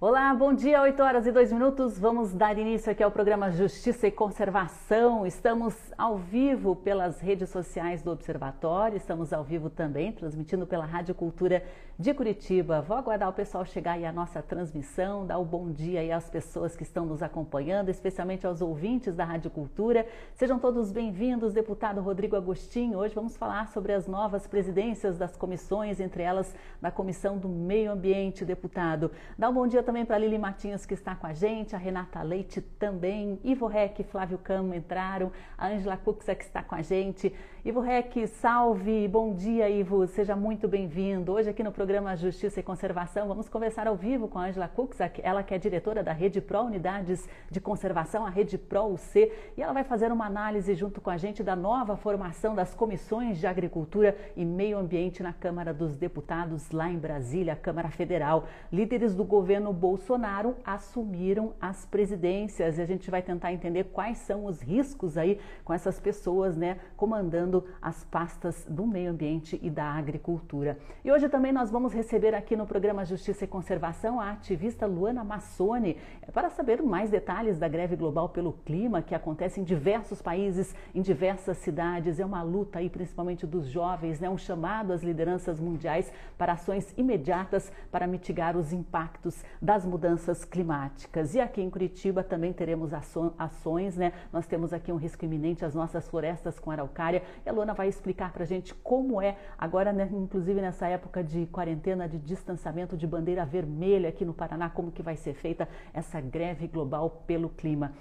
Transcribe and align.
Olá, 0.00 0.34
bom 0.34 0.52
dia, 0.52 0.82
8 0.82 1.00
horas 1.00 1.24
e 1.24 1.30
2 1.30 1.52
minutos. 1.52 1.96
Vamos 1.96 2.34
dar 2.34 2.58
início 2.58 2.90
aqui 2.90 3.00
ao 3.00 3.12
programa 3.12 3.52
Justiça 3.52 4.08
e 4.08 4.10
Conservação. 4.10 5.24
Estamos 5.24 5.72
ao 5.96 6.18
vivo 6.18 6.74
pelas 6.74 7.20
redes 7.20 7.48
sociais 7.48 8.02
do 8.02 8.10
Observatório, 8.10 8.96
estamos 8.96 9.32
ao 9.32 9.44
vivo 9.44 9.70
também, 9.70 10.10
transmitindo 10.10 10.66
pela 10.66 10.84
Rádio 10.84 11.14
Cultura 11.14 11.62
de 11.96 12.12
Curitiba. 12.12 12.82
Vou 12.82 12.96
aguardar 12.96 13.28
o 13.28 13.32
pessoal 13.32 13.64
chegar 13.64 13.92
aí 13.92 14.04
à 14.04 14.12
nossa 14.12 14.42
transmissão, 14.42 15.24
dar 15.24 15.38
o 15.38 15.44
bom 15.44 15.70
dia 15.70 16.00
aí 16.00 16.10
às 16.10 16.28
pessoas 16.28 16.74
que 16.74 16.82
estão 16.82 17.06
nos 17.06 17.22
acompanhando, 17.22 17.88
especialmente 17.88 18.44
aos 18.44 18.60
ouvintes 18.60 19.14
da 19.14 19.24
Rádio 19.24 19.48
Cultura. 19.48 20.04
Sejam 20.34 20.58
todos 20.58 20.90
bem-vindos, 20.90 21.54
deputado 21.54 22.00
Rodrigo 22.00 22.34
Agostinho. 22.34 22.98
Hoje 22.98 23.14
vamos 23.14 23.36
falar 23.36 23.68
sobre 23.68 23.92
as 23.92 24.08
novas 24.08 24.44
presidências 24.44 25.16
das 25.16 25.36
comissões, 25.36 26.00
entre 26.00 26.24
elas 26.24 26.52
da 26.82 26.90
Comissão 26.90 27.38
do 27.38 27.48
Meio 27.48 27.92
Ambiente, 27.92 28.44
deputado. 28.44 29.08
Dá 29.38 29.48
um 29.48 29.54
bom 29.54 29.68
dia 29.68 29.83
também 29.84 30.04
para 30.04 30.18
Lili 30.18 30.38
Matinhos, 30.38 30.86
que 30.86 30.94
está 30.94 31.14
com 31.14 31.26
a 31.26 31.34
gente, 31.34 31.76
a 31.76 31.78
Renata 31.78 32.22
Leite 32.22 32.60
também, 32.60 33.38
Ivo 33.44 33.66
Rec, 33.66 34.02
Flávio 34.04 34.38
Camo 34.38 34.74
entraram, 34.74 35.30
a 35.56 35.68
Ângela 35.68 35.96
Cuxa, 35.96 36.34
que 36.34 36.44
está 36.44 36.62
com 36.62 36.74
a 36.74 36.82
gente. 36.82 37.32
Ivo 37.64 37.80
Rec, 37.80 38.26
salve, 38.26 39.08
bom 39.08 39.34
dia, 39.34 39.70
Ivo, 39.70 40.06
seja 40.06 40.36
muito 40.36 40.66
bem-vindo. 40.68 41.32
Hoje 41.32 41.50
aqui 41.50 41.62
no 41.62 41.72
programa 41.72 42.16
Justiça 42.16 42.60
e 42.60 42.62
Conservação, 42.62 43.28
vamos 43.28 43.48
conversar 43.48 43.86
ao 43.86 43.96
vivo 43.96 44.28
com 44.28 44.38
a 44.38 44.46
Ângela 44.46 44.68
Cuxa, 44.68 45.10
ela 45.22 45.42
que 45.42 45.54
é 45.54 45.58
diretora 45.58 46.02
da 46.02 46.12
Rede 46.12 46.40
Pro 46.40 46.60
Unidades 46.60 47.26
de 47.50 47.60
Conservação, 47.60 48.26
a 48.26 48.30
Rede 48.30 48.58
Pro 48.58 48.92
UC, 48.92 49.32
e 49.56 49.62
ela 49.62 49.72
vai 49.72 49.84
fazer 49.84 50.10
uma 50.12 50.26
análise 50.26 50.74
junto 50.74 51.00
com 51.00 51.10
a 51.10 51.16
gente 51.16 51.42
da 51.42 51.54
nova 51.54 51.96
formação 51.96 52.54
das 52.54 52.74
comissões 52.74 53.38
de 53.38 53.46
Agricultura 53.46 54.16
e 54.36 54.44
Meio 54.44 54.78
Ambiente 54.78 55.22
na 55.22 55.32
Câmara 55.32 55.72
dos 55.72 55.96
Deputados, 55.96 56.70
lá 56.70 56.90
em 56.90 56.98
Brasília, 56.98 57.56
Câmara 57.56 57.90
Federal. 57.90 58.44
Líderes 58.72 59.14
do 59.14 59.24
governo 59.24 59.73
Bolsonaro 59.74 60.56
assumiram 60.64 61.52
as 61.60 61.84
presidências 61.84 62.78
e 62.78 62.82
a 62.82 62.86
gente 62.86 63.10
vai 63.10 63.20
tentar 63.20 63.52
entender 63.52 63.84
quais 63.84 64.18
são 64.18 64.46
os 64.46 64.62
riscos 64.62 65.18
aí 65.18 65.38
com 65.64 65.72
essas 65.72 66.00
pessoas, 66.00 66.56
né, 66.56 66.78
comandando 66.96 67.64
as 67.82 68.04
pastas 68.04 68.64
do 68.68 68.86
meio 68.86 69.10
ambiente 69.10 69.58
e 69.62 69.68
da 69.68 69.84
agricultura. 69.84 70.78
E 71.04 71.12
hoje 71.12 71.28
também 71.28 71.52
nós 71.52 71.70
vamos 71.70 71.92
receber 71.92 72.34
aqui 72.34 72.56
no 72.56 72.66
programa 72.66 73.04
Justiça 73.04 73.44
e 73.44 73.48
Conservação 73.48 74.20
a 74.20 74.30
ativista 74.30 74.86
Luana 74.86 75.24
Massoni 75.24 75.98
é, 76.22 76.30
para 76.30 76.48
saber 76.48 76.82
mais 76.82 77.10
detalhes 77.10 77.58
da 77.58 77.68
greve 77.68 77.96
global 77.96 78.28
pelo 78.28 78.52
clima 78.52 79.02
que 79.02 79.14
acontece 79.14 79.60
em 79.60 79.64
diversos 79.64 80.22
países, 80.22 80.74
em 80.94 81.02
diversas 81.02 81.58
cidades. 81.58 82.20
É 82.20 82.24
uma 82.24 82.42
luta 82.42 82.78
aí 82.78 82.88
principalmente 82.88 83.46
dos 83.46 83.66
jovens, 83.66 84.20
né, 84.20 84.30
um 84.30 84.38
chamado 84.38 84.92
às 84.92 85.02
lideranças 85.02 85.60
mundiais 85.60 86.12
para 86.38 86.52
ações 86.52 86.94
imediatas 86.96 87.72
para 87.90 88.06
mitigar 88.06 88.56
os 88.56 88.72
impactos 88.72 89.44
das 89.64 89.86
mudanças 89.86 90.44
climáticas. 90.44 91.34
E 91.34 91.40
aqui 91.40 91.62
em 91.62 91.70
Curitiba 91.70 92.22
também 92.22 92.52
teremos 92.52 92.90
ações, 93.38 93.96
né? 93.96 94.12
Nós 94.30 94.46
temos 94.46 94.74
aqui 94.74 94.92
um 94.92 94.96
risco 94.96 95.24
iminente 95.24 95.64
às 95.64 95.74
nossas 95.74 96.06
florestas 96.06 96.58
com 96.58 96.70
araucária. 96.70 97.22
E 97.46 97.48
a 97.48 97.52
Luana 97.52 97.72
vai 97.72 97.88
explicar 97.88 98.30
para 98.30 98.42
a 98.42 98.46
gente 98.46 98.74
como 98.74 99.22
é, 99.22 99.38
agora, 99.56 99.90
né, 99.90 100.06
inclusive 100.12 100.60
nessa 100.60 100.86
época 100.86 101.24
de 101.24 101.46
quarentena, 101.46 102.06
de 102.06 102.18
distanciamento 102.18 102.94
de 102.94 103.06
bandeira 103.06 103.46
vermelha 103.46 104.10
aqui 104.10 104.22
no 104.22 104.34
Paraná, 104.34 104.68
como 104.68 104.92
que 104.92 105.02
vai 105.02 105.16
ser 105.16 105.32
feita 105.32 105.66
essa 105.94 106.20
greve 106.20 106.66
global 106.66 107.22
pelo 107.26 107.48
clima. 107.48 107.94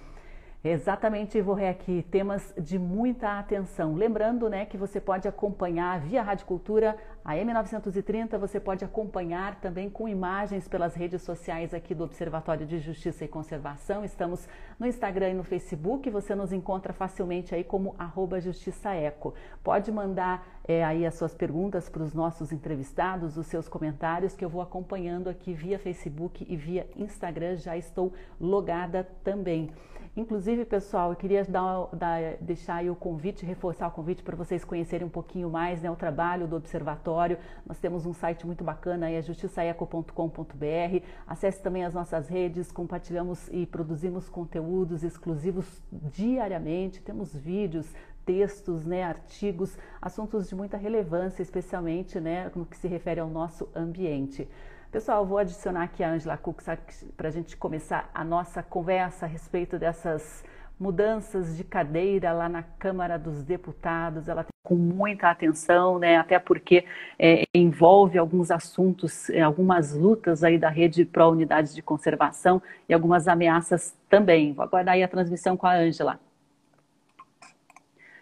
Exatamente, 0.66 1.38
Ivo 1.38 1.54
Rec, 1.54 1.84
temas 2.10 2.54
de 2.58 2.80
muita 2.80 3.38
atenção. 3.38 3.96
Lembrando 3.96 4.50
né, 4.50 4.66
que 4.66 4.78
você 4.78 5.02
pode 5.02 5.28
acompanhar 5.28 6.00
via 6.00 6.24
Rádio 6.24 6.46
Cultura, 6.46 6.96
a 7.26 7.34
M930, 7.34 8.38
você 8.38 8.62
pode 8.62 8.86
acompanhar 8.86 9.60
também 9.60 9.90
com 9.90 10.08
imagens 10.08 10.66
pelas 10.66 10.96
redes 10.96 11.22
sociais 11.22 11.74
aqui 11.74 11.94
do 11.94 12.06
Observatório 12.06 12.66
de 12.66 12.80
Justiça 12.80 13.26
e 13.26 13.28
Conservação. 13.28 14.06
Estamos 14.06 14.48
no 14.80 14.88
Instagram 14.88 15.32
e 15.32 15.34
no 15.34 15.44
Facebook, 15.44 16.10
você 16.10 16.34
nos 16.34 16.54
encontra 16.54 16.94
facilmente 16.94 17.54
aí 17.54 17.66
como 17.66 17.94
arroba 17.98 18.40
justiçaeco. 18.40 19.34
Pode 19.62 19.92
mandar 19.92 20.48
é, 20.66 20.82
aí 20.82 21.06
as 21.06 21.16
suas 21.16 21.36
perguntas 21.36 21.90
para 21.90 22.04
os 22.04 22.14
nossos 22.14 22.54
entrevistados, 22.54 23.38
os 23.38 23.48
seus 23.48 23.68
comentários, 23.68 24.34
que 24.34 24.46
eu 24.46 24.50
vou 24.50 24.62
acompanhando 24.62 25.30
aqui 25.30 25.54
via 25.54 25.78
Facebook 25.78 26.46
e 26.48 26.56
via 26.56 26.88
Instagram, 26.96 27.58
já 27.58 27.76
estou 27.76 28.14
logada 28.40 29.06
também. 29.26 29.70
Inclusive, 30.16 30.64
pessoal, 30.64 31.10
eu 31.10 31.16
queria 31.16 31.44
dar, 31.44 31.88
dar, 31.92 32.36
deixar 32.40 32.76
aí 32.76 32.90
o 32.90 32.96
convite, 32.96 33.44
reforçar 33.44 33.88
o 33.88 33.92
convite 33.92 34.22
para 34.22 34.36
vocês 34.36 34.64
conhecerem 34.64 35.08
um 35.08 35.10
pouquinho 35.10 35.50
mais 35.50 35.82
né, 35.82 35.90
o 35.90 35.96
trabalho 35.96 36.48
do 36.48 36.56
Observatório. 36.56 37.40
Nós 37.66 37.80
temos 37.80 38.06
um 38.06 38.14
site 38.14 38.46
muito 38.46 38.64
bacana, 38.64 39.10
é 39.10 39.20
justiçaeco.com.br. 39.24 41.06
Acesse 41.26 41.64
também 41.64 41.84
as 41.84 41.96
nossas 41.96 42.28
redes, 42.28 42.72
compartilhamos 42.72 43.50
e 43.52 43.66
produzimos 43.66 44.30
conteúdos 44.30 45.04
exclusivos 45.04 45.82
diariamente. 45.92 47.02
Temos 47.02 47.36
vídeos, 47.36 47.92
textos, 48.24 48.86
né, 48.86 49.04
artigos, 49.04 49.76
assuntos 50.00 50.48
de 50.48 50.54
muita 50.54 50.78
relevância, 50.78 51.42
especialmente 51.42 52.20
né, 52.20 52.52
no 52.56 52.68
que 52.68 52.78
se 52.78 52.88
refere 52.88 53.20
ao 53.20 53.30
nosso 53.30 53.68
ambiente. 53.76 54.48
Pessoal, 54.94 55.26
vou 55.26 55.40
adicionar 55.40 55.86
aqui 55.86 56.04
a 56.04 56.12
Angela 56.12 56.38
Cook 56.38 56.62
para 57.18 57.28
a 57.28 57.32
gente 57.32 57.58
começar 57.58 58.12
a 58.14 58.24
nossa 58.24 58.62
conversa 58.62 59.26
a 59.26 59.28
respeito 59.28 59.80
dessas 59.80 60.46
mudanças 60.80 61.58
de 61.58 61.64
cadeira 61.64 62.32
lá 62.32 62.48
na 62.48 62.62
Câmara 62.62 63.18
dos 63.18 63.44
Deputados. 63.44 64.28
Ela 64.28 64.44
tem 64.44 64.52
com 64.64 64.76
muita 64.76 65.32
atenção, 65.32 65.98
né? 65.98 66.18
Até 66.18 66.38
porque 66.38 66.86
é, 67.18 67.42
envolve 67.56 68.20
alguns 68.20 68.52
assuntos, 68.52 69.32
é, 69.32 69.42
algumas 69.42 69.96
lutas 69.96 70.44
aí 70.44 70.60
da 70.60 70.70
rede 70.70 71.04
pró 71.06 71.32
unidades 71.32 71.74
de 71.74 71.82
conservação 71.82 72.62
e 72.88 72.94
algumas 72.94 73.28
ameaças 73.28 73.98
também. 74.08 74.54
Vou 74.54 74.64
aguardar 74.64 74.94
aí 74.94 75.02
a 75.02 75.08
transmissão 75.08 75.58
com 75.58 75.66
a 75.66 75.74
Ângela. 75.74 76.20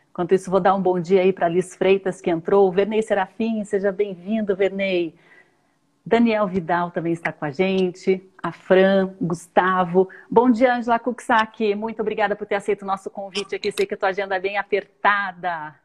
Enquanto 0.10 0.34
isso, 0.34 0.50
vou 0.50 0.62
dar 0.62 0.74
um 0.74 0.82
bom 0.82 1.02
dia 1.02 1.20
aí 1.20 1.34
para 1.34 1.50
Liz 1.50 1.76
Freitas, 1.76 2.22
que 2.22 2.30
entrou. 2.30 2.72
Vernei 2.72 3.02
Serafim, 3.02 3.62
seja 3.66 3.92
bem-vindo, 3.92 4.56
Vernei. 4.56 5.14
Daniel 6.06 6.48
Vidal 6.48 6.92
também 6.92 7.14
está 7.14 7.32
com 7.32 7.46
a 7.46 7.52
gente, 7.52 8.28
a 8.42 8.52
Fran, 8.52 9.16
Gustavo. 9.22 10.10
Bom 10.30 10.50
dia, 10.50 10.76
Angela 10.76 11.00
Kuksaki. 11.00 11.76
Muito 11.76 12.02
obrigada 12.02 12.36
por 12.36 12.48
ter 12.48 12.56
aceito 12.56 12.82
o 12.82 12.86
nosso 12.86 13.10
convite 13.10 13.56
aqui. 13.56 13.72
Sei 13.72 13.86
que 13.86 13.94
a 13.94 13.98
tua 13.98 14.10
agenda 14.10 14.36
é 14.36 14.40
bem 14.40 14.58
apertada. 14.58 15.76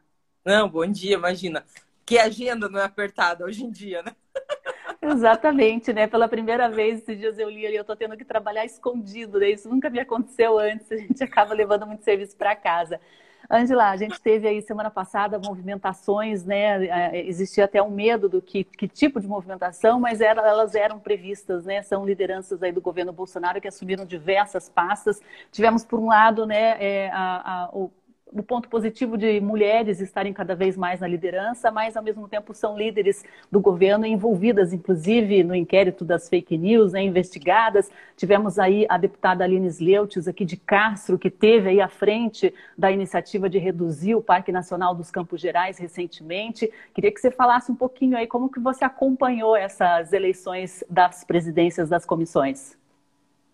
Não, 0.43 0.67
bom 0.67 0.85
dia, 0.87 1.15
imagina. 1.15 1.63
Que 2.05 2.17
agenda 2.17 2.67
não 2.67 2.79
é 2.79 2.83
apertada 2.83 3.45
hoje 3.45 3.63
em 3.63 3.69
dia, 3.69 4.01
né? 4.01 4.15
Exatamente, 5.01 5.93
né? 5.93 6.07
Pela 6.07 6.27
primeira 6.27 6.69
vez 6.69 7.01
esses 7.01 7.17
dias 7.17 7.37
eu 7.37 7.49
li 7.49 7.67
ali, 7.67 7.75
eu 7.75 7.83
tô 7.83 7.95
tendo 7.95 8.17
que 8.17 8.25
trabalhar 8.25 8.65
escondido, 8.65 9.39
né? 9.39 9.51
Isso 9.51 9.69
nunca 9.69 9.89
me 9.89 9.99
aconteceu 9.99 10.57
antes, 10.57 10.91
a 10.91 10.97
gente 10.97 11.23
acaba 11.23 11.53
levando 11.53 11.85
muito 11.85 12.03
serviço 12.03 12.35
para 12.35 12.55
casa. 12.55 12.99
Angela, 13.49 13.89
a 13.89 13.97
gente 13.97 14.19
teve 14.19 14.47
aí 14.47 14.61
semana 14.61 14.91
passada 14.91 15.39
movimentações, 15.39 16.43
né? 16.43 16.85
É, 16.85 17.25
existia 17.25 17.65
até 17.65 17.81
um 17.81 17.89
medo 17.89 18.27
do 18.27 18.41
que, 18.41 18.63
que 18.63 18.87
tipo 18.87 19.21
de 19.21 19.27
movimentação, 19.27 19.99
mas 19.99 20.19
era, 20.19 20.41
elas 20.41 20.75
eram 20.75 20.99
previstas, 20.99 21.65
né? 21.65 21.81
São 21.81 22.05
lideranças 22.05 22.61
aí 22.61 22.71
do 22.71 22.81
governo 22.81 23.13
Bolsonaro 23.13 23.61
que 23.61 23.67
assumiram 23.67 24.05
diversas 24.05 24.67
pastas. 24.67 25.21
Tivemos, 25.51 25.85
por 25.85 25.99
um 25.99 26.07
lado, 26.07 26.45
né, 26.45 26.75
é, 26.83 27.09
a, 27.11 27.63
a, 27.63 27.69
o 27.73 27.89
o 28.31 28.43
ponto 28.43 28.67
positivo 28.69 29.17
de 29.17 29.39
mulheres 29.39 29.99
estarem 29.99 30.33
cada 30.33 30.55
vez 30.55 30.75
mais 30.75 30.99
na 30.99 31.07
liderança, 31.07 31.71
mas 31.71 31.95
ao 31.95 32.03
mesmo 32.03 32.27
tempo 32.27 32.53
são 32.53 32.77
líderes 32.77 33.23
do 33.51 33.59
governo 33.59 34.05
envolvidas, 34.05 34.73
inclusive 34.73 35.43
no 35.43 35.55
inquérito 35.55 36.03
das 36.03 36.27
fake 36.27 36.57
news, 36.57 36.93
né, 36.93 37.01
investigadas. 37.01 37.89
Tivemos 38.15 38.59
aí 38.59 38.85
a 38.89 38.97
deputada 38.97 39.43
Aline 39.43 39.67
Sleutes 39.67 40.27
aqui 40.27 40.45
de 40.45 40.57
Castro, 40.57 41.17
que 41.17 41.29
teve 41.29 41.69
aí 41.69 41.81
à 41.81 41.87
frente 41.87 42.53
da 42.77 42.91
iniciativa 42.91 43.49
de 43.49 43.57
reduzir 43.57 44.15
o 44.15 44.21
Parque 44.21 44.51
Nacional 44.51 44.93
dos 44.93 45.09
Campos 45.09 45.39
Gerais 45.39 45.77
recentemente. 45.77 46.71
Queria 46.93 47.11
que 47.11 47.19
você 47.19 47.31
falasse 47.31 47.71
um 47.71 47.75
pouquinho 47.75 48.17
aí 48.17 48.27
como 48.27 48.49
que 48.49 48.59
você 48.59 48.83
acompanhou 48.83 49.55
essas 49.55 50.13
eleições 50.13 50.83
das 50.89 51.23
presidências 51.23 51.89
das 51.89 52.05
comissões. 52.05 52.77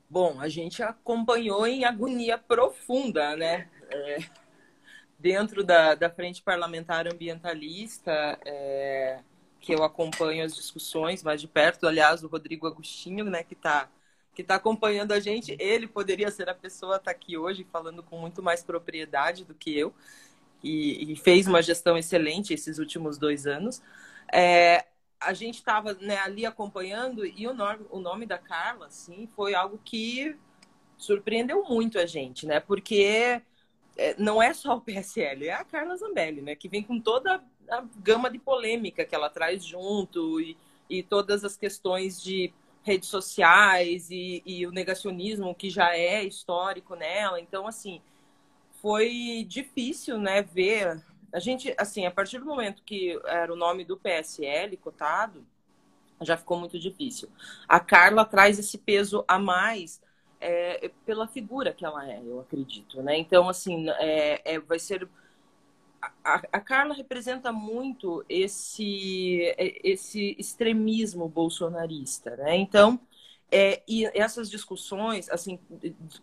Bom, 0.10 0.40
a 0.40 0.48
gente 0.48 0.84
acompanhou 0.84 1.66
em 1.66 1.86
agonia 1.86 2.38
profunda, 2.38 3.36
né? 3.36 3.68
É 3.90 4.43
dentro 5.24 5.64
da, 5.64 5.96
da 5.96 6.10
Frente 6.10 6.44
Parlamentar 6.44 7.08
Ambientalista, 7.08 8.38
é, 8.46 9.22
que 9.62 9.74
eu 9.74 9.82
acompanho 9.82 10.44
as 10.44 10.54
discussões 10.54 11.24
mais 11.24 11.40
de 11.40 11.48
perto, 11.48 11.88
aliás, 11.88 12.26
o 12.26 12.28
Rodrigo 12.28 12.68
Agostinho, 12.68 13.24
né, 13.24 13.42
que 13.42 13.54
está 13.54 13.90
que 14.36 14.44
tá 14.44 14.56
acompanhando 14.56 15.12
a 15.12 15.20
gente, 15.20 15.56
ele 15.60 15.88
poderia 15.88 16.32
ser 16.32 16.50
a 16.50 16.56
pessoa 16.56 16.96
estar 16.96 17.06
tá 17.06 17.12
aqui 17.12 17.38
hoje 17.38 17.66
falando 17.72 18.02
com 18.02 18.18
muito 18.18 18.42
mais 18.42 18.64
propriedade 18.64 19.46
do 19.46 19.54
que 19.54 19.78
eu, 19.78 19.94
e, 20.62 21.14
e 21.14 21.16
fez 21.16 21.48
uma 21.48 21.62
gestão 21.62 21.96
excelente 21.96 22.52
esses 22.54 22.80
últimos 22.80 23.18
dois 23.18 23.46
anos. 23.46 23.82
É, 24.34 24.86
a 25.22 25.34
gente 25.34 25.56
estava 25.56 25.94
né, 25.94 26.18
ali 26.18 26.48
acompanhando 26.48 27.26
e 27.26 27.48
o 27.48 27.54
nome, 27.54 27.86
o 27.92 28.00
nome 28.00 28.26
da 28.26 28.40
Carla, 28.40 28.88
assim, 28.88 29.30
foi 29.36 29.54
algo 29.54 29.80
que 29.86 30.36
surpreendeu 30.98 31.64
muito 31.64 32.00
a 32.00 32.06
gente, 32.08 32.48
né? 32.48 32.60
Porque 32.60 33.42
não 34.18 34.42
é 34.42 34.54
só 34.54 34.76
o 34.76 34.82
PSL, 34.82 35.48
é 35.48 35.54
a 35.54 35.64
Carla 35.64 35.96
Zambelli, 35.96 36.42
né? 36.42 36.56
Que 36.56 36.68
vem 36.68 36.84
com 36.84 37.00
toda 37.00 37.44
a 37.70 37.84
gama 37.98 38.30
de 38.30 38.40
polêmica 38.40 39.06
que 39.06 39.16
ela 39.16 39.30
traz 39.30 39.64
junto 39.64 40.42
e, 40.42 40.58
e 40.90 41.04
todas 41.04 41.44
as 41.44 41.56
questões 41.56 42.22
de 42.22 42.52
redes 42.82 43.08
sociais 43.10 44.10
e, 44.12 44.44
e, 44.46 44.68
o 44.68 44.72
negacionismo 44.72 45.56
que 45.56 45.70
já 45.70 45.96
é 45.96 46.24
histórico 46.24 46.96
nela. 46.96 47.40
Então, 47.40 47.66
assim, 47.66 48.02
foi 48.82 49.46
difícil, 49.48 50.18
né, 50.18 50.42
ver. 50.42 51.02
A 51.32 51.40
gente, 51.40 51.74
assim, 51.78 52.06
a 52.06 52.12
partir 52.12 52.40
do 52.40 52.46
momento 52.46 52.84
que 52.84 53.20
era 53.26 53.52
o 53.52 53.56
nome 53.56 53.86
do 53.86 53.98
PSL 53.98 54.76
cotado, 54.78 55.46
já 56.22 56.36
ficou 56.36 56.58
muito 56.60 56.78
difícil. 56.78 57.30
A 57.68 57.80
Carla 57.80 58.26
traz 58.26 58.60
esse 58.60 58.78
peso 58.78 59.24
a 59.28 59.40
mais 59.40 60.02
é, 60.44 60.92
pela 61.06 61.28
figura 61.28 61.74
que 61.74 61.86
ela 61.86 62.10
é, 62.10 62.22
eu 62.24 62.40
acredito, 62.42 63.02
né? 63.02 63.18
Então, 63.18 63.48
assim, 63.48 63.90
é, 63.92 64.42
é 64.44 64.60
vai 64.60 64.78
ser 64.78 65.08
a, 66.24 66.42
a, 66.52 66.60
Carla 66.60 66.94
representa 66.94 67.52
muito 67.52 68.26
esse, 68.28 69.56
esse 69.58 70.36
extremismo 70.38 71.30
bolsonarista, 71.30 72.36
né? 72.36 72.58
Então, 72.58 73.00
é, 73.50 73.82
e 73.88 74.06
essas 74.14 74.50
discussões, 74.50 75.30
assim, 75.30 75.60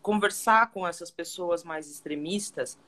conversar 0.03 0.71
com 0.71 0.87
essas 0.87 1.11
pessoas 1.11 1.65
mais 1.65 1.91
extremistas, 1.91 2.79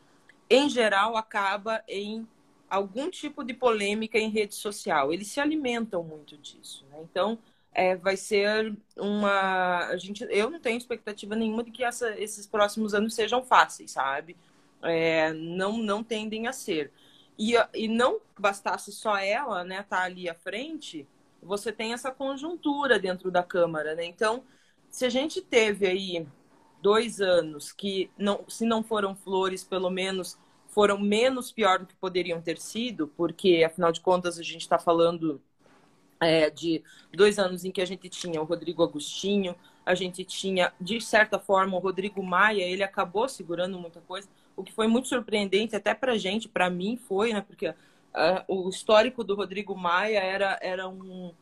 em 0.51 0.69
geral, 0.69 1.17
acaba 1.17 1.83
em 1.89 2.29
algum 2.69 3.09
tipo 3.09 3.45
de 3.45 3.55
polêmica 3.55 4.19
em 4.19 4.29
rede 4.29 4.55
social. 4.55 5.13
Eles 5.13 5.29
se 5.29 5.41
alimentam 5.41 6.03
muito 6.03 6.37
disso, 6.37 6.85
né? 6.91 6.99
Então, 7.03 7.39
é, 7.75 7.97
vai 7.97 8.17
ser 8.17 8.77
uma. 8.97 9.87
A 9.89 9.97
gente, 9.97 10.27
eu 10.31 10.51
não 10.51 10.61
tenho 10.61 10.79
expectativa 10.79 11.35
nenhuma 11.37 11.65
de 11.65 11.71
que 11.71 11.85
essa, 11.85 12.11
esses 12.19 12.47
próximos 12.47 12.95
anos 12.95 13.15
sejam 13.15 13.43
fáceis, 13.45 13.93
sabe? 13.93 14.37
é, 14.83 15.33
não, 15.33 15.79
não 15.79 16.03
tendem 16.05 16.47
a 16.47 16.53
ser. 16.53 16.93
E, 17.39 17.55
e 17.75 17.89
não 17.89 18.21
bastasse 18.39 18.93
só 18.93 19.17
ela, 19.17 19.65
né, 19.65 19.83
tá 19.83 20.03
ali 20.03 20.29
à 20.29 20.35
frente, 20.35 21.07
você 21.43 21.73
tem 21.73 21.93
essa 21.93 22.11
conjuntura 22.11 22.99
dentro 22.99 23.31
da 23.31 23.43
Câmara, 23.43 23.95
né? 23.95 24.05
Então, 24.05 24.45
se 24.91 25.05
a 25.05 25.09
gente 25.09 25.41
teve 25.41 25.87
aí 25.87 26.27
dois 26.81 27.21
anos 27.21 27.73
que, 27.73 28.11
não, 28.19 28.45
se 28.49 28.65
não 28.67 28.83
foram 28.83 29.15
flores, 29.15 29.65
pelo 29.65 29.91
menos 29.91 30.39
foram 30.69 30.99
menos 30.99 31.53
pior 31.53 31.79
do 31.81 31.87
que 31.87 31.95
poderiam 31.97 32.41
ter 32.41 32.59
sido, 32.59 33.09
porque, 33.09 33.63
afinal 33.65 33.93
de 33.93 34.01
contas, 34.01 34.39
a 34.39 34.43
gente 34.43 34.63
está 34.63 34.79
falando 34.79 35.41
é, 36.23 36.49
de 36.49 36.83
dois 37.13 37.39
anos 37.39 37.65
em 37.65 37.73
que 37.73 37.83
a 37.83 37.85
gente 37.85 38.09
tinha 38.09 38.41
o 38.41 38.45
Rodrigo 38.45 38.83
Agostinho, 38.83 39.57
a 39.85 39.95
gente 39.95 40.25
tinha, 40.25 40.73
de 40.81 41.01
certa 41.01 41.39
forma, 41.39 41.77
o 41.77 41.81
Rodrigo 41.81 42.23
Maia, 42.23 42.63
ele 42.63 42.85
acabou 42.85 43.29
segurando 43.29 43.79
muita 43.79 44.01
coisa, 44.01 44.29
o 44.57 44.63
que 44.63 44.73
foi 44.73 44.87
muito 44.87 45.09
surpreendente 45.09 45.75
até 45.75 45.93
para 45.95 46.17
gente, 46.17 46.49
para 46.49 46.71
mim 46.71 46.97
foi, 46.97 47.33
né? 47.33 47.41
Porque 47.41 47.69
uh, 47.69 47.75
o 48.47 48.69
histórico 48.69 49.25
do 49.25 49.35
Rodrigo 49.35 49.77
Maia 49.77 50.21
era, 50.21 50.59
era 50.63 50.89
um 50.89 51.33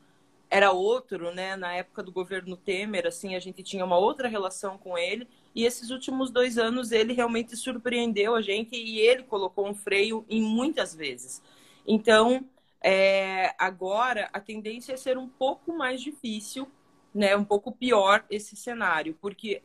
era 0.49 0.73
outro, 0.73 1.33
né? 1.33 1.55
Na 1.55 1.75
época 1.75 2.03
do 2.03 2.11
governo 2.11 2.57
Temer, 2.57 3.07
assim, 3.07 3.37
a 3.37 3.41
gente 3.41 3.63
tinha 3.63 3.85
uma 3.85 3.99
outra 3.99 4.29
relação 4.29 4.77
com 4.79 4.99
ele. 4.99 5.29
E 5.55 5.65
esses 5.65 5.91
últimos 5.91 6.31
dois 6.31 6.59
anos 6.59 6.91
ele 6.91 7.13
realmente 7.13 7.57
surpreendeu 7.57 8.35
a 8.35 8.43
gente 8.43 8.75
e 8.75 8.99
ele 8.99 9.23
colocou 9.23 9.69
um 9.69 9.75
freio 9.75 10.25
em 10.29 10.43
muitas 10.43 10.95
vezes. 10.95 11.41
Então, 11.87 12.45
é, 12.83 13.55
agora 13.59 14.29
a 14.33 14.41
tendência 14.41 14.95
é 14.95 14.97
ser 14.97 15.19
um 15.19 15.29
pouco 15.29 15.77
mais 15.77 16.01
difícil, 16.01 16.67
né? 17.15 17.37
Um 17.37 17.45
pouco 17.45 17.73
pior 17.73 18.25
esse 18.31 18.57
cenário, 18.57 19.17
porque 19.21 19.63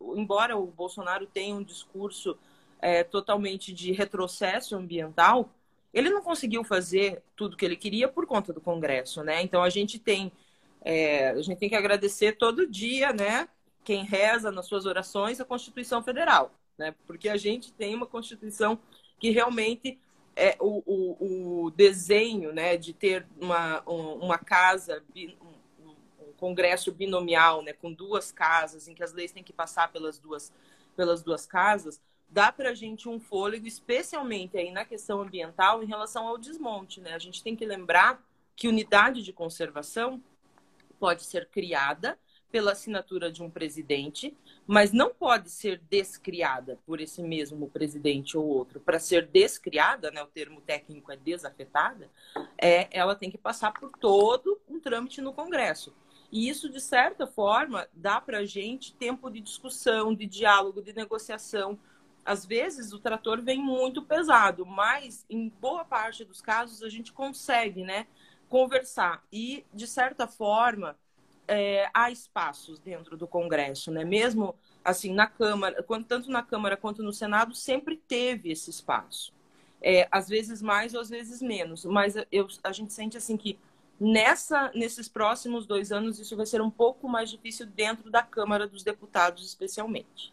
uh, 0.00 0.18
embora 0.18 0.56
o 0.56 0.66
Bolsonaro 0.66 1.26
tenha 1.26 1.54
um 1.54 1.62
discurso 1.62 2.36
é, 2.80 3.02
totalmente 3.02 3.72
de 3.72 3.92
retrocesso 3.92 4.76
ambiental, 4.76 5.50
ele 5.94 6.10
não 6.10 6.22
conseguiu 6.22 6.62
fazer 6.62 7.22
tudo 7.34 7.56
que 7.56 7.64
ele 7.64 7.76
queria 7.76 8.08
por 8.08 8.26
conta 8.26 8.52
do 8.52 8.60
Congresso, 8.60 9.22
né? 9.22 9.42
Então 9.42 9.62
a 9.62 9.70
gente 9.70 9.98
tem 9.98 10.30
é, 10.82 11.30
a 11.30 11.42
gente 11.42 11.58
tem 11.58 11.68
que 11.68 11.74
agradecer 11.74 12.36
todo 12.36 12.66
dia, 12.66 13.12
né? 13.12 13.48
Quem 13.84 14.04
reza 14.04 14.50
nas 14.50 14.66
suas 14.66 14.84
orações 14.84 15.40
a 15.40 15.44
Constituição 15.44 16.02
Federal, 16.02 16.52
né? 16.76 16.94
Porque 17.06 17.28
a 17.28 17.36
gente 17.36 17.72
tem 17.72 17.94
uma 17.94 18.06
Constituição 18.06 18.78
que 19.18 19.30
realmente 19.30 19.98
é 20.38 20.56
o, 20.60 20.82
o, 20.86 21.64
o 21.64 21.70
desenho, 21.70 22.52
né? 22.52 22.76
De 22.76 22.92
ter 22.92 23.26
uma, 23.40 23.82
uma 23.86 24.38
casa, 24.38 25.02
um, 25.14 25.48
Congresso 26.36 26.92
binomial, 26.92 27.62
né? 27.62 27.72
Com 27.72 27.92
duas 27.92 28.30
casas, 28.30 28.86
em 28.86 28.94
que 28.94 29.02
as 29.02 29.12
leis 29.12 29.32
têm 29.32 29.42
que 29.42 29.52
passar 29.52 29.90
pelas 29.90 30.18
duas 30.18 30.52
pelas 30.98 31.22
duas 31.22 31.46
casas, 31.46 32.02
dá 32.28 32.50
para 32.50 32.70
a 32.70 32.74
gente 32.74 33.08
um 33.08 33.20
fôlego, 33.20 33.68
especialmente 33.68 34.58
aí 34.58 34.72
na 34.72 34.84
questão 34.84 35.20
ambiental, 35.20 35.80
em 35.80 35.86
relação 35.86 36.26
ao 36.26 36.36
desmonte. 36.36 37.00
Né? 37.00 37.14
A 37.14 37.20
gente 37.20 37.40
tem 37.40 37.54
que 37.54 37.64
lembrar 37.64 38.20
que 38.56 38.66
unidade 38.66 39.22
de 39.22 39.32
conservação 39.32 40.20
pode 40.98 41.22
ser 41.22 41.48
criada 41.48 42.18
pela 42.50 42.72
assinatura 42.72 43.30
de 43.30 43.42
um 43.42 43.50
presidente, 43.50 44.36
mas 44.66 44.92
não 44.92 45.12
pode 45.12 45.50
ser 45.50 45.80
descriada 45.90 46.78
por 46.86 47.00
esse 47.00 47.22
mesmo 47.22 47.68
presidente 47.68 48.36
ou 48.36 48.46
outro. 48.46 48.80
Para 48.80 48.98
ser 48.98 49.26
descriada, 49.26 50.10
né, 50.10 50.22
o 50.22 50.26
termo 50.26 50.60
técnico 50.60 51.12
é 51.12 51.16
desafetada, 51.16 52.10
é, 52.56 52.88
ela 52.90 53.14
tem 53.14 53.30
que 53.30 53.38
passar 53.38 53.72
por 53.72 53.90
todo 53.92 54.60
um 54.68 54.80
trâmite 54.80 55.20
no 55.20 55.32
Congresso. 55.32 55.94
E 56.30 56.48
isso, 56.48 56.68
de 56.68 56.80
certa 56.80 57.26
forma, 57.26 57.88
dá 57.92 58.20
para 58.20 58.38
a 58.38 58.44
gente 58.44 58.94
tempo 58.94 59.30
de 59.30 59.40
discussão, 59.40 60.14
de 60.14 60.26
diálogo, 60.26 60.82
de 60.82 60.92
negociação, 60.92 61.78
às 62.28 62.44
vezes 62.44 62.92
o 62.92 62.98
trator 62.98 63.40
vem 63.40 63.58
muito 63.58 64.02
pesado, 64.02 64.66
mas 64.66 65.24
em 65.30 65.48
boa 65.48 65.82
parte 65.82 66.26
dos 66.26 66.42
casos 66.42 66.82
a 66.82 66.88
gente 66.90 67.10
consegue, 67.10 67.82
né, 67.82 68.06
conversar 68.50 69.24
e 69.32 69.64
de 69.72 69.86
certa 69.86 70.26
forma 70.26 70.94
é, 71.48 71.88
há 71.94 72.10
espaços 72.10 72.78
dentro 72.78 73.16
do 73.16 73.26
Congresso, 73.26 73.90
né? 73.90 74.04
Mesmo 74.04 74.54
assim 74.84 75.12
na 75.12 75.26
Câmara, 75.26 75.84
tanto 76.06 76.30
na 76.30 76.42
Câmara 76.42 76.76
quanto 76.76 77.02
no 77.02 77.12
Senado 77.12 77.54
sempre 77.54 77.96
teve 77.96 78.50
esse 78.52 78.70
espaço. 78.70 79.32
É, 79.80 80.06
às 80.10 80.28
vezes 80.28 80.60
mais 80.60 80.92
ou 80.94 81.00
às 81.00 81.08
vezes 81.08 81.40
menos, 81.40 81.84
mas 81.84 82.14
eu, 82.32 82.48
a 82.64 82.72
gente 82.72 82.92
sente 82.92 83.16
assim 83.16 83.36
que 83.36 83.58
nessa 83.98 84.72
nesses 84.74 85.08
próximos 85.08 85.66
dois 85.66 85.92
anos 85.92 86.18
isso 86.18 86.36
vai 86.36 86.46
ser 86.46 86.60
um 86.60 86.70
pouco 86.70 87.08
mais 87.08 87.30
difícil 87.30 87.64
dentro 87.64 88.10
da 88.10 88.22
Câmara 88.22 88.66
dos 88.66 88.82
Deputados, 88.82 89.46
especialmente. 89.46 90.32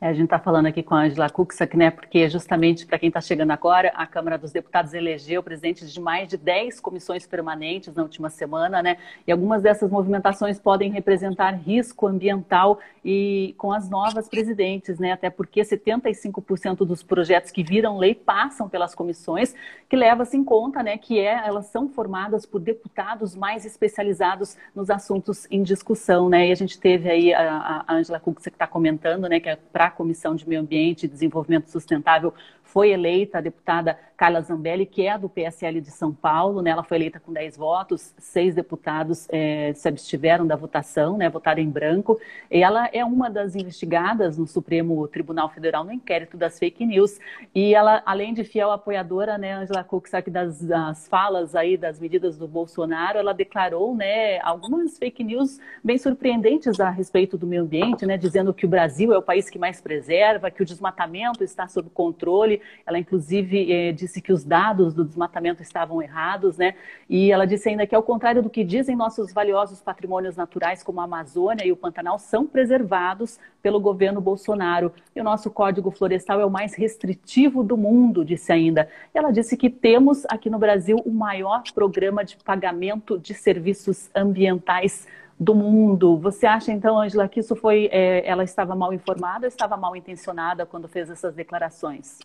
É, 0.00 0.06
a 0.06 0.12
gente 0.12 0.26
está 0.26 0.38
falando 0.38 0.66
aqui 0.66 0.80
com 0.80 0.94
a 0.94 1.02
Angela 1.02 1.28
Kuxak, 1.28 1.76
né, 1.76 1.90
porque 1.90 2.28
justamente 2.28 2.86
para 2.86 3.00
quem 3.00 3.08
está 3.08 3.20
chegando 3.20 3.50
agora, 3.50 3.90
a 3.96 4.06
Câmara 4.06 4.38
dos 4.38 4.52
Deputados 4.52 4.94
elegeu 4.94 5.42
presidentes 5.42 5.92
de 5.92 6.00
mais 6.00 6.28
de 6.28 6.36
10 6.36 6.78
comissões 6.78 7.26
permanentes 7.26 7.92
na 7.92 8.04
última 8.04 8.30
semana, 8.30 8.80
né, 8.80 8.96
e 9.26 9.32
algumas 9.32 9.60
dessas 9.60 9.90
movimentações 9.90 10.56
podem 10.60 10.92
representar 10.92 11.50
risco 11.50 12.06
ambiental 12.06 12.78
e 13.04 13.56
com 13.58 13.72
as 13.72 13.90
novas 13.90 14.28
presidentes, 14.28 15.00
né, 15.00 15.10
até 15.10 15.30
porque 15.30 15.62
75% 15.62 16.86
dos 16.86 17.02
projetos 17.02 17.50
que 17.50 17.64
viram 17.64 17.98
lei 17.98 18.14
passam 18.14 18.68
pelas 18.68 18.94
comissões, 18.94 19.52
que 19.88 19.96
leva-se 19.96 20.36
em 20.36 20.44
conta, 20.44 20.80
né, 20.80 20.96
que 20.96 21.18
é, 21.18 21.42
elas 21.44 21.66
são 21.66 21.88
formadas 21.88 22.46
por 22.46 22.60
deputados 22.60 23.34
mais 23.34 23.64
especializados 23.64 24.56
nos 24.76 24.90
assuntos 24.90 25.48
em 25.50 25.60
discussão, 25.60 26.28
né, 26.28 26.46
e 26.46 26.52
a 26.52 26.54
gente 26.54 26.78
teve 26.78 27.10
aí 27.10 27.34
a, 27.34 27.84
a 27.84 27.94
Angela 27.94 28.20
Kuxak 28.20 28.50
que 28.50 28.54
está 28.54 28.66
comentando, 28.68 29.28
né, 29.28 29.40
que 29.40 29.48
é 29.48 29.56
para 29.72 29.87
Comissão 29.90 30.34
de 30.34 30.48
Meio 30.48 30.60
Ambiente 30.60 31.04
e 31.04 31.08
Desenvolvimento 31.08 31.70
Sustentável 31.70 32.32
foi 32.68 32.90
eleita 32.90 33.38
a 33.38 33.40
deputada 33.40 33.98
Carla 34.14 34.42
Zambelli, 34.42 34.84
que 34.84 35.06
é 35.06 35.16
do 35.16 35.28
PSL 35.28 35.80
de 35.80 35.90
São 35.90 36.12
Paulo. 36.12 36.60
Né? 36.60 36.70
Ela 36.70 36.82
foi 36.82 36.98
eleita 36.98 37.18
com 37.18 37.32
10 37.32 37.56
votos, 37.56 38.12
seis 38.18 38.54
deputados 38.54 39.26
é, 39.30 39.72
se 39.74 39.88
abstiveram 39.88 40.46
da 40.46 40.54
votação, 40.54 41.16
né? 41.16 41.30
votaram 41.30 41.62
em 41.62 41.70
branco. 41.70 42.20
Ela 42.50 42.90
é 42.92 43.02
uma 43.04 43.30
das 43.30 43.56
investigadas 43.56 44.36
no 44.36 44.46
Supremo 44.46 45.08
Tribunal 45.08 45.48
Federal 45.48 45.82
no 45.82 45.92
inquérito 45.92 46.36
das 46.36 46.58
fake 46.58 46.84
news. 46.84 47.18
E 47.54 47.74
ela, 47.74 48.02
além 48.04 48.34
de 48.34 48.44
fiel 48.44 48.70
apoiadora, 48.70 49.38
né, 49.38 49.54
Angela 49.54 49.82
Kuczak, 49.82 50.30
das, 50.30 50.62
das 50.62 51.08
falas 51.08 51.54
aí 51.54 51.76
das 51.76 51.98
medidas 51.98 52.36
do 52.36 52.46
Bolsonaro, 52.46 53.18
ela 53.18 53.32
declarou 53.32 53.94
né, 53.94 54.40
algumas 54.40 54.98
fake 54.98 55.24
news 55.24 55.58
bem 55.82 55.96
surpreendentes 55.96 56.78
a 56.80 56.90
respeito 56.90 57.38
do 57.38 57.46
meio 57.46 57.62
ambiente, 57.62 58.04
né, 58.04 58.18
dizendo 58.18 58.52
que 58.52 58.66
o 58.66 58.68
Brasil 58.68 59.14
é 59.14 59.18
o 59.18 59.22
país 59.22 59.48
que 59.48 59.58
mais 59.58 59.80
preserva, 59.80 60.50
que 60.50 60.62
o 60.62 60.66
desmatamento 60.66 61.42
está 61.42 61.66
sob 61.66 61.88
controle 61.90 62.57
ela, 62.86 62.98
inclusive, 62.98 63.72
eh, 63.72 63.92
disse 63.92 64.20
que 64.20 64.32
os 64.32 64.44
dados 64.44 64.94
do 64.94 65.04
desmatamento 65.04 65.62
estavam 65.62 66.02
errados, 66.02 66.56
né? 66.56 66.74
E 67.08 67.30
ela 67.32 67.46
disse 67.46 67.68
ainda 67.68 67.86
que, 67.86 67.94
ao 67.94 68.02
contrário 68.02 68.42
do 68.42 68.50
que 68.50 68.64
dizem, 68.64 68.96
nossos 68.96 69.32
valiosos 69.32 69.80
patrimônios 69.80 70.36
naturais, 70.36 70.82
como 70.82 71.00
a 71.00 71.04
Amazônia 71.04 71.66
e 71.66 71.72
o 71.72 71.76
Pantanal, 71.76 72.18
são 72.18 72.46
preservados 72.46 73.38
pelo 73.62 73.80
governo 73.80 74.20
Bolsonaro. 74.20 74.92
E 75.14 75.20
o 75.20 75.24
nosso 75.24 75.50
Código 75.50 75.90
Florestal 75.90 76.40
é 76.40 76.46
o 76.46 76.50
mais 76.50 76.74
restritivo 76.74 77.62
do 77.62 77.76
mundo, 77.76 78.24
disse 78.24 78.52
ainda. 78.52 78.88
Ela 79.12 79.30
disse 79.30 79.56
que 79.56 79.70
temos 79.70 80.24
aqui 80.28 80.48
no 80.50 80.58
Brasil 80.58 80.96
o 81.04 81.10
maior 81.10 81.62
programa 81.74 82.24
de 82.24 82.36
pagamento 82.36 83.18
de 83.18 83.34
serviços 83.34 84.10
ambientais 84.14 85.06
do 85.38 85.54
mundo. 85.54 86.18
Você 86.18 86.46
acha 86.46 86.72
então, 86.72 86.98
Angela, 86.98 87.28
que 87.28 87.40
isso 87.40 87.54
foi, 87.54 87.88
é, 87.92 88.26
ela 88.26 88.42
estava 88.42 88.74
mal 88.74 88.92
informada 88.92 89.46
ou 89.46 89.48
estava 89.48 89.76
mal 89.76 89.94
intencionada 89.94 90.66
quando 90.66 90.88
fez 90.88 91.08
essas 91.10 91.34
declarações? 91.34 92.18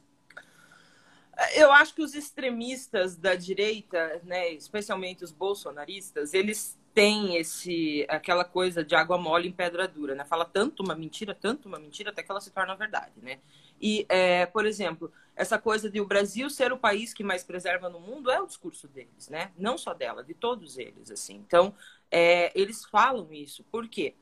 Eu 1.56 1.72
acho 1.72 1.96
que 1.96 2.02
os 2.02 2.13
extremistas 2.13 3.16
da 3.16 3.34
direita, 3.36 4.22
né, 4.24 4.52
especialmente 4.52 5.24
os 5.24 5.32
bolsonaristas, 5.32 6.34
eles 6.34 6.78
tem 6.94 7.38
esse 7.38 8.06
aquela 8.08 8.46
coisa 8.46 8.84
de 8.84 8.94
água 8.96 9.18
mole 9.18 9.48
em 9.48 9.52
pedra 9.52 9.88
dura, 9.88 10.13
né? 10.13 10.24
Fala 10.25 10.46
tanto 10.46 10.84
uma 10.84 10.94
mentira, 10.96 11.34
tanto 11.34 11.68
uma 11.68 11.80
mentira, 11.80 12.12
até 12.12 12.22
que 12.22 12.32
ela 12.32 12.40
se 12.40 12.52
torna 12.52 12.75
verdade, 12.75 13.13
né? 13.22 13.40
E, 13.82 14.06
é, 14.08 14.46
por 14.46 14.66
exemplo, 14.66 15.12
essa 15.36 15.58
coisa 15.58 15.90
de 15.90 16.00
o 16.00 16.06
Brasil 16.06 16.50
ser 16.50 16.72
o 16.72 16.78
país 16.78 17.13
que 17.13 17.24
mais 17.24 17.44
preserva 17.44 17.90
no 17.90 18.00
mundo 18.00 18.30
é 18.30 18.40
o 18.40 18.46
discurso 18.46 18.88
deles, 18.88 19.28
né? 19.28 19.52
Não 19.58 19.78
só 19.78 19.94
dela, 19.94 20.24
de 20.24 20.36
todos 20.36 20.78
eles, 20.78 21.10
assim. 21.10 21.36
Então, 21.36 21.74
é, 22.12 22.52
eles 22.58 22.86
falam 22.86 23.34
isso. 23.34 23.63
Por 23.72 23.88
quê? 23.88 24.13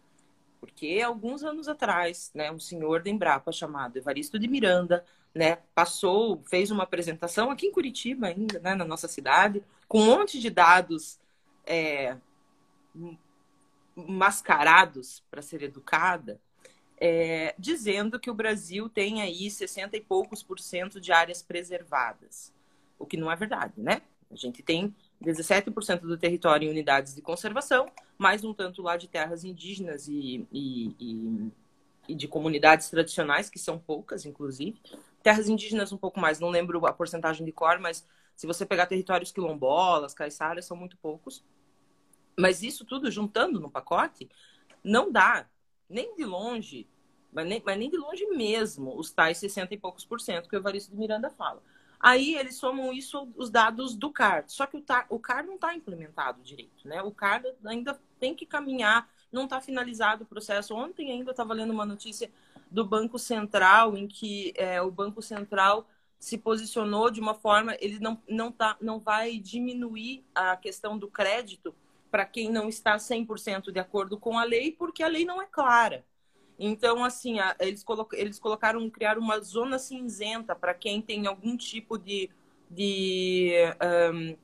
Porque 0.60 1.02
alguns 1.04 1.44
anos 1.44 1.68
atrás, 1.68 2.32
né, 2.34 2.52
um 2.52 2.60
senhor 2.60 3.04
da 3.04 3.10
Embrapa 3.10 3.52
chamado 3.52 3.98
Evaristo 3.98 4.40
de 4.40 4.48
Miranda, 4.48 5.04
né, 5.34 5.58
passou, 5.74 6.42
fez 6.50 6.72
uma 6.72 6.84
apresentação 6.84 7.50
aqui 7.50 7.68
em 7.68 7.72
Curitiba 7.72 8.28
ainda, 8.28 8.60
né, 8.60 8.76
na 8.76 8.86
nossa 8.86 9.08
cidade, 9.08 9.64
com 9.88 10.02
um 10.02 10.06
monte 10.06 10.40
de 10.40 10.50
dados 10.50 11.20
é, 11.66 12.18
mascarados 13.96 15.24
para 15.30 15.42
ser 15.42 15.64
educada, 15.64 16.40
é, 17.00 17.56
dizendo 17.58 18.20
que 18.20 18.30
o 18.30 18.34
Brasil 18.34 18.88
tem 18.88 19.22
aí 19.22 19.50
60 19.50 19.98
e 19.98 20.02
poucos 20.02 20.44
por 20.44 20.60
cento 20.60 21.00
de 21.00 21.12
áreas 21.12 21.42
preservadas, 21.42 22.54
o 23.00 23.06
que 23.06 23.18
não 23.18 23.32
é 23.32 23.36
verdade, 23.36 23.74
né? 23.78 24.02
A 24.30 24.36
gente 24.36 24.62
tem 24.62 24.96
17% 25.22 26.02
do 26.02 26.18
território 26.18 26.68
em 26.68 26.72
unidades 26.72 27.14
de 27.14 27.22
conservação, 27.22 27.88
mais 28.18 28.44
um 28.44 28.54
tanto 28.54 28.82
lá 28.82 28.98
de 28.98 29.08
terras 29.08 29.44
indígenas 29.44 30.08
e, 30.08 30.48
e, 30.52 30.96
e, 31.00 31.52
e 32.10 32.16
de 32.16 32.28
comunidades 32.28 32.90
tradicionais, 32.90 33.50
que 33.50 33.60
são 33.60 33.78
poucas, 33.78 34.26
inclusive. 34.26 34.80
Terras 35.24 35.48
indígenas 35.48 35.92
um 35.92 35.98
pouco 35.98 36.20
mais, 36.20 36.40
não 36.40 36.50
lembro 36.50 36.86
a 36.86 36.94
porcentagem 36.94 37.46
de 37.46 37.52
cor, 37.52 37.80
mas 37.80 38.06
se 38.36 38.48
você 38.48 38.66
pegar 38.66 38.88
territórios 38.88 39.32
quilombolas, 39.32 40.14
caiçaras, 40.14 40.66
são 40.66 40.76
muito 40.76 40.98
poucos. 40.98 41.44
Mas 42.38 42.64
isso 42.64 42.86
tudo 42.86 43.12
juntando 43.12 43.60
no 43.60 43.70
pacote, 43.70 44.30
não 44.84 45.12
dá, 45.12 45.48
nem 45.90 46.16
de 46.16 46.26
longe, 46.26 46.90
mas 47.32 47.48
nem, 47.48 47.62
mas 47.64 47.78
nem 47.78 47.90
de 47.90 47.98
longe 47.98 48.26
mesmo, 48.28 48.98
os 48.98 49.12
tais 49.12 49.38
60 49.38 49.74
e 49.74 49.78
poucos 49.78 50.06
por 50.06 50.20
cento 50.20 50.50
que 50.50 50.56
o 50.56 50.60
Evaristo 50.60 50.92
de 50.92 50.98
Miranda 50.98 51.30
fala. 51.30 51.62
Aí 52.00 52.36
eles 52.36 52.56
somam 52.56 52.92
isso 52.92 53.32
os 53.38 53.52
dados 53.52 53.96
do 53.96 54.10
CAR. 54.12 54.44
Só 54.48 54.66
que 54.66 54.76
o, 54.76 54.84
o 55.10 55.20
CAR 55.20 55.46
não 55.46 55.56
está 55.56 55.76
implementado 55.76 56.42
direito, 56.42 56.88
né? 56.88 57.02
O 57.04 57.12
CAR 57.12 57.44
ainda 57.64 58.00
tem 58.20 58.34
que 58.34 58.46
caminhar, 58.46 59.08
não 59.32 59.44
está 59.44 59.62
finalizado 59.62 60.24
o 60.24 60.28
processo. 60.28 60.74
Ontem 60.74 61.12
ainda 61.12 61.30
estava 61.30 61.54
lendo 61.54 61.72
uma 61.72 61.86
notícia 61.86 62.32
do 62.72 62.86
Banco 62.86 63.20
Central, 63.20 63.98
em 63.98 64.08
que 64.08 64.54
é, 64.56 64.82
o 64.82 64.90
Banco 64.90 65.22
Central 65.22 65.88
se 66.18 66.38
posicionou 66.38 67.12
de 67.12 67.20
uma 67.20 67.34
forma, 67.34 67.76
ele 67.80 68.00
não, 68.00 68.22
não, 68.30 68.52
tá, 68.52 68.78
não 68.80 69.00
vai 69.00 69.38
diminuir 69.38 70.24
a 70.34 70.56
questão 70.56 70.98
do 70.98 71.08
crédito 71.08 71.76
para 72.10 72.26
quem 72.26 72.52
não 72.52 72.70
está 72.70 72.96
100% 72.98 73.72
de 73.72 73.80
acordo 73.80 74.18
com 74.18 74.38
a 74.38 74.44
lei, 74.44 74.72
porque 74.72 75.04
a 75.04 75.08
lei 75.08 75.26
não 75.26 75.42
é 75.42 75.48
clara. 75.48 76.06
Então, 76.60 77.04
assim, 77.04 77.38
eles, 77.60 77.84
eles 78.14 78.40
colocaram, 78.40 78.88
criaram 78.90 79.20
uma 79.20 79.40
zona 79.40 79.80
cinzenta 79.80 80.56
para 80.56 80.76
quem 80.76 81.02
tem 81.02 81.26
algum 81.26 81.58
tipo 81.58 81.98
de, 81.98 82.30
de, 82.70 83.54
um, 84.14 84.38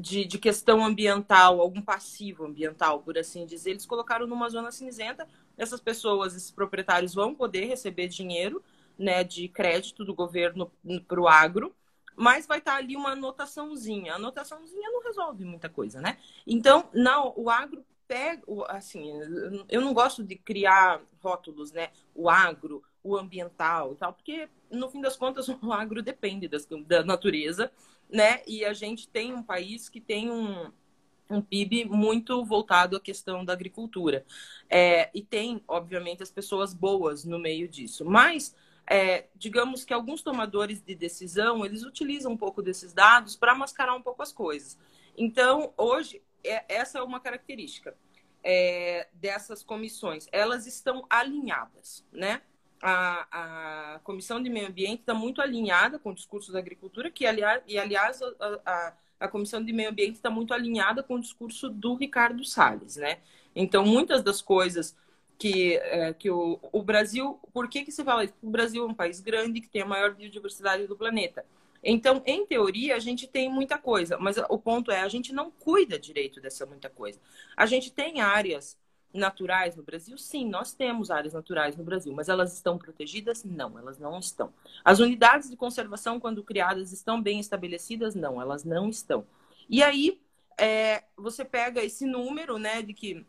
de, 0.00 0.24
de, 0.24 0.38
questão 0.38 0.82
ambiental, 0.82 1.60
algum 1.60 1.82
passivo 1.82 2.46
ambiental, 2.46 3.02
por 3.02 3.18
assim 3.18 3.44
dizer. 3.44 3.72
Eles 3.72 3.84
colocaram 3.84 4.26
numa 4.26 4.48
zona 4.48 4.72
cinzenta. 4.72 5.28
Essas 5.58 5.80
pessoas, 5.80 6.34
esses 6.34 6.50
proprietários, 6.50 7.14
vão 7.14 7.34
poder 7.34 7.66
receber 7.66 8.08
dinheiro 8.08 8.62
né, 8.98 9.22
de 9.22 9.48
crédito 9.48 10.04
do 10.04 10.14
governo 10.14 10.70
para 11.06 11.20
o 11.20 11.28
agro, 11.28 11.74
mas 12.16 12.46
vai 12.46 12.58
estar 12.58 12.72
tá 12.72 12.78
ali 12.78 12.96
uma 12.96 13.10
anotaçãozinha. 13.10 14.12
A 14.12 14.16
anotaçãozinha 14.16 14.90
não 14.90 15.02
resolve 15.02 15.44
muita 15.44 15.68
coisa, 15.68 16.00
né? 16.00 16.18
Então, 16.46 16.88
não, 16.92 17.32
o 17.36 17.48
agro 17.48 17.84
pega, 18.08 18.42
assim, 18.68 19.12
eu 19.68 19.80
não 19.80 19.92
gosto 19.92 20.24
de 20.24 20.34
criar 20.34 21.00
rótulos, 21.20 21.70
né? 21.70 21.90
O 22.14 22.28
agro, 22.28 22.82
o 23.04 23.16
ambiental 23.16 23.92
e 23.92 23.96
tal, 23.96 24.12
porque 24.14 24.48
no 24.70 24.88
fim 24.88 25.00
das 25.00 25.16
contas 25.16 25.48
o 25.62 25.72
agro 25.72 26.02
depende 26.02 26.48
das, 26.48 26.66
da 26.86 27.04
natureza, 27.04 27.70
né? 28.10 28.42
E 28.46 28.64
a 28.64 28.72
gente 28.72 29.08
tem 29.08 29.32
um 29.32 29.42
país 29.42 29.88
que 29.88 30.00
tem 30.00 30.30
um, 30.30 30.72
um 31.28 31.40
PIB 31.40 31.84
muito 31.84 32.44
voltado 32.44 32.96
à 32.96 33.00
questão 33.00 33.44
da 33.44 33.52
agricultura. 33.52 34.24
É, 34.68 35.10
e 35.14 35.22
tem, 35.22 35.62
obviamente, 35.68 36.22
as 36.22 36.30
pessoas 36.30 36.72
boas 36.72 37.24
no 37.24 37.38
meio 37.38 37.68
disso. 37.68 38.04
Mas, 38.04 38.54
é, 38.86 39.26
digamos 39.34 39.84
que 39.84 39.92
alguns 39.92 40.22
tomadores 40.22 40.82
de 40.82 40.94
decisão, 40.94 41.64
eles 41.64 41.82
utilizam 41.82 42.32
um 42.32 42.36
pouco 42.36 42.62
desses 42.62 42.92
dados 42.92 43.36
para 43.36 43.54
mascarar 43.54 43.94
um 43.94 44.02
pouco 44.02 44.22
as 44.22 44.32
coisas. 44.32 44.78
Então, 45.16 45.72
hoje, 45.76 46.22
é, 46.44 46.64
essa 46.68 46.98
é 46.98 47.02
uma 47.02 47.20
característica 47.20 47.94
é, 48.42 49.08
dessas 49.12 49.62
comissões. 49.62 50.28
Elas 50.32 50.66
estão 50.66 51.04
alinhadas, 51.10 52.04
né? 52.12 52.42
A, 52.80 53.94
a 53.96 53.98
Comissão 54.00 54.40
de 54.40 54.48
Meio 54.48 54.68
Ambiente 54.68 55.00
está 55.00 55.12
muito 55.12 55.42
alinhada 55.42 55.98
com 55.98 56.10
o 56.10 56.14
discurso 56.14 56.52
da 56.52 56.60
agricultura, 56.60 57.10
que, 57.10 57.26
aliás, 57.26 57.60
e, 57.66 57.76
aliás, 57.76 58.22
a, 58.22 58.60
a, 58.64 58.94
a 59.18 59.28
Comissão 59.28 59.64
de 59.64 59.72
Meio 59.72 59.90
Ambiente 59.90 60.16
está 60.16 60.30
muito 60.30 60.54
alinhada 60.54 61.02
com 61.02 61.14
o 61.14 61.20
discurso 61.20 61.68
do 61.68 61.94
Ricardo 61.94 62.44
Salles, 62.44 62.96
né? 62.96 63.18
Então, 63.54 63.84
muitas 63.84 64.22
das 64.22 64.40
coisas 64.40 64.96
que, 65.38 65.76
é, 65.76 66.12
que 66.12 66.30
o, 66.30 66.58
o 66.72 66.82
Brasil... 66.82 67.38
Por 67.52 67.68
que, 67.68 67.84
que 67.84 67.92
se 67.92 68.04
fala 68.04 68.24
isso? 68.24 68.34
O 68.42 68.50
Brasil 68.50 68.84
é 68.84 68.86
um 68.86 68.94
país 68.94 69.20
grande 69.20 69.60
que 69.60 69.68
tem 69.68 69.82
a 69.82 69.86
maior 69.86 70.14
biodiversidade 70.14 70.86
do 70.86 70.96
planeta. 70.96 71.44
Então, 71.82 72.22
em 72.26 72.44
teoria, 72.44 72.96
a 72.96 72.98
gente 72.98 73.26
tem 73.26 73.48
muita 73.48 73.78
coisa, 73.78 74.18
mas 74.18 74.36
o 74.48 74.58
ponto 74.58 74.90
é, 74.90 75.00
a 75.00 75.08
gente 75.08 75.32
não 75.32 75.50
cuida 75.50 75.98
direito 75.98 76.40
dessa 76.40 76.66
muita 76.66 76.90
coisa. 76.90 77.20
A 77.56 77.66
gente 77.66 77.92
tem 77.92 78.20
áreas 78.20 78.76
naturais 79.12 79.74
no 79.74 79.82
Brasil? 79.82 80.16
Sim, 80.18 80.48
nós 80.48 80.72
temos 80.72 81.10
áreas 81.10 81.34
naturais 81.34 81.76
no 81.76 81.84
Brasil, 81.84 82.12
mas 82.12 82.28
elas 82.28 82.52
estão 82.52 82.78
protegidas? 82.78 83.44
Não, 83.44 83.78
elas 83.78 83.98
não 83.98 84.18
estão. 84.18 84.52
As 84.84 84.98
unidades 84.98 85.50
de 85.50 85.56
conservação, 85.56 86.20
quando 86.20 86.42
criadas, 86.42 86.92
estão 86.92 87.20
bem 87.20 87.40
estabelecidas? 87.40 88.14
Não, 88.14 88.40
elas 88.40 88.64
não 88.64 88.88
estão. 88.88 89.26
E 89.68 89.82
aí, 89.82 90.20
é, 90.58 91.04
você 91.16 91.44
pega 91.44 91.82
esse 91.82 92.04
número, 92.04 92.58
né, 92.58 92.82
de 92.82 92.92
que 92.92 93.26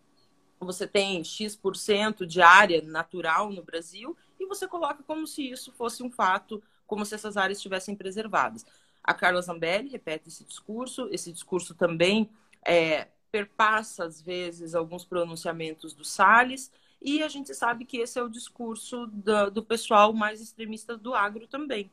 você 0.59 0.85
tem 0.85 1.23
X% 1.23 2.25
de 2.25 2.41
área 2.41 2.81
natural 2.81 3.51
no 3.51 3.63
Brasil 3.63 4.15
e 4.39 4.45
você 4.45 4.67
coloca 4.67 5.03
como 5.03 5.25
se 5.25 5.49
isso 5.49 5.71
fosse 5.71 6.03
um 6.03 6.11
fato 6.11 6.61
como 6.89 7.05
se 7.05 7.13
essas 7.13 7.37
áreas 7.37 7.59
estivessem 7.59 7.95
preservadas. 7.95 8.65
A 9.03 9.13
Carla 9.13 9.41
Zambelli 9.41 9.89
repete 9.89 10.27
esse 10.27 10.43
discurso, 10.43 11.07
esse 11.11 11.31
discurso 11.31 11.75
também 11.75 12.29
é, 12.65 13.07
perpassa, 13.31 14.05
às 14.05 14.21
vezes, 14.21 14.75
alguns 14.75 15.05
pronunciamentos 15.05 15.93
do 15.93 16.03
Salles, 16.03 16.71
e 17.01 17.23
a 17.23 17.27
gente 17.27 17.53
sabe 17.53 17.85
que 17.85 17.97
esse 17.97 18.19
é 18.19 18.23
o 18.23 18.29
discurso 18.29 19.07
do, 19.07 19.49
do 19.51 19.63
pessoal 19.63 20.13
mais 20.13 20.41
extremista 20.41 20.97
do 20.97 21.13
agro 21.13 21.47
também. 21.47 21.89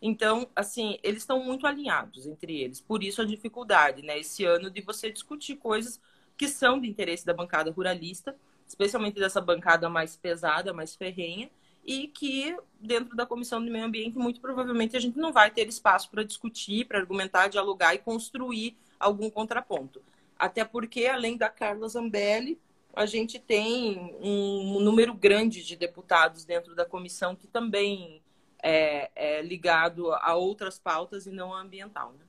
Então, 0.00 0.48
assim, 0.54 0.98
eles 1.02 1.22
estão 1.22 1.42
muito 1.42 1.66
alinhados 1.66 2.26
entre 2.26 2.60
eles. 2.60 2.80
Por 2.80 3.02
isso 3.02 3.20
a 3.20 3.24
dificuldade, 3.24 4.02
né, 4.02 4.18
esse 4.18 4.44
ano, 4.44 4.70
de 4.70 4.80
você 4.80 5.10
discutir 5.10 5.56
coisas 5.56 6.00
que 6.36 6.48
são 6.48 6.80
de 6.80 6.88
interesse 6.88 7.26
da 7.26 7.34
bancada 7.34 7.70
ruralista, 7.70 8.36
especialmente 8.66 9.18
dessa 9.18 9.40
bancada 9.40 9.88
mais 9.88 10.16
pesada, 10.16 10.72
mais 10.72 10.94
ferrenha, 10.94 11.50
e 11.84 12.06
que 12.06 12.56
dentro 12.78 13.16
da 13.16 13.26
comissão 13.26 13.64
de 13.64 13.70
meio 13.70 13.86
ambiente 13.86 14.18
muito 14.18 14.40
provavelmente 14.40 14.96
a 14.96 15.00
gente 15.00 15.18
não 15.18 15.32
vai 15.32 15.50
ter 15.50 15.66
espaço 15.68 16.10
para 16.10 16.22
discutir, 16.22 16.86
para 16.86 16.98
argumentar, 16.98 17.48
dialogar 17.48 17.94
e 17.94 17.98
construir 17.98 18.76
algum 19.00 19.30
contraponto. 19.30 20.02
Até 20.38 20.64
porque 20.64 21.06
além 21.06 21.36
da 21.36 21.48
Carla 21.48 21.88
Zambelli, 21.88 22.58
a 22.94 23.06
gente 23.06 23.38
tem 23.38 24.16
um 24.20 24.80
número 24.80 25.14
grande 25.14 25.64
de 25.64 25.76
deputados 25.76 26.44
dentro 26.44 26.74
da 26.74 26.84
comissão 26.84 27.34
que 27.34 27.46
também 27.46 28.22
é, 28.62 29.10
é 29.14 29.42
ligado 29.42 30.12
a 30.12 30.34
outras 30.34 30.78
pautas 30.78 31.26
e 31.26 31.30
não 31.30 31.54
a 31.54 31.60
ambiental. 31.60 32.12
Né? 32.12 32.24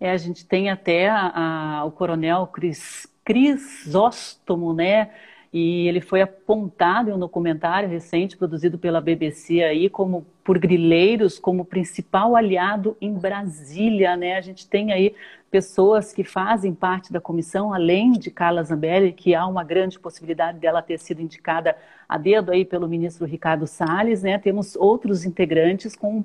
É, 0.00 0.10
a 0.10 0.16
gente 0.16 0.44
tem 0.44 0.70
até 0.70 1.08
a, 1.08 1.78
a, 1.78 1.84
o 1.84 1.90
coronel 1.90 2.46
Cris, 2.48 3.06
Crisóstomo, 3.24 4.72
né? 4.72 5.12
e 5.52 5.88
ele 5.88 6.00
foi 6.00 6.20
apontado 6.20 7.10
em 7.10 7.12
um 7.12 7.18
documentário 7.18 7.88
recente 7.88 8.36
produzido 8.36 8.78
pela 8.78 9.00
BBC 9.00 9.62
aí 9.62 9.88
como 9.88 10.26
por 10.46 10.60
grileiros 10.60 11.40
como 11.40 11.64
principal 11.64 12.36
aliado 12.36 12.96
em 13.00 13.12
Brasília, 13.12 14.16
né? 14.16 14.36
A 14.36 14.40
gente 14.40 14.68
tem 14.68 14.92
aí 14.92 15.12
pessoas 15.50 16.12
que 16.12 16.22
fazem 16.22 16.72
parte 16.72 17.12
da 17.12 17.20
comissão, 17.20 17.74
além 17.74 18.12
de 18.12 18.30
Carla 18.30 18.62
Zambelli, 18.62 19.12
que 19.12 19.34
há 19.34 19.44
uma 19.46 19.64
grande 19.64 19.98
possibilidade 19.98 20.58
dela 20.58 20.82
ter 20.82 20.98
sido 20.98 21.20
indicada 21.20 21.76
a 22.08 22.18
dedo 22.18 22.52
aí 22.52 22.64
pelo 22.64 22.86
ministro 22.86 23.26
Ricardo 23.26 23.66
Salles, 23.66 24.22
né? 24.22 24.38
Temos 24.38 24.76
outros 24.76 25.24
integrantes 25.24 25.96
com 25.96 26.18
um 26.18 26.24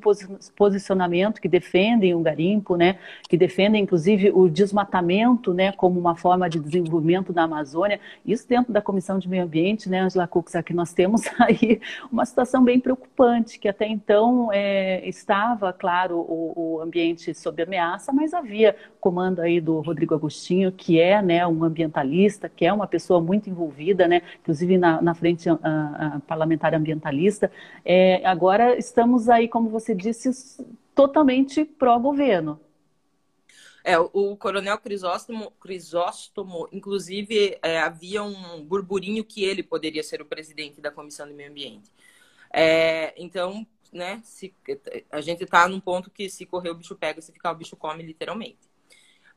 posicionamento 0.56 1.42
que 1.42 1.48
defendem 1.48 2.14
o 2.14 2.20
garimpo, 2.20 2.76
né? 2.76 3.00
Que 3.28 3.36
defendem 3.36 3.82
inclusive 3.82 4.32
o 4.32 4.48
desmatamento, 4.48 5.54
né? 5.54 5.72
Como 5.72 6.00
uma 6.00 6.16
forma 6.16 6.48
de 6.50 6.60
desenvolvimento 6.60 7.34
da 7.34 7.44
Amazônia. 7.44 8.00
Isso 8.26 8.48
dentro 8.48 8.72
da 8.72 8.82
Comissão 8.82 9.18
de 9.18 9.28
Meio 9.28 9.44
Ambiente, 9.44 9.90
né, 9.90 10.02
Angela 10.02 10.28
Cux, 10.28 10.56
aqui 10.56 10.74
nós 10.74 10.94
temos 10.94 11.24
aí 11.40 11.82
uma 12.12 12.26
situação 12.26 12.64
bem 12.64 12.80
preocupante, 12.80 13.58
que 13.58 13.68
até 13.68 13.88
então 13.88 14.11
então 14.12 14.52
é, 14.52 15.08
estava, 15.08 15.72
claro, 15.72 16.18
o, 16.18 16.54
o, 16.54 16.82
ambiente 16.82 17.34
sob 17.34 17.64
ameaça, 17.64 18.12
mas 18.12 18.34
havia 18.34 18.76
comando 19.00 19.40
aí 19.40 19.62
do 19.62 19.80
Rodrigo 19.80 20.14
Agostinho, 20.14 20.70
que 20.70 21.00
é 21.00 21.22
né, 21.22 21.48
um 21.48 21.64
ambientalista, 21.64 22.50
que 22.50 22.66
é 22.66 22.74
uma 22.74 22.86
pessoa 22.86 23.22
muito 23.22 23.50
envolvida, 23.50 24.10
né, 24.10 24.22
inclusive 24.42 24.78
na, 24.78 25.02
na 25.02 25.16
frente 25.16 25.48
a, 25.50 25.56
a 25.64 26.20
parlamentar 26.28 26.76
ambientalista. 26.76 27.50
É, 27.86 28.22
agora 28.28 28.78
estamos 28.78 29.30
aí, 29.30 29.48
como 29.48 29.70
você 29.70 29.96
disse, 29.96 30.30
totalmente 30.94 31.64
pró-governo. 31.64 32.60
É, 33.86 33.98
o 33.98 34.36
coronel 34.36 34.78
Crisóstomo, 34.78 35.52
Crisóstomo 35.52 36.68
inclusive, 36.74 37.58
é, 37.64 37.80
havia 37.80 38.24
um 38.24 38.62
burburinho 38.62 39.24
que 39.24 39.46
ele 39.46 39.64
poderia 39.64 40.04
ser 40.04 40.22
o 40.22 40.26
presidente 40.26 40.82
da 40.82 40.92
Comissão 40.92 41.30
do 41.30 41.34
Meio 41.34 41.50
Ambiente. 41.50 41.90
É, 42.54 43.14
então, 43.16 43.66
né, 43.92 44.22
se, 44.24 44.54
a 45.12 45.22
gente 45.22 45.44
está 45.44 45.68
num 45.68 45.80
ponto 45.80 46.10
que 46.10 46.30
se 46.30 46.46
correr 46.46 46.70
o 46.70 46.76
bicho 46.76 46.96
pega, 46.96 47.22
se 47.22 47.32
ficar 47.32 47.52
o 47.52 47.56
bicho 47.56 47.76
come, 47.76 48.04
literalmente. 48.04 48.72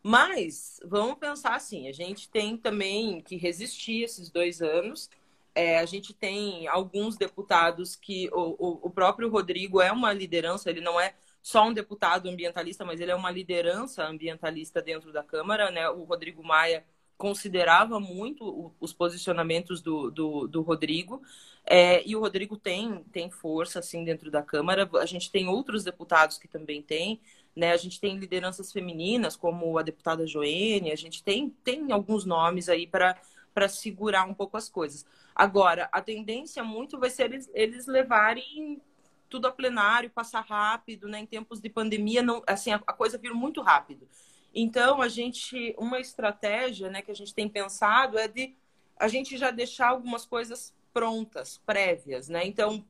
Mas, 0.03 0.81
vamos 0.85 1.19
pensar 1.19 1.55
assim, 1.55 1.89
a 1.89 1.93
gente 1.93 2.29
tem 2.29 2.57
também 2.57 3.23
que 3.23 3.37
resistir 3.37 4.03
esses 4.05 4.31
dois 4.31 4.61
anos. 4.61 5.09
É, 5.55 5.79
a 5.79 5.87
gente 5.87 6.13
tem 6.13 6.69
alguns 6.69 7.17
deputados 7.17 7.97
que 7.97 8.29
o, 8.33 8.55
o, 8.59 8.81
o 8.83 8.91
próprio 8.91 9.31
Rodrigo 9.31 9.81
é 9.81 9.91
uma 9.91 10.13
liderança, 10.13 10.69
ele 10.69 10.81
não 10.81 11.01
é 11.01 11.15
só 11.41 11.67
um 11.67 11.73
deputado 11.73 12.29
ambientalista, 12.29 12.85
mas 12.85 13.01
ele 13.01 13.13
é 13.13 13.15
uma 13.15 13.31
liderança 13.31 14.05
ambientalista 14.05 14.83
dentro 14.83 15.13
da 15.13 15.23
Câmara, 15.23 15.71
né? 15.71 15.89
O 15.89 16.05
Rodrigo 16.05 16.43
Maia 16.43 16.85
considerava 17.17 18.01
muito 18.01 18.73
os 18.81 18.93
posicionamentos 18.93 19.81
do, 19.81 20.11
do, 20.11 20.47
do 20.47 20.63
Rodrigo, 20.63 21.23
é, 21.67 22.07
e 22.07 22.15
o 22.15 22.21
Rodrigo 22.21 22.57
tem, 22.57 23.03
tem 23.05 23.31
força, 23.31 23.79
assim, 23.79 24.05
dentro 24.05 24.31
da 24.31 24.43
Câmara. 24.43 24.89
A 24.95 25.07
gente 25.07 25.31
tem 25.31 25.49
outros 25.49 25.83
deputados 25.83 26.37
que 26.37 26.47
também 26.47 26.83
têm, 26.83 27.21
né? 27.57 27.73
A 27.73 27.77
gente 27.77 27.99
tem 28.01 28.19
lideranças 28.19 28.73
femininas, 28.73 29.37
como 29.37 29.79
a 29.79 29.83
deputada 29.83 30.27
Joene, 30.27 30.93
a 30.93 30.97
gente 30.97 31.23
tem, 31.23 31.51
tem 31.65 31.91
alguns 31.93 32.25
nomes 32.25 32.69
aí 32.69 32.87
para 32.87 33.17
para 33.55 33.69
segurar 33.69 34.25
um 34.25 34.35
pouco 34.35 34.57
as 34.57 34.69
coisas. 34.69 35.07
Agora, 35.33 35.89
a 35.93 36.03
tendência 36.03 36.65
muito 36.65 36.99
vai 36.99 37.09
ser 37.09 37.27
eles, 37.27 37.49
eles 37.55 37.87
levarem 37.87 38.83
tudo 39.29 39.47
a 39.47 39.53
plenário, 39.53 40.11
passar 40.11 40.41
rápido, 40.41 41.09
né? 41.09 41.21
Em 41.21 41.27
tempos 41.27 41.61
de 41.61 41.71
pandemia, 41.71 42.21
não, 42.21 42.43
assim, 42.47 42.73
a, 42.73 42.83
a 42.85 42.93
coisa 42.93 43.17
vira 43.17 43.33
muito 43.33 43.63
rápido. 43.63 44.09
Então, 44.55 45.03
a 45.03 45.09
gente, 45.09 45.75
uma 45.77 45.99
estratégia, 45.99 46.89
né, 46.89 47.03
que 47.03 47.11
a 47.11 47.15
gente 47.15 47.35
tem 47.35 47.49
pensado 47.49 48.17
é 48.17 48.29
de 48.29 48.55
a 48.97 49.09
gente 49.09 49.37
já 49.37 49.51
deixar 49.51 49.89
algumas 49.89 50.25
coisas 50.25 50.73
prontas, 50.93 51.59
prévias, 51.67 52.29
né? 52.29 52.47
Então, 52.47 52.85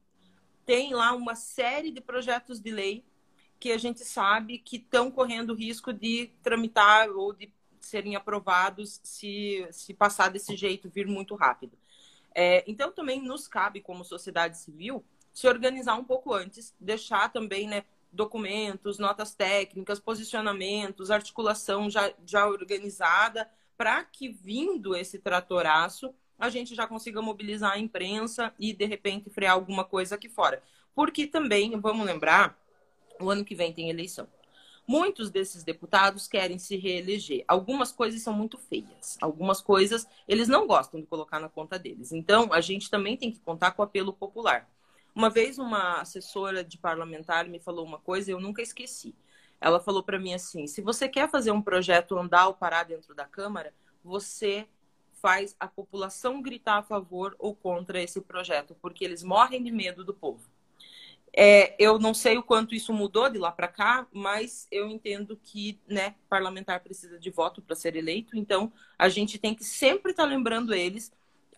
tem 0.67 0.93
lá 0.93 1.13
uma 1.15 1.35
série 1.35 1.91
de 1.91 2.01
projetos 2.01 2.61
de 2.61 2.71
lei 2.71 3.03
que 3.59 3.73
a 3.73 3.79
gente 3.79 4.05
sabe 4.05 4.59
que 4.59 4.77
estão 4.77 5.11
correndo 5.11 5.55
risco 5.55 5.91
de 5.91 6.31
tramitar 6.43 7.09
ou 7.09 7.33
de 7.33 7.51
serem 7.81 8.15
aprovados 8.15 9.01
se, 9.03 9.67
se 9.71 9.95
passar 9.95 10.29
desse 10.29 10.55
jeito, 10.57 10.91
vir 10.91 11.07
muito 11.07 11.35
rápido. 11.35 11.79
É, 12.35 12.63
então, 12.67 12.93
também 12.93 13.23
nos 13.23 13.49
cabe, 13.49 13.81
como 13.81 14.05
sociedade 14.05 14.59
civil, 14.59 15.03
se 15.33 15.49
organizar 15.49 15.95
um 15.95 16.05
pouco 16.05 16.35
antes, 16.35 16.75
deixar 16.79 17.33
também 17.33 17.67
né, 17.67 17.85
documentos, 18.15 18.99
notas 18.99 19.35
técnicas, 19.35 20.01
posicionamentos, 20.01 21.11
articulação 21.11 21.91
já, 21.91 22.13
já 22.25 22.47
organizada, 22.47 23.51
para 23.77 24.05
que 24.05 24.29
vindo 24.29 24.95
esse 24.95 25.19
tratoraço, 25.19 26.15
a 26.39 26.49
gente 26.49 26.75
já 26.75 26.87
consiga 26.87 27.21
mobilizar 27.21 27.73
a 27.73 27.79
imprensa 27.79 28.55
e, 28.59 28.73
de 28.73 28.85
repente, 28.85 29.31
frear 29.31 29.53
alguma 29.53 29.85
coisa 29.85 30.15
aqui 30.15 30.29
fora. 30.29 30.63
Porque 30.95 31.27
também, 31.27 31.79
vamos 31.81 32.07
lembrar, 32.07 32.59
o 33.21 33.31
ano 33.31 33.45
que 33.45 33.55
vem 33.55 33.73
tem 33.73 33.91
eleição. 33.91 34.29
Muitos 34.87 35.31
desses 35.31 35.65
deputados 35.65 36.29
querem 36.29 36.59
se 36.59 36.77
reeleger. 36.77 37.43
Algumas 37.49 37.91
coisas 37.91 38.21
são 38.21 38.35
muito 38.35 38.59
feias. 38.59 39.17
Algumas 39.21 39.61
coisas 39.61 40.07
eles 40.29 40.47
não 40.47 40.67
gostam 40.67 41.01
de 41.01 41.07
colocar 41.07 41.41
na 41.41 41.49
conta 41.49 41.79
deles. 41.79 42.13
Então, 42.13 42.53
a 42.53 42.61
gente 42.61 42.91
também 42.91 43.17
tem 43.17 43.33
que 43.33 43.41
contar 43.41 43.71
com 43.71 43.81
o 43.81 43.85
apelo 43.85 44.13
popular. 44.13 44.69
Uma 45.15 45.31
vez 45.31 45.59
uma 45.59 46.01
assessora 46.01 46.65
de 46.65 46.77
parlamentar 46.77 47.47
me 47.47 47.61
falou 47.61 47.85
uma 47.85 47.99
coisa 47.99 48.31
eu 48.31 48.41
nunca 48.41 48.61
esqueci. 48.61 49.15
Ela 49.61 49.81
falou 49.81 50.03
para 50.03 50.19
mim 50.19 50.35
assim: 50.35 50.67
se 50.67 50.83
você 50.83 51.09
quer 51.09 51.31
fazer 51.31 51.51
um 51.51 51.63
projeto 51.63 52.19
andar 52.19 52.49
ou 52.49 52.55
parar 52.55 52.85
dentro 52.85 53.15
da 53.15 53.25
Câmara, 53.25 53.73
você 54.03 54.67
faz 55.15 55.57
a 55.59 55.67
população 55.67 56.43
gritar 56.43 56.79
a 56.79 56.83
favor 56.83 57.35
ou 57.39 57.55
contra 57.55 58.03
esse 58.03 58.21
projeto, 58.21 58.77
porque 58.83 59.05
eles 59.05 59.23
morrem 59.23 59.63
de 59.63 59.71
medo 59.71 60.05
do 60.05 60.13
povo. 60.13 60.51
É, 61.37 61.75
eu 61.83 61.99
não 61.99 62.13
sei 62.13 62.37
o 62.37 62.43
quanto 62.43 62.75
isso 62.75 62.93
mudou 62.93 63.29
de 63.31 63.39
lá 63.39 63.51
para 63.51 63.67
cá, 63.67 64.07
mas 64.13 64.69
eu 64.71 64.89
entendo 64.89 65.37
que 65.43 65.81
né, 65.89 66.15
parlamentar 66.29 66.81
precisa 66.81 67.19
de 67.19 67.31
voto 67.31 67.63
para 67.63 67.75
ser 67.75 67.97
eleito, 67.97 68.37
então 68.37 68.73
a 68.99 69.09
gente 69.09 69.39
tem 69.39 69.55
que 69.55 69.65
sempre 69.65 70.11
estar 70.13 70.25
tá 70.25 70.29
lembrando 70.29 70.75
eles 70.75 71.11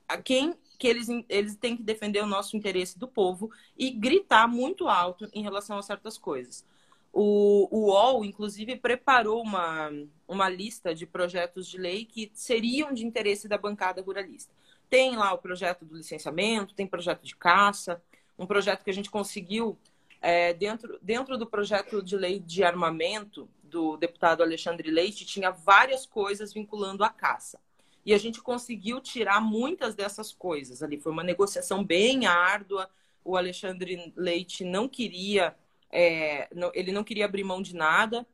a 0.09 0.17
quem 0.17 0.55
que 0.77 0.87
eles, 0.87 1.09
eles 1.29 1.57
têm 1.57 1.77
que 1.77 1.83
defender 1.83 2.23
o 2.23 2.27
nosso 2.27 2.57
interesse 2.57 2.99
do 2.99 3.09
povo 3.09 3.51
e 3.77 3.91
gritar 3.91 4.47
muito 4.47 4.89
alto 4.89 5.29
em 5.33 5.43
relação 5.43 5.79
a 5.79 5.83
certas 5.83 6.19
coisas. 6.19 6.65
O, 7.13 7.69
o 7.71 7.87
UOL, 7.87 8.25
inclusive, 8.25 8.77
preparou 8.77 9.43
uma, 9.43 9.91
uma 10.29 10.49
lista 10.49 10.95
de 10.95 11.07
projetos 11.07 11.67
de 11.67 11.79
lei 11.79 12.05
que 12.05 12.31
seriam 12.35 12.93
de 12.93 13.07
interesse 13.07 13.49
da 13.49 13.57
bancada 13.57 14.03
ruralista. 14.03 14.53
Tem 14.91 15.17
lá 15.17 15.33
o 15.33 15.39
projeto 15.39 15.85
do 15.85 15.97
licenciamento, 15.97 16.75
tem 16.75 16.87
projeto 16.87 17.23
de 17.23 17.35
caça, 17.35 18.03
um 18.39 18.47
projeto 18.47 18.85
que 18.85 18.91
a 18.91 18.95
gente 18.95 19.11
conseguiu 19.11 19.79
é, 20.21 20.53
dentro, 20.53 20.99
dentro 21.01 21.39
do 21.39 21.47
projeto 21.47 22.03
de 22.03 22.17
lei 22.17 22.39
de 22.39 22.63
armamento 22.63 23.49
do 23.63 23.97
deputado 23.97 24.43
Alexandre 24.43 24.91
Leite, 24.91 25.25
tinha 25.25 25.51
várias 25.51 26.07
coisas 26.07 26.53
vinculando 26.53 27.03
a 27.03 27.09
caça. 27.09 27.59
E 28.07 28.15
a 28.15 28.19
gente 28.19 28.41
conseguiu 28.41 29.01
tirar 29.01 29.41
muitas 29.41 29.97
dessas 29.97 30.33
coisas 30.33 30.81
ali. 30.81 30.97
Foi 30.97 31.11
uma 31.11 31.25
negociação 31.25 31.85
bem 31.85 32.25
árdua. 32.25 32.89
O 33.25 33.37
Alexandre 33.37 34.13
Leite 34.17 34.65
não 34.65 34.89
queria, 34.89 35.57
é, 35.91 36.49
não, 36.55 36.71
ele 36.73 36.93
não 36.93 37.03
queria 37.03 37.25
abrir 37.25 37.43
mão 37.43 37.61
de 37.61 37.75
nada, 37.75 38.25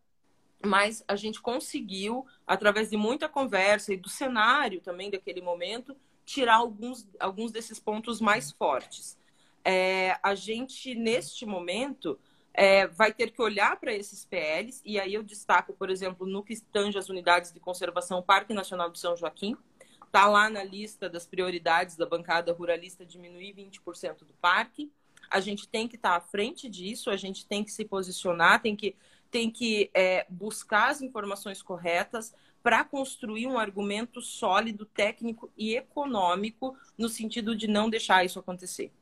mas 0.63 1.03
a 1.09 1.17
gente 1.17 1.41
conseguiu, 1.41 2.27
através 2.47 2.91
de 2.91 2.99
muita 2.99 3.31
conversa 3.31 3.95
e 3.95 3.97
do 3.97 4.11
cenário 4.11 4.83
também 4.83 5.11
daquele 5.11 5.41
momento, 5.41 5.97
tirar 6.27 6.57
alguns, 6.57 7.09
alguns 7.19 7.51
desses 7.51 7.81
pontos 7.81 8.21
mais 8.21 8.53
fortes. 8.53 9.19
É, 9.65 10.19
a 10.23 10.35
gente, 10.35 10.95
neste 10.95 11.47
momento, 11.47 12.19
é, 12.55 12.87
vai 12.87 13.13
ter 13.13 13.31
que 13.31 13.41
olhar 13.41 13.77
para 13.79 13.95
esses 13.95 14.25
PLs, 14.25 14.83
e 14.85 15.01
aí 15.01 15.15
eu 15.15 15.23
destaco, 15.23 15.73
por 15.73 15.91
exemplo, 15.91 16.27
no 16.27 16.43
que 16.43 16.61
tange 16.61 16.99
as 16.99 17.09
unidades 17.09 17.53
de 17.53 17.61
conservação, 17.61 18.19
o 18.19 18.23
Parque 18.23 18.53
Nacional 18.53 18.91
de 18.91 18.99
São 18.99 19.17
Joaquim, 19.17 19.57
está 20.05 20.27
lá 20.27 20.51
na 20.51 20.63
lista 20.63 21.09
das 21.09 21.27
prioridades 21.27 21.97
da 21.97 22.05
bancada 22.05 22.53
ruralista 22.53 23.07
diminuir 23.07 23.55
20% 23.55 24.19
do 24.19 24.35
parque. 24.35 24.93
A 25.31 25.41
gente 25.41 25.67
tem 25.67 25.89
que 25.89 25.97
estar 25.97 26.11
tá 26.11 26.17
à 26.17 26.21
frente 26.21 26.69
disso, 26.69 27.09
a 27.09 27.17
gente 27.17 27.47
tem 27.47 27.65
que 27.65 27.73
se 27.73 27.87
posicionar, 27.87 28.61
tem 28.61 28.77
que, 28.77 28.95
tem 29.31 29.51
que 29.51 29.91
é, 29.95 30.27
buscar 30.29 30.91
as 30.91 31.01
informações 31.01 31.63
corretas 31.63 32.35
para 32.63 32.85
construir 32.85 33.47
um 33.47 33.59
argumento 33.59 34.21
sólido, 34.21 34.85
técnico 34.85 35.51
e 35.57 35.75
econômico 35.75 36.77
no 36.97 37.09
sentido 37.09 37.57
de 37.57 37.67
não 37.67 37.89
deixar 37.89 38.23
isso 38.25 38.39
acontecer. 38.39 38.93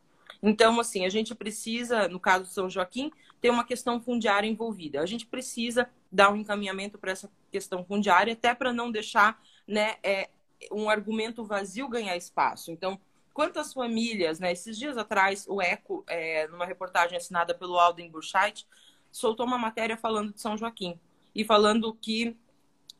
Então, 0.42 0.80
assim, 0.80 1.04
a 1.04 1.10
gente 1.10 1.34
precisa, 1.34 2.08
no 2.08 2.18
caso 2.18 2.44
de 2.44 2.52
São 2.52 2.70
Joaquim, 2.70 3.10
ter 3.40 3.50
uma 3.50 3.64
questão 3.64 4.00
fundiária 4.00 4.48
envolvida. 4.48 5.00
A 5.00 5.06
gente 5.06 5.26
precisa 5.26 5.88
dar 6.10 6.30
um 6.30 6.36
encaminhamento 6.36 6.98
para 6.98 7.12
essa 7.12 7.30
questão 7.50 7.84
fundiária, 7.84 8.32
até 8.32 8.54
para 8.54 8.72
não 8.72 8.90
deixar 8.90 9.40
né, 9.66 9.96
é, 10.02 10.28
um 10.70 10.90
argumento 10.90 11.44
vazio 11.44 11.88
ganhar 11.88 12.16
espaço. 12.16 12.70
Então, 12.70 13.00
quantas 13.32 13.72
famílias, 13.72 14.38
né? 14.38 14.52
Esses 14.52 14.78
dias 14.78 14.98
atrás, 14.98 15.46
o 15.48 15.62
Eco, 15.62 16.04
é, 16.06 16.46
numa 16.48 16.66
reportagem 16.66 17.16
assinada 17.16 17.54
pelo 17.54 17.78
Alden 17.78 18.10
Burchait, 18.10 18.66
soltou 19.10 19.46
uma 19.46 19.58
matéria 19.58 19.96
falando 19.96 20.32
de 20.32 20.40
São 20.40 20.56
Joaquim 20.56 20.98
e 21.34 21.44
falando 21.44 21.94
que 21.94 22.36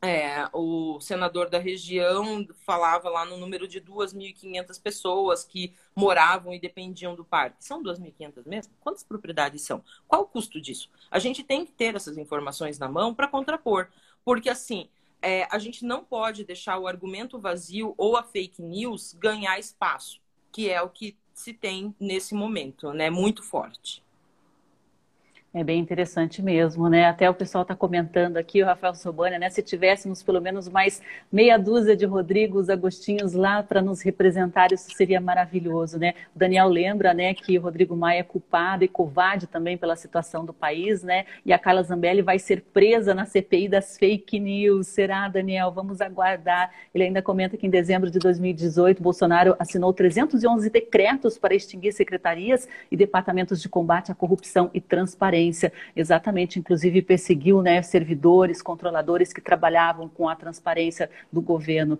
é, 0.02 0.48
o 0.52 0.98
senador 1.00 1.50
da 1.50 1.58
região 1.58 2.46
falava 2.64 3.10
lá 3.10 3.24
no 3.26 3.36
número 3.36 3.68
de 3.68 3.80
2.500 3.80 4.80
pessoas 4.80 5.44
que 5.44 5.74
moravam 5.94 6.54
e 6.54 6.60
dependiam 6.60 7.14
do 7.14 7.24
parque. 7.24 7.62
São 7.64 7.82
2.500 7.82 8.46
mesmo? 8.46 8.72
Quantas 8.80 9.04
propriedades 9.04 9.62
são? 9.62 9.84
Qual 10.08 10.22
o 10.22 10.26
custo 10.26 10.60
disso? 10.60 10.90
A 11.10 11.18
gente 11.18 11.44
tem 11.44 11.66
que 11.66 11.72
ter 11.72 11.94
essas 11.94 12.16
informações 12.16 12.78
na 12.78 12.88
mão 12.88 13.14
para 13.14 13.28
contrapor. 13.28 13.88
Porque, 14.24 14.48
assim, 14.48 14.88
é, 15.20 15.46
a 15.50 15.58
gente 15.58 15.84
não 15.84 16.02
pode 16.02 16.44
deixar 16.44 16.78
o 16.78 16.86
argumento 16.86 17.38
vazio 17.38 17.94
ou 17.98 18.16
a 18.16 18.22
fake 18.22 18.62
news 18.62 19.14
ganhar 19.18 19.58
espaço, 19.58 20.20
que 20.50 20.70
é 20.70 20.80
o 20.80 20.88
que 20.88 21.16
se 21.34 21.52
tem 21.52 21.94
nesse 22.00 22.34
momento, 22.34 22.92
né? 22.92 23.10
Muito 23.10 23.42
forte. 23.42 24.02
É 25.52 25.64
bem 25.64 25.80
interessante 25.80 26.40
mesmo, 26.40 26.88
né? 26.88 27.06
Até 27.06 27.28
o 27.28 27.34
pessoal 27.34 27.62
está 27.62 27.74
comentando 27.74 28.36
aqui, 28.36 28.62
o 28.62 28.66
Rafael 28.66 28.94
Sobania, 28.94 29.36
né? 29.36 29.50
Se 29.50 29.60
tivéssemos 29.60 30.22
pelo 30.22 30.40
menos 30.40 30.68
mais 30.68 31.02
meia 31.30 31.58
dúzia 31.58 31.96
de 31.96 32.06
Rodrigos 32.06 32.70
Agostinhos 32.70 33.32
lá 33.32 33.60
para 33.60 33.82
nos 33.82 34.00
representar, 34.00 34.70
isso 34.72 34.88
seria 34.94 35.20
maravilhoso, 35.20 35.98
né? 35.98 36.14
O 36.36 36.38
Daniel 36.38 36.68
lembra, 36.68 37.12
né, 37.12 37.34
que 37.34 37.58
o 37.58 37.62
Rodrigo 37.62 37.96
Maia 37.96 38.20
é 38.20 38.22
culpado 38.22 38.84
e 38.84 38.88
covarde 38.88 39.48
também 39.48 39.76
pela 39.76 39.96
situação 39.96 40.44
do 40.44 40.52
país, 40.52 41.02
né? 41.02 41.24
E 41.44 41.52
a 41.52 41.58
Carla 41.58 41.82
Zambelli 41.82 42.22
vai 42.22 42.38
ser 42.38 42.60
presa 42.72 43.12
na 43.12 43.26
CPI 43.26 43.68
das 43.68 43.98
fake 43.98 44.38
news. 44.38 44.86
Será, 44.86 45.26
Daniel? 45.26 45.72
Vamos 45.72 46.00
aguardar. 46.00 46.70
Ele 46.94 47.02
ainda 47.02 47.20
comenta 47.20 47.56
que 47.56 47.66
em 47.66 47.70
dezembro 47.70 48.08
de 48.08 48.20
2018, 48.20 49.02
Bolsonaro 49.02 49.56
assinou 49.58 49.92
311 49.92 50.70
decretos 50.70 51.36
para 51.36 51.56
extinguir 51.56 51.92
secretarias 51.92 52.68
e 52.88 52.96
departamentos 52.96 53.60
de 53.60 53.68
combate 53.68 54.12
à 54.12 54.14
corrupção 54.14 54.70
e 54.72 54.80
transparência 54.80 55.39
transparência, 55.40 55.72
exatamente, 55.96 56.58
inclusive 56.58 57.00
perseguiu 57.00 57.62
né, 57.62 57.80
servidores, 57.82 58.60
controladores 58.60 59.32
que 59.32 59.40
trabalhavam 59.40 60.08
com 60.08 60.28
a 60.28 60.36
transparência 60.36 61.10
do 61.32 61.40
governo. 61.40 61.98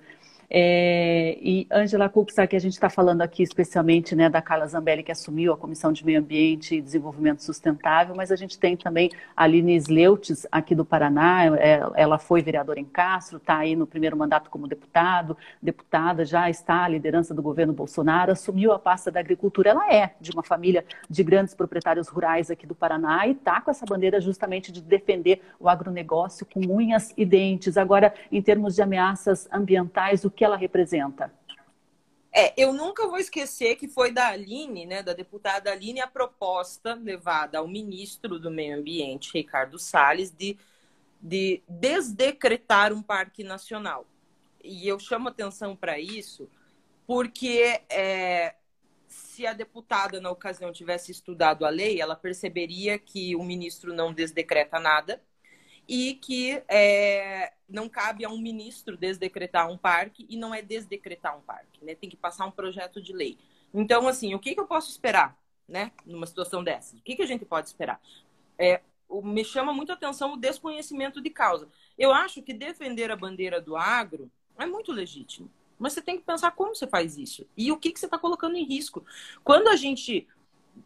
É, 0.52 1.38
e 1.40 1.64
Angela 1.70 2.10
que 2.48 2.56
a 2.56 2.58
gente 2.58 2.72
está 2.72 2.90
falando 2.90 3.22
aqui 3.22 3.40
especialmente 3.40 4.16
né, 4.16 4.28
da 4.28 4.42
Carla 4.42 4.66
Zambelli, 4.66 5.04
que 5.04 5.12
assumiu 5.12 5.52
a 5.52 5.56
Comissão 5.56 5.92
de 5.92 6.04
Meio 6.04 6.18
Ambiente 6.18 6.74
e 6.74 6.80
Desenvolvimento 6.80 7.44
Sustentável, 7.44 8.16
mas 8.16 8.32
a 8.32 8.36
gente 8.36 8.58
tem 8.58 8.76
também 8.76 9.10
a 9.36 9.44
Aline 9.44 9.76
Sleutes, 9.76 10.48
aqui 10.50 10.74
do 10.74 10.84
Paraná, 10.84 11.46
é, 11.56 11.80
ela 11.94 12.18
foi 12.18 12.42
vereadora 12.42 12.80
em 12.80 12.84
Castro, 12.84 13.36
está 13.36 13.58
aí 13.58 13.76
no 13.76 13.86
primeiro 13.86 14.16
mandato 14.16 14.50
como 14.50 14.66
deputado, 14.66 15.36
deputada, 15.62 16.24
já 16.24 16.50
está 16.50 16.84
à 16.84 16.88
liderança 16.88 17.32
do 17.32 17.42
governo 17.42 17.72
Bolsonaro, 17.72 18.32
assumiu 18.32 18.72
a 18.72 18.78
pasta 18.78 19.10
da 19.10 19.20
agricultura, 19.20 19.70
ela 19.70 19.92
é 19.94 20.14
de 20.20 20.32
uma 20.32 20.42
família 20.42 20.84
de 21.08 21.22
grandes 21.22 21.54
proprietários 21.54 22.08
rurais 22.08 22.50
aqui 22.50 22.66
do 22.66 22.74
Paraná 22.74 23.24
e 23.26 23.32
está 23.32 23.60
com 23.60 23.70
essa 23.70 23.86
bandeira 23.86 24.20
justamente 24.20 24.72
de 24.72 24.80
defender 24.80 25.42
o 25.60 25.68
agronegócio 25.68 26.44
com 26.44 26.60
unhas 26.60 27.14
e 27.16 27.24
dentes. 27.24 27.76
Agora, 27.76 28.12
em 28.32 28.42
termos 28.42 28.74
de 28.74 28.82
ameaças 28.82 29.48
ambientais, 29.52 30.24
o 30.24 30.30
que 30.40 30.44
ela 30.46 30.56
representa? 30.56 31.30
É, 32.32 32.54
eu 32.56 32.72
nunca 32.72 33.06
vou 33.06 33.18
esquecer 33.18 33.76
que 33.76 33.86
foi 33.86 34.10
da 34.10 34.28
Aline, 34.28 34.86
né, 34.86 35.02
da 35.02 35.12
deputada 35.12 35.70
Aline, 35.70 36.00
a 36.00 36.06
proposta 36.06 36.94
levada 36.94 37.58
ao 37.58 37.68
ministro 37.68 38.38
do 38.38 38.50
Meio 38.50 38.78
Ambiente, 38.78 39.34
Ricardo 39.34 39.78
Salles, 39.78 40.30
de, 40.30 40.56
de 41.20 41.62
desdecretar 41.68 42.90
um 42.90 43.02
parque 43.02 43.44
nacional. 43.44 44.06
E 44.64 44.88
eu 44.88 44.98
chamo 44.98 45.28
atenção 45.28 45.76
para 45.76 45.98
isso 45.98 46.48
porque 47.06 47.82
é, 47.90 48.54
se 49.08 49.46
a 49.46 49.52
deputada, 49.52 50.22
na 50.22 50.30
ocasião, 50.30 50.72
tivesse 50.72 51.12
estudado 51.12 51.66
a 51.66 51.68
lei, 51.68 52.00
ela 52.00 52.16
perceberia 52.16 52.98
que 52.98 53.36
o 53.36 53.44
ministro 53.44 53.92
não 53.92 54.10
desdecreta 54.10 54.80
nada 54.80 55.22
e 55.90 56.14
que 56.14 56.62
é, 56.68 57.52
não 57.68 57.88
cabe 57.88 58.24
a 58.24 58.28
um 58.28 58.38
ministro 58.38 58.96
desdecretar 58.96 59.68
um 59.68 59.76
parque 59.76 60.24
e 60.30 60.36
não 60.36 60.54
é 60.54 60.62
desdecretar 60.62 61.36
um 61.36 61.40
parque, 61.40 61.84
né? 61.84 61.96
Tem 61.96 62.08
que 62.08 62.16
passar 62.16 62.46
um 62.46 62.50
projeto 62.52 63.02
de 63.02 63.12
lei. 63.12 63.36
Então, 63.74 64.06
assim, 64.06 64.32
o 64.32 64.38
que, 64.38 64.54
que 64.54 64.60
eu 64.60 64.68
posso 64.68 64.88
esperar, 64.88 65.36
né? 65.66 65.90
Numa 66.06 66.28
situação 66.28 66.62
dessa? 66.62 66.94
O 66.94 67.00
que, 67.00 67.16
que 67.16 67.22
a 67.22 67.26
gente 67.26 67.44
pode 67.44 67.66
esperar? 67.66 68.00
É, 68.56 68.80
me 69.10 69.44
chama 69.44 69.72
muito 69.72 69.90
a 69.90 69.96
atenção 69.96 70.34
o 70.34 70.36
desconhecimento 70.36 71.20
de 71.20 71.28
causa. 71.28 71.68
Eu 71.98 72.12
acho 72.12 72.40
que 72.40 72.54
defender 72.54 73.10
a 73.10 73.16
bandeira 73.16 73.60
do 73.60 73.76
agro 73.76 74.30
é 74.56 74.66
muito 74.66 74.92
legítimo. 74.92 75.50
Mas 75.76 75.94
você 75.94 76.02
tem 76.02 76.18
que 76.18 76.24
pensar 76.24 76.52
como 76.52 76.72
você 76.72 76.86
faz 76.86 77.18
isso 77.18 77.44
e 77.56 77.72
o 77.72 77.76
que, 77.76 77.90
que 77.90 77.98
você 77.98 78.06
está 78.06 78.16
colocando 78.16 78.54
em 78.54 78.64
risco. 78.64 79.04
Quando 79.42 79.66
a 79.66 79.74
gente 79.74 80.28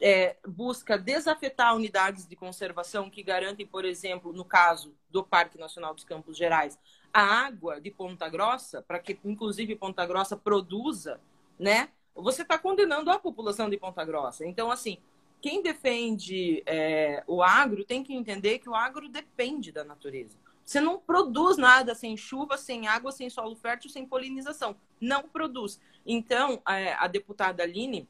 é, 0.00 0.36
busca 0.46 0.98
desafetar 0.98 1.74
unidades 1.74 2.26
de 2.26 2.36
conservação 2.36 3.10
que 3.10 3.22
garantem, 3.22 3.66
por 3.66 3.84
exemplo, 3.84 4.32
no 4.32 4.44
caso 4.44 4.94
do 5.10 5.22
Parque 5.22 5.58
Nacional 5.58 5.94
dos 5.94 6.04
Campos 6.04 6.36
Gerais, 6.36 6.78
a 7.12 7.22
água 7.22 7.80
de 7.80 7.90
Ponta 7.90 8.28
Grossa, 8.28 8.82
para 8.82 8.98
que 8.98 9.18
inclusive 9.24 9.76
Ponta 9.76 10.04
Grossa 10.04 10.36
produza, 10.36 11.20
né? 11.58 11.90
Você 12.14 12.42
está 12.42 12.58
condenando 12.58 13.10
a 13.10 13.18
população 13.18 13.68
de 13.68 13.76
Ponta 13.76 14.04
Grossa. 14.04 14.46
Então, 14.46 14.70
assim, 14.70 14.98
quem 15.40 15.62
defende 15.62 16.62
é, 16.66 17.22
o 17.26 17.42
agro 17.42 17.84
tem 17.84 18.02
que 18.02 18.14
entender 18.14 18.58
que 18.58 18.68
o 18.68 18.74
agro 18.74 19.08
depende 19.08 19.70
da 19.70 19.84
natureza. 19.84 20.38
Você 20.64 20.80
não 20.80 20.98
produz 20.98 21.58
nada 21.58 21.94
sem 21.94 22.16
chuva, 22.16 22.56
sem 22.56 22.88
água, 22.88 23.12
sem 23.12 23.28
solo 23.28 23.54
fértil, 23.54 23.90
sem 23.90 24.06
polinização. 24.06 24.74
Não 25.00 25.24
produz. 25.24 25.78
Então, 26.06 26.62
é, 26.66 26.94
a 26.94 27.06
deputada 27.06 27.62
Aline 27.62 28.08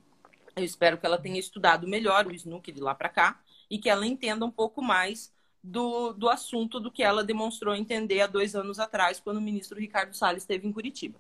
eu 0.57 0.64
espero 0.64 0.99
que 0.99 1.07
ela 1.07 1.19
tenha 1.19 1.38
estudado 1.38 1.87
melhor 1.87 2.27
o 2.27 2.35
Snook 2.35 2.71
de 2.71 2.81
lá 2.81 2.95
para 2.95 3.09
cá 3.09 3.40
e 3.71 3.79
que 3.79 3.88
ela 3.88 4.07
entenda 4.07 4.45
um 4.45 4.51
pouco 4.51 4.83
mais 4.83 5.33
do, 5.62 6.12
do 6.12 6.29
assunto 6.29 6.79
do 6.79 6.90
que 6.90 7.03
ela 7.03 7.25
demonstrou 7.25 7.75
entender 7.75 8.21
há 8.21 8.27
dois 8.27 8.55
anos 8.55 8.79
atrás, 8.79 9.19
quando 9.19 9.38
o 9.38 9.43
ministro 9.43 9.81
Ricardo 9.81 10.14
Salles 10.14 10.43
esteve 10.43 10.69
em 10.69 10.73
Curitiba. 10.73 11.19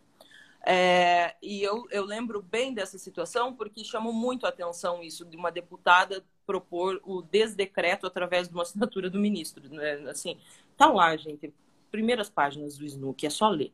É, 0.66 1.34
e 1.42 1.62
eu, 1.62 1.86
eu 1.90 2.04
lembro 2.04 2.40
bem 2.40 2.72
dessa 2.72 2.96
situação 2.96 3.54
porque 3.54 3.84
chamou 3.84 4.12
muito 4.12 4.46
a 4.46 4.48
atenção 4.48 5.02
isso 5.02 5.24
de 5.24 5.36
uma 5.36 5.50
deputada 5.50 6.24
propor 6.46 7.00
o 7.04 7.20
desdecreto 7.20 8.06
através 8.06 8.48
de 8.48 8.54
uma 8.54 8.62
assinatura 8.62 9.10
do 9.10 9.18
ministro. 9.18 9.68
Né? 9.68 10.10
Assim, 10.10 10.38
tá 10.76 10.86
lá, 10.86 11.14
gente, 11.16 11.52
primeiras 11.90 12.30
páginas 12.30 12.78
do 12.78 12.84
Snook, 12.84 13.26
é 13.26 13.30
só 13.30 13.48
ler. 13.48 13.72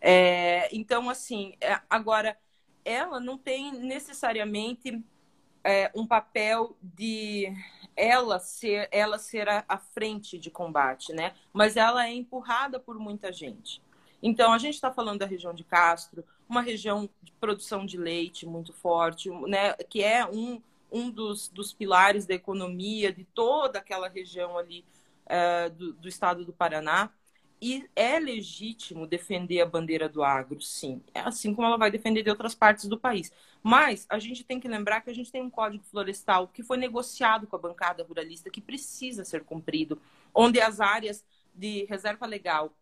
É, 0.00 0.68
então, 0.74 1.08
assim, 1.08 1.54
é, 1.60 1.80
agora 1.88 2.36
ela 2.84 3.20
não 3.20 3.38
tem 3.38 3.72
necessariamente 3.72 5.02
é, 5.64 5.90
um 5.94 6.06
papel 6.06 6.76
de 6.82 7.52
ela 7.96 8.38
ser 8.38 8.88
ela 8.90 9.18
ser 9.18 9.48
a, 9.48 9.64
a, 9.68 9.78
frente 9.78 10.38
de 10.38 10.50
combate, 10.50 11.12
né? 11.12 11.34
Mas 11.52 11.76
ela 11.76 12.06
é 12.06 12.12
empurrada 12.12 12.80
por 12.80 12.98
muita 12.98 13.32
gente. 13.32 13.82
Então 14.22 14.52
a 14.52 14.58
gente 14.58 14.74
está 14.74 14.90
falando 14.92 15.20
da 15.20 15.26
região 15.26 15.52
de 15.52 15.64
Castro, 15.64 16.24
uma 16.48 16.62
região 16.62 17.08
de 17.22 17.32
produção 17.32 17.84
de 17.84 17.96
leite 17.96 18.46
muito 18.46 18.72
forte, 18.72 19.30
né? 19.30 19.74
Que 19.88 20.02
é 20.02 20.24
um, 20.26 20.60
um 20.90 21.10
dos, 21.10 21.48
dos 21.48 21.72
pilares 21.72 22.26
da 22.26 22.34
economia 22.34 23.12
de 23.12 23.24
toda 23.24 23.78
aquela 23.78 24.08
região 24.08 24.58
ali 24.58 24.84
é, 25.26 25.68
do, 25.70 25.92
do 25.94 26.08
estado 26.08 26.44
do 26.44 26.52
Paraná. 26.52 27.10
E 27.64 27.88
é 27.94 28.18
legítimo 28.18 29.06
defender 29.06 29.60
a 29.60 29.66
bandeira 29.66 30.08
do 30.08 30.24
agro, 30.24 30.60
sim. 30.60 31.00
É 31.14 31.20
assim 31.20 31.54
como 31.54 31.64
ela 31.64 31.76
vai 31.76 31.92
defender 31.92 32.24
de 32.24 32.28
outras 32.28 32.56
partes 32.56 32.86
do 32.88 32.98
país. 32.98 33.32
Mas 33.62 34.04
a 34.08 34.18
gente 34.18 34.42
tem 34.42 34.58
que 34.58 34.66
lembrar 34.66 35.00
que 35.00 35.10
a 35.10 35.14
gente 35.14 35.30
tem 35.30 35.40
um 35.40 35.48
código 35.48 35.84
florestal 35.84 36.48
que 36.48 36.64
foi 36.64 36.76
negociado 36.76 37.46
com 37.46 37.54
a 37.54 37.60
bancada 37.60 38.02
ruralista, 38.02 38.50
que 38.50 38.60
precisa 38.60 39.24
ser 39.24 39.44
cumprido, 39.44 39.96
onde 40.34 40.60
as 40.60 40.80
áreas 40.80 41.24
de 41.54 41.84
reserva 41.84 42.26
legal, 42.26 42.72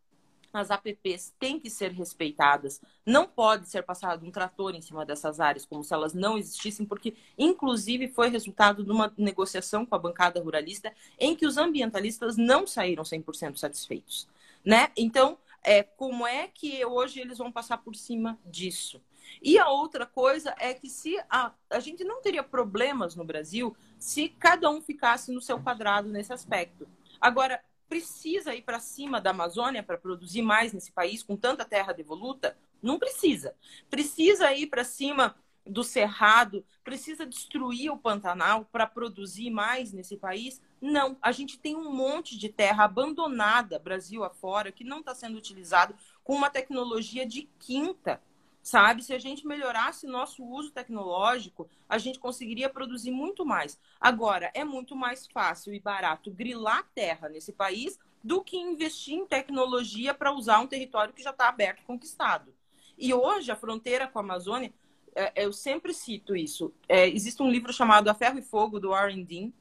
as 0.51 0.71
APPs, 0.71 1.35
têm 1.39 1.61
que 1.61 1.69
ser 1.69 1.91
respeitadas. 1.91 2.81
Não 3.05 3.29
pode 3.29 3.69
ser 3.69 3.83
passado 3.83 4.25
um 4.25 4.31
trator 4.31 4.75
em 4.75 4.81
cima 4.81 5.05
dessas 5.05 5.41
áreas, 5.41 5.67
como 5.67 5.85
se 5.85 5.93
elas 5.93 6.15
não 6.15 6.39
existissem, 6.39 6.87
porque, 6.87 7.15
inclusive, 7.37 8.09
foi 8.09 8.31
resultado 8.31 8.83
de 8.83 8.91
uma 8.91 9.13
negociação 9.19 9.85
com 9.85 9.95
a 9.95 9.99
bancada 9.99 10.43
ruralista 10.43 10.91
em 11.19 11.37
que 11.37 11.45
os 11.45 11.59
ambientalistas 11.59 12.39
não 12.39 12.67
saíram 12.67 13.05
100% 13.05 13.59
satisfeitos 13.59 14.27
né? 14.65 14.91
Então, 14.97 15.39
é, 15.63 15.83
como 15.83 16.27
é 16.27 16.49
que 16.49 16.85
hoje 16.85 17.21
eles 17.21 17.39
vão 17.39 17.53
passar 17.53 17.79
por 17.79 17.95
cima 17.95 18.39
disso? 18.45 19.03
E 19.43 19.59
a 19.59 19.69
outra 19.69 20.07
coisa 20.07 20.55
é 20.59 20.75
que 20.75 20.89
se 20.89 21.19
a, 21.29 21.53
a 21.71 21.81
gente 21.81 22.03
não 22.05 22.21
teria 22.21 22.43
problemas 22.43 23.15
no 23.15 23.25
Brasil 23.25 23.77
se 23.99 24.29
cada 24.29 24.69
um 24.71 24.81
ficasse 24.81 25.33
no 25.33 25.41
seu 25.41 25.61
quadrado 25.61 26.09
nesse 26.09 26.33
aspecto. 26.33 26.89
Agora, 27.21 27.63
precisa 27.89 28.55
ir 28.55 28.63
para 28.63 28.81
cima 28.81 29.21
da 29.21 29.31
Amazônia 29.31 29.83
para 29.83 29.99
produzir 29.99 30.43
mais 30.43 30.73
nesse 30.73 30.93
país 30.93 31.23
com 31.23 31.37
tanta 31.37 31.65
terra 31.65 31.93
devoluta? 31.93 32.57
Não 32.83 32.99
precisa. 32.99 33.55
Precisa 33.91 34.53
ir 34.53 34.69
para 34.69 34.85
cima 34.85 35.37
do 35.71 35.85
cerrado, 35.85 36.65
precisa 36.83 37.25
destruir 37.25 37.91
o 37.91 37.97
Pantanal 37.97 38.65
para 38.65 38.87
produzir 38.87 39.51
mais 39.51 39.93
nesse 39.93 40.17
país? 40.17 40.61
Não, 40.81 41.17
a 41.23 41.33
gente 41.33 41.59
tem 41.59 41.77
um 41.77 41.93
monte 41.93 42.37
de 42.37 42.49
terra 42.49 42.85
abandonada, 42.85 43.79
Brasil 43.79 44.25
afora, 44.25 44.73
que 44.73 44.85
não 44.85 45.01
está 45.01 45.15
sendo 45.15 45.39
utilizado 45.39 45.95
com 46.25 46.35
uma 46.35 46.51
tecnologia 46.51 47.25
de 47.25 47.49
quinta, 47.59 48.21
sabe? 48.63 49.03
Se 49.03 49.13
a 49.13 49.19
gente 49.19 49.47
melhorasse 49.47 50.07
nosso 50.07 50.45
uso 50.45 50.73
tecnológico, 50.73 51.69
a 51.89 51.99
gente 51.99 52.19
conseguiria 52.19 52.69
produzir 52.69 53.11
muito 53.11 53.45
mais. 53.47 53.79
Agora, 54.01 54.51
é 54.55 54.65
muito 54.65 54.97
mais 54.97 55.27
fácil 55.27 55.73
e 55.73 55.81
barato 55.81 56.31
grilar 56.31 56.89
terra 56.95 57.29
nesse 57.29 57.53
país 57.53 57.99
do 58.23 58.43
que 58.43 58.57
investir 58.57 59.15
em 59.15 59.27
tecnologia 59.27 60.13
para 60.13 60.33
usar 60.33 60.61
um 60.61 60.67
território 60.67 61.15
que 61.15 61.23
já 61.23 61.31
está 61.31 61.49
aberto, 61.49 61.85
conquistado. 61.85 62.53
E 63.01 63.15
hoje 63.15 63.51
a 63.51 63.57
fronteira 63.57 64.07
com 64.07 64.19
a 64.19 64.23
Amazônia, 64.23 64.75
é, 65.15 65.45
eu 65.45 65.53
sempre 65.53 65.93
cito 65.93 66.37
isso. 66.37 66.73
É, 66.89 67.09
existe 67.09 67.43
um 67.43 67.51
livro 67.51 67.73
chamado 67.73 68.09
A 68.09 68.15
Ferro 68.15 68.39
e 68.39 68.43
Fogo 68.43 68.79
do 68.79 68.91
Warren 68.91 69.25
Dean, 69.25 69.53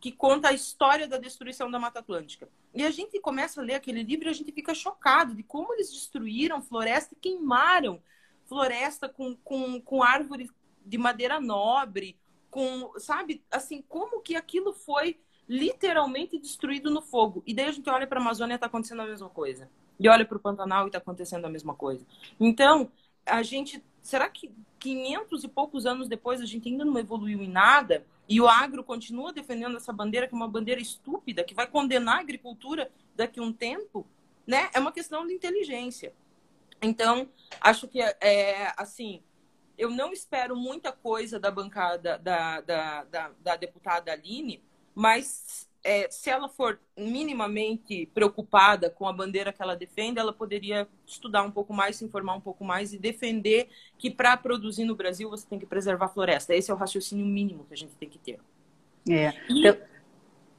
que 0.00 0.12
conta 0.12 0.48
a 0.48 0.52
história 0.52 1.08
da 1.08 1.18
destruição 1.18 1.70
da 1.70 1.78
Mata 1.78 1.98
Atlântica. 1.98 2.48
E 2.74 2.84
a 2.84 2.90
gente 2.90 3.18
começa 3.20 3.60
a 3.60 3.64
ler 3.64 3.74
aquele 3.74 4.02
livro 4.02 4.28
e 4.28 4.30
a 4.30 4.34
gente 4.34 4.52
fica 4.52 4.74
chocado 4.74 5.34
de 5.34 5.42
como 5.42 5.72
eles 5.74 5.90
destruíram 5.90 6.62
floresta 6.62 7.14
e 7.14 7.18
queimaram 7.18 8.00
floresta 8.46 9.08
com, 9.08 9.36
com, 9.36 9.80
com 9.80 10.02
árvores 10.02 10.50
de 10.84 10.96
madeira 10.96 11.40
nobre, 11.40 12.16
com, 12.50 12.92
sabe, 12.98 13.42
assim, 13.50 13.82
como 13.88 14.20
que 14.20 14.36
aquilo 14.36 14.72
foi 14.72 15.18
literalmente 15.48 16.38
destruído 16.38 16.90
no 16.90 17.02
fogo. 17.02 17.42
E 17.46 17.54
daí 17.54 17.66
a 17.66 17.72
gente 17.72 17.88
olha 17.88 18.06
para 18.06 18.18
a 18.18 18.22
Amazônia 18.22 18.54
e 18.54 18.56
está 18.56 18.66
acontecendo 18.66 19.02
a 19.02 19.06
mesma 19.06 19.28
coisa. 19.28 19.68
E 19.98 20.08
olha 20.08 20.24
para 20.24 20.36
o 20.36 20.40
Pantanal 20.40 20.84
e 20.84 20.88
está 20.88 20.98
acontecendo 20.98 21.44
a 21.44 21.48
mesma 21.48 21.74
coisa. 21.74 22.06
Então, 22.38 22.90
a 23.26 23.42
gente. 23.42 23.82
Será 24.08 24.26
que 24.26 24.50
500 24.78 25.44
e 25.44 25.48
poucos 25.48 25.84
anos 25.84 26.08
depois 26.08 26.40
a 26.40 26.46
gente 26.46 26.66
ainda 26.66 26.82
não 26.82 26.98
evoluiu 26.98 27.42
em 27.42 27.50
nada? 27.50 28.06
E 28.26 28.40
o 28.40 28.48
agro 28.48 28.82
continua 28.82 29.34
defendendo 29.34 29.76
essa 29.76 29.92
bandeira, 29.92 30.26
que 30.26 30.32
é 30.32 30.36
uma 30.36 30.48
bandeira 30.48 30.80
estúpida, 30.80 31.44
que 31.44 31.52
vai 31.52 31.66
condenar 31.66 32.16
a 32.16 32.20
agricultura 32.20 32.90
daqui 33.14 33.38
a 33.38 33.42
um 33.42 33.52
tempo? 33.52 34.06
Né? 34.46 34.70
É 34.72 34.80
uma 34.80 34.92
questão 34.92 35.26
de 35.26 35.34
inteligência. 35.34 36.14
Então, 36.80 37.28
acho 37.60 37.86
que, 37.86 38.00
é, 38.00 38.72
assim, 38.78 39.22
eu 39.76 39.90
não 39.90 40.10
espero 40.10 40.56
muita 40.56 40.90
coisa 40.90 41.38
da 41.38 41.50
bancada 41.50 42.16
da, 42.16 42.62
da, 42.62 43.04
da, 43.04 43.30
da 43.38 43.56
deputada 43.56 44.10
Aline, 44.10 44.62
mas 44.94 45.67
é, 45.88 46.06
se 46.10 46.28
ela 46.28 46.50
for 46.50 46.78
minimamente 46.94 48.10
preocupada 48.12 48.90
com 48.90 49.08
a 49.08 49.12
bandeira 49.12 49.54
que 49.54 49.62
ela 49.62 49.74
defende, 49.74 50.18
ela 50.18 50.34
poderia 50.34 50.86
estudar 51.06 51.42
um 51.42 51.50
pouco 51.50 51.72
mais, 51.72 51.96
se 51.96 52.04
informar 52.04 52.34
um 52.34 52.40
pouco 52.42 52.62
mais 52.62 52.92
e 52.92 52.98
defender 52.98 53.68
que 53.96 54.10
para 54.10 54.36
produzir 54.36 54.84
no 54.84 54.94
Brasil 54.94 55.30
você 55.30 55.46
tem 55.48 55.58
que 55.58 55.64
preservar 55.64 56.04
a 56.04 56.08
floresta. 56.10 56.54
Esse 56.54 56.70
é 56.70 56.74
o 56.74 56.76
raciocínio 56.76 57.24
mínimo 57.24 57.64
que 57.64 57.72
a 57.72 57.76
gente 57.76 57.94
tem 57.94 58.06
que 58.06 58.18
ter. 58.18 58.38
É. 59.08 59.32
E... 59.48 59.64
Eu 59.64 59.78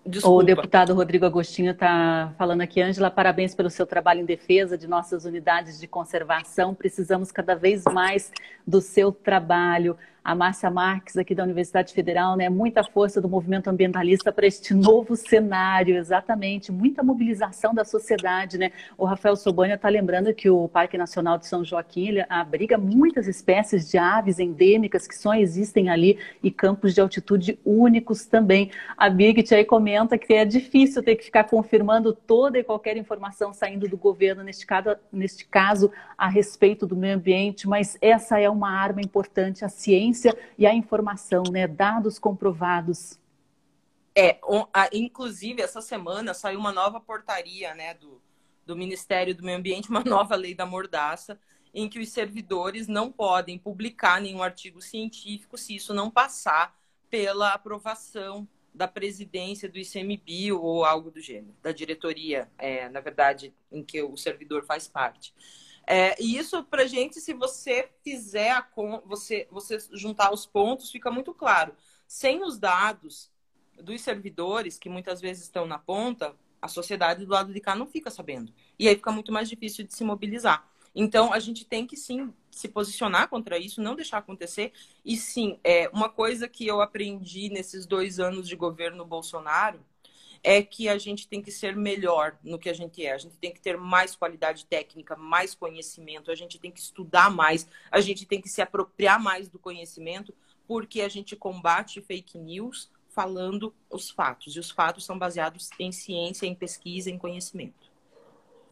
Desculpa. 0.05 0.37
O 0.37 0.43
deputado 0.43 0.93
Rodrigo 0.93 1.25
Agostinho 1.25 1.71
está 1.71 2.33
falando 2.37 2.61
aqui, 2.61 2.81
Ângela, 2.81 3.11
parabéns 3.11 3.53
pelo 3.53 3.69
seu 3.69 3.85
trabalho 3.85 4.21
em 4.21 4.25
defesa 4.25 4.75
de 4.75 4.87
nossas 4.87 5.25
unidades 5.25 5.79
de 5.79 5.87
conservação. 5.87 6.73
Precisamos 6.73 7.31
cada 7.31 7.53
vez 7.53 7.83
mais 7.83 8.31
do 8.65 8.81
seu 8.81 9.11
trabalho 9.11 9.95
a 10.23 10.35
Márcia 10.35 10.69
Marques, 10.69 11.17
aqui 11.17 11.33
da 11.33 11.43
Universidade 11.43 11.93
Federal, 11.93 12.35
né? 12.35 12.49
Muita 12.49 12.83
força 12.83 13.21
do 13.21 13.29
movimento 13.29 13.69
ambientalista 13.69 14.31
para 14.31 14.45
este 14.45 14.73
novo 14.73 15.15
cenário, 15.15 15.95
exatamente, 15.95 16.71
muita 16.71 17.01
mobilização 17.03 17.73
da 17.73 17.85
sociedade, 17.85 18.57
né? 18.57 18.71
O 18.97 19.05
Rafael 19.05 19.35
Sobania 19.35 19.75
está 19.75 19.89
lembrando 19.89 20.33
que 20.33 20.49
o 20.49 20.67
Parque 20.67 20.97
Nacional 20.97 21.37
de 21.37 21.47
São 21.47 21.63
Joaquim 21.63 22.09
abriga 22.29 22.77
muitas 22.77 23.27
espécies 23.27 23.89
de 23.89 23.97
aves 23.97 24.39
endêmicas 24.39 25.07
que 25.07 25.17
só 25.17 25.33
existem 25.33 25.89
ali 25.89 26.17
e 26.43 26.51
campos 26.51 26.93
de 26.93 27.01
altitude 27.01 27.59
únicos 27.65 28.25
também. 28.25 28.71
A 28.97 29.09
Birgit 29.09 29.53
aí 29.53 29.65
comenta 29.65 30.17
que 30.17 30.33
é 30.33 30.45
difícil 30.45 31.03
ter 31.03 31.15
que 31.15 31.25
ficar 31.25 31.43
confirmando 31.45 32.13
toda 32.13 32.57
e 32.57 32.63
qualquer 32.63 32.97
informação 32.97 33.53
saindo 33.53 33.87
do 33.87 33.97
governo, 33.97 34.43
neste 34.43 34.65
caso, 34.65 34.95
neste 35.11 35.45
caso 35.45 35.91
a 36.17 36.27
respeito 36.27 36.85
do 36.85 36.95
meio 36.95 37.15
ambiente, 37.15 37.67
mas 37.67 37.97
essa 38.01 38.39
é 38.39 38.49
uma 38.49 38.69
arma 38.69 39.01
importante, 39.01 39.63
a 39.63 39.69
ciência 39.69 40.08
ciência 40.13 40.37
e 40.57 40.65
a 40.65 40.73
informação, 40.73 41.43
né? 41.51 41.67
Dados 41.67 42.19
comprovados. 42.19 43.19
É, 44.15 44.39
um, 44.47 44.65
a, 44.73 44.89
inclusive 44.91 45.61
essa 45.61 45.81
semana 45.81 46.33
saiu 46.33 46.59
uma 46.59 46.71
nova 46.71 46.99
portaria, 46.99 47.73
né, 47.73 47.93
do, 47.93 48.21
do 48.65 48.75
Ministério 48.75 49.33
do 49.33 49.43
Meio 49.43 49.57
Ambiente, 49.57 49.89
uma 49.89 50.03
nova 50.03 50.35
lei 50.35 50.53
da 50.53 50.65
mordaça, 50.65 51.39
em 51.73 51.87
que 51.87 51.99
os 51.99 52.09
servidores 52.09 52.87
não 52.87 53.11
podem 53.11 53.57
publicar 53.57 54.19
nenhum 54.19 54.41
artigo 54.41 54.81
científico 54.81 55.57
se 55.57 55.75
isso 55.75 55.93
não 55.93 56.09
passar 56.09 56.75
pela 57.09 57.53
aprovação 57.53 58.47
da 58.73 58.87
presidência 58.87 59.69
do 59.69 59.77
ICMBio 59.77 60.61
ou 60.61 60.83
algo 60.83 61.11
do 61.11 61.19
gênero, 61.19 61.55
da 61.61 61.71
diretoria, 61.71 62.49
é, 62.57 62.89
na 62.89 62.99
verdade, 62.99 63.53
em 63.71 63.83
que 63.83 64.01
o 64.01 64.15
servidor 64.15 64.63
faz 64.63 64.87
parte. 64.87 65.33
É, 65.91 66.15
e 66.21 66.37
isso 66.37 66.63
para 66.65 66.85
gente, 66.85 67.19
se 67.19 67.33
você 67.33 67.89
fizer 68.03 68.51
a 68.51 68.69
você, 69.03 69.47
você 69.49 69.79
juntar 69.91 70.31
os 70.31 70.45
pontos, 70.45 70.91
fica 70.91 71.09
muito 71.09 71.33
claro. 71.33 71.73
Sem 72.07 72.43
os 72.43 72.59
dados 72.59 73.31
dos 73.81 73.99
servidores, 73.99 74.77
que 74.77 74.87
muitas 74.87 75.19
vezes 75.19 75.45
estão 75.45 75.65
na 75.65 75.79
ponta, 75.79 76.35
a 76.61 76.67
sociedade 76.67 77.25
do 77.25 77.31
lado 77.31 77.51
de 77.51 77.59
cá 77.59 77.73
não 77.75 77.87
fica 77.87 78.11
sabendo. 78.11 78.53
E 78.77 78.87
aí 78.87 78.93
fica 78.93 79.11
muito 79.11 79.31
mais 79.31 79.49
difícil 79.49 79.83
de 79.83 79.95
se 79.95 80.03
mobilizar. 80.03 80.69
Então, 80.93 81.33
a 81.33 81.39
gente 81.39 81.65
tem 81.65 81.87
que 81.87 81.97
sim 81.97 82.31
se 82.51 82.67
posicionar 82.67 83.27
contra 83.27 83.57
isso, 83.57 83.81
não 83.81 83.95
deixar 83.95 84.19
acontecer. 84.19 84.73
E 85.03 85.17
sim, 85.17 85.59
é 85.63 85.89
uma 85.89 86.09
coisa 86.09 86.47
que 86.47 86.67
eu 86.67 86.81
aprendi 86.81 87.49
nesses 87.49 87.87
dois 87.87 88.19
anos 88.19 88.47
de 88.47 88.55
governo 88.55 89.03
Bolsonaro 89.05 89.83
é 90.43 90.61
que 90.61 90.87
a 90.87 90.97
gente 90.97 91.27
tem 91.27 91.41
que 91.41 91.51
ser 91.51 91.75
melhor 91.75 92.37
no 92.43 92.57
que 92.57 92.69
a 92.69 92.73
gente 92.73 93.05
é. 93.05 93.13
A 93.13 93.17
gente 93.17 93.37
tem 93.37 93.53
que 93.53 93.61
ter 93.61 93.77
mais 93.77 94.15
qualidade 94.15 94.65
técnica, 94.65 95.15
mais 95.15 95.53
conhecimento, 95.53 96.31
a 96.31 96.35
gente 96.35 96.59
tem 96.59 96.71
que 96.71 96.79
estudar 96.79 97.29
mais, 97.29 97.67
a 97.91 97.99
gente 98.01 98.25
tem 98.25 98.41
que 98.41 98.49
se 98.49 98.61
apropriar 98.61 99.21
mais 99.21 99.49
do 99.49 99.59
conhecimento, 99.59 100.33
porque 100.67 101.01
a 101.01 101.09
gente 101.09 101.35
combate 101.35 102.01
fake 102.01 102.37
news 102.37 102.89
falando 103.09 103.73
os 103.89 104.09
fatos. 104.09 104.55
E 104.55 104.59
os 104.59 104.71
fatos 104.71 105.03
são 105.03 105.17
baseados 105.17 105.69
em 105.79 105.91
ciência, 105.91 106.45
em 106.45 106.55
pesquisa, 106.55 107.09
em 107.09 107.17
conhecimento. 107.17 107.88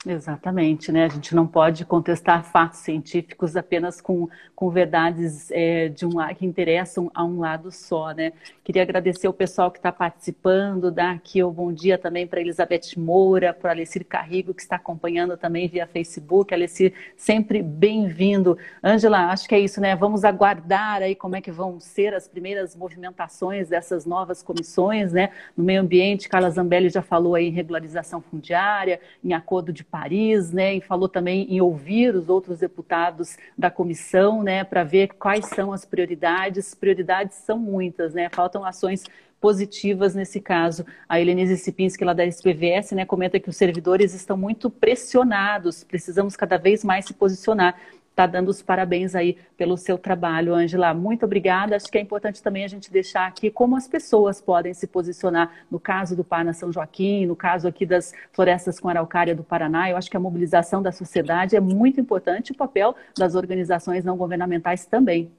Exatamente, 0.06 0.92
né? 0.92 1.06
A 1.06 1.08
gente 1.10 1.34
não 1.34 1.48
pode 1.48 1.84
contestar 1.84 2.44
fatos 2.44 2.80
científicos 2.80 3.56
apenas 3.58 4.00
com, 4.00 4.30
com 4.56 4.70
verdades 4.70 5.50
é, 5.50 5.90
de 5.90 6.06
um 6.06 6.12
que 6.36 6.46
interessam 6.46 7.10
a 7.16 7.26
um 7.26 7.40
lado 7.40 7.72
só, 7.72 8.12
né? 8.12 8.32
Queria 8.64 8.84
agradecer 8.84 9.28
o 9.28 9.34
pessoal 9.34 9.72
que 9.72 9.80
está 9.80 9.92
participando, 9.92 10.92
dar 10.92 11.16
aqui 11.16 11.44
o 11.44 11.52
bom 11.52 11.74
dia 11.74 11.98
também 11.98 12.28
para 12.28 12.40
Elizabeth 12.40 12.96
Moura, 12.96 13.54
para 13.54 13.72
Alessir 13.72 14.06
Carrigo, 14.06 14.54
que 14.54 14.62
está 14.62 14.76
acompanhando 14.76 15.36
também 15.36 15.68
via 15.68 15.88
Facebook. 15.88 16.54
Alessir, 16.54 16.94
sempre 17.16 17.64
bem-vindo. 17.64 18.58
Ângela, 18.84 19.32
acho 19.32 19.48
que 19.48 19.56
é 19.56 19.60
isso, 19.60 19.82
né? 19.82 19.96
Vamos 19.96 20.24
aguardar 20.24 21.02
aí 21.02 21.16
como 21.16 21.36
é 21.36 21.42
que 21.42 21.52
vão 21.52 21.80
ser 21.80 22.14
as 22.14 22.28
primeiras 22.28 22.76
movimentações 22.76 23.70
dessas 23.70 24.06
novas 24.06 24.44
comissões, 24.44 25.12
né? 25.12 25.32
No 25.56 25.64
meio 25.64 25.82
ambiente, 25.82 26.30
Carla 26.30 26.52
Zambelli 26.52 26.90
já 26.90 27.02
falou 27.02 27.34
aí 27.34 27.48
em 27.48 27.52
regularização 27.52 28.22
fundiária, 28.22 29.02
em 29.24 29.34
acordo 29.34 29.74
de 29.74 29.87
Paris, 29.90 30.52
né, 30.52 30.76
e 30.76 30.82
falou 30.82 31.08
também 31.10 31.44
em 31.50 31.62
ouvir 31.62 32.16
os 32.16 32.30
outros 32.30 32.60
deputados 32.60 33.38
da 33.58 33.72
comissão, 33.72 34.44
né, 34.44 34.64
para 34.64 34.84
ver 34.84 35.10
quais 35.20 35.46
são 35.48 35.72
as 35.72 35.86
prioridades. 35.86 36.76
Prioridades 36.76 37.38
são 37.38 37.58
muitas, 37.58 38.14
né, 38.14 38.30
faltam 38.30 38.64
ações 38.66 39.04
positivas 39.40 40.16
nesse 40.16 40.42
caso. 40.42 40.86
A 41.08 41.20
Helenise 41.20 41.58
Sipinski, 41.58 42.04
lá 42.04 42.14
da 42.14 42.26
SPVS, 42.26 42.92
né, 42.94 43.06
comenta 43.06 43.40
que 43.40 43.50
os 43.50 43.56
servidores 43.56 44.14
estão 44.14 44.36
muito 44.36 44.70
pressionados, 44.70 45.84
precisamos 45.84 46.36
cada 46.36 46.58
vez 46.58 46.84
mais 46.84 47.06
se 47.06 47.14
posicionar 47.14 47.76
está 48.18 48.26
dando 48.26 48.50
os 48.50 48.64
parabéns 48.64 49.14
aí 49.14 49.38
pelo 49.56 49.78
seu 49.78 49.96
trabalho, 49.96 50.56
Angela. 50.56 50.92
Muito 50.92 51.24
obrigada. 51.24 51.76
Acho 51.76 51.86
que 51.86 52.00
é 52.00 52.02
importante 52.02 52.42
também 52.42 52.66
a 52.66 52.68
gente 52.68 52.92
deixar 52.92 53.28
aqui 53.28 53.52
como 53.52 53.78
as 53.78 53.88
pessoas 53.88 54.42
podem 54.42 54.74
se 54.74 54.88
posicionar 54.88 55.66
no 55.70 55.80
caso 55.80 56.16
do 56.16 56.24
Parna 56.24 56.52
São 56.52 56.74
Joaquim, 56.74 57.28
no 57.28 57.36
caso 57.36 57.68
aqui 57.68 57.86
das 57.86 58.12
florestas 58.34 58.80
com 58.80 58.90
araucária 58.90 59.36
do 59.36 59.44
Paraná. 59.44 59.92
Eu 59.92 59.98
acho 59.98 60.10
que 60.10 60.18
a 60.18 60.20
mobilização 60.20 60.82
da 60.82 60.92
sociedade 60.92 61.56
é 61.56 61.60
muito 61.60 62.02
importante, 62.02 62.52
o 62.52 62.56
papel 62.56 62.96
das 63.16 63.36
organizações 63.36 64.04
não 64.04 64.18
governamentais 64.18 64.88
também. 64.88 65.32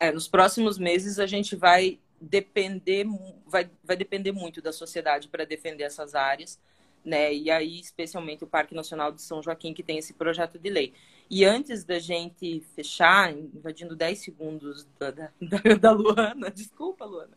É, 0.00 0.10
nos 0.10 0.26
próximos 0.26 0.78
meses 0.78 1.18
a 1.18 1.26
gente 1.26 1.54
vai 1.54 1.98
depender, 2.18 3.04
vai, 3.46 3.68
vai 3.84 3.96
depender 3.96 4.32
muito 4.32 4.62
da 4.62 4.72
sociedade 4.72 5.28
para 5.28 5.44
defender 5.44 5.84
essas 5.84 6.14
áreas 6.14 6.58
né? 7.06 7.32
E 7.32 7.50
aí, 7.50 7.78
especialmente 7.78 8.42
o 8.42 8.48
Parque 8.48 8.74
Nacional 8.74 9.12
de 9.12 9.22
São 9.22 9.40
Joaquim, 9.40 9.72
que 9.72 9.82
tem 9.82 9.96
esse 9.96 10.12
projeto 10.12 10.58
de 10.58 10.68
lei. 10.68 10.92
E 11.28 11.44
antes 11.44 11.84
da 11.84 11.98
gente 11.98 12.60
fechar, 12.74 13.32
invadindo 13.32 13.96
10 13.96 14.18
segundos 14.18 14.86
da, 14.98 15.10
da, 15.10 15.74
da 15.80 15.90
Luana, 15.90 16.50
desculpa, 16.50 17.04
Luana, 17.04 17.36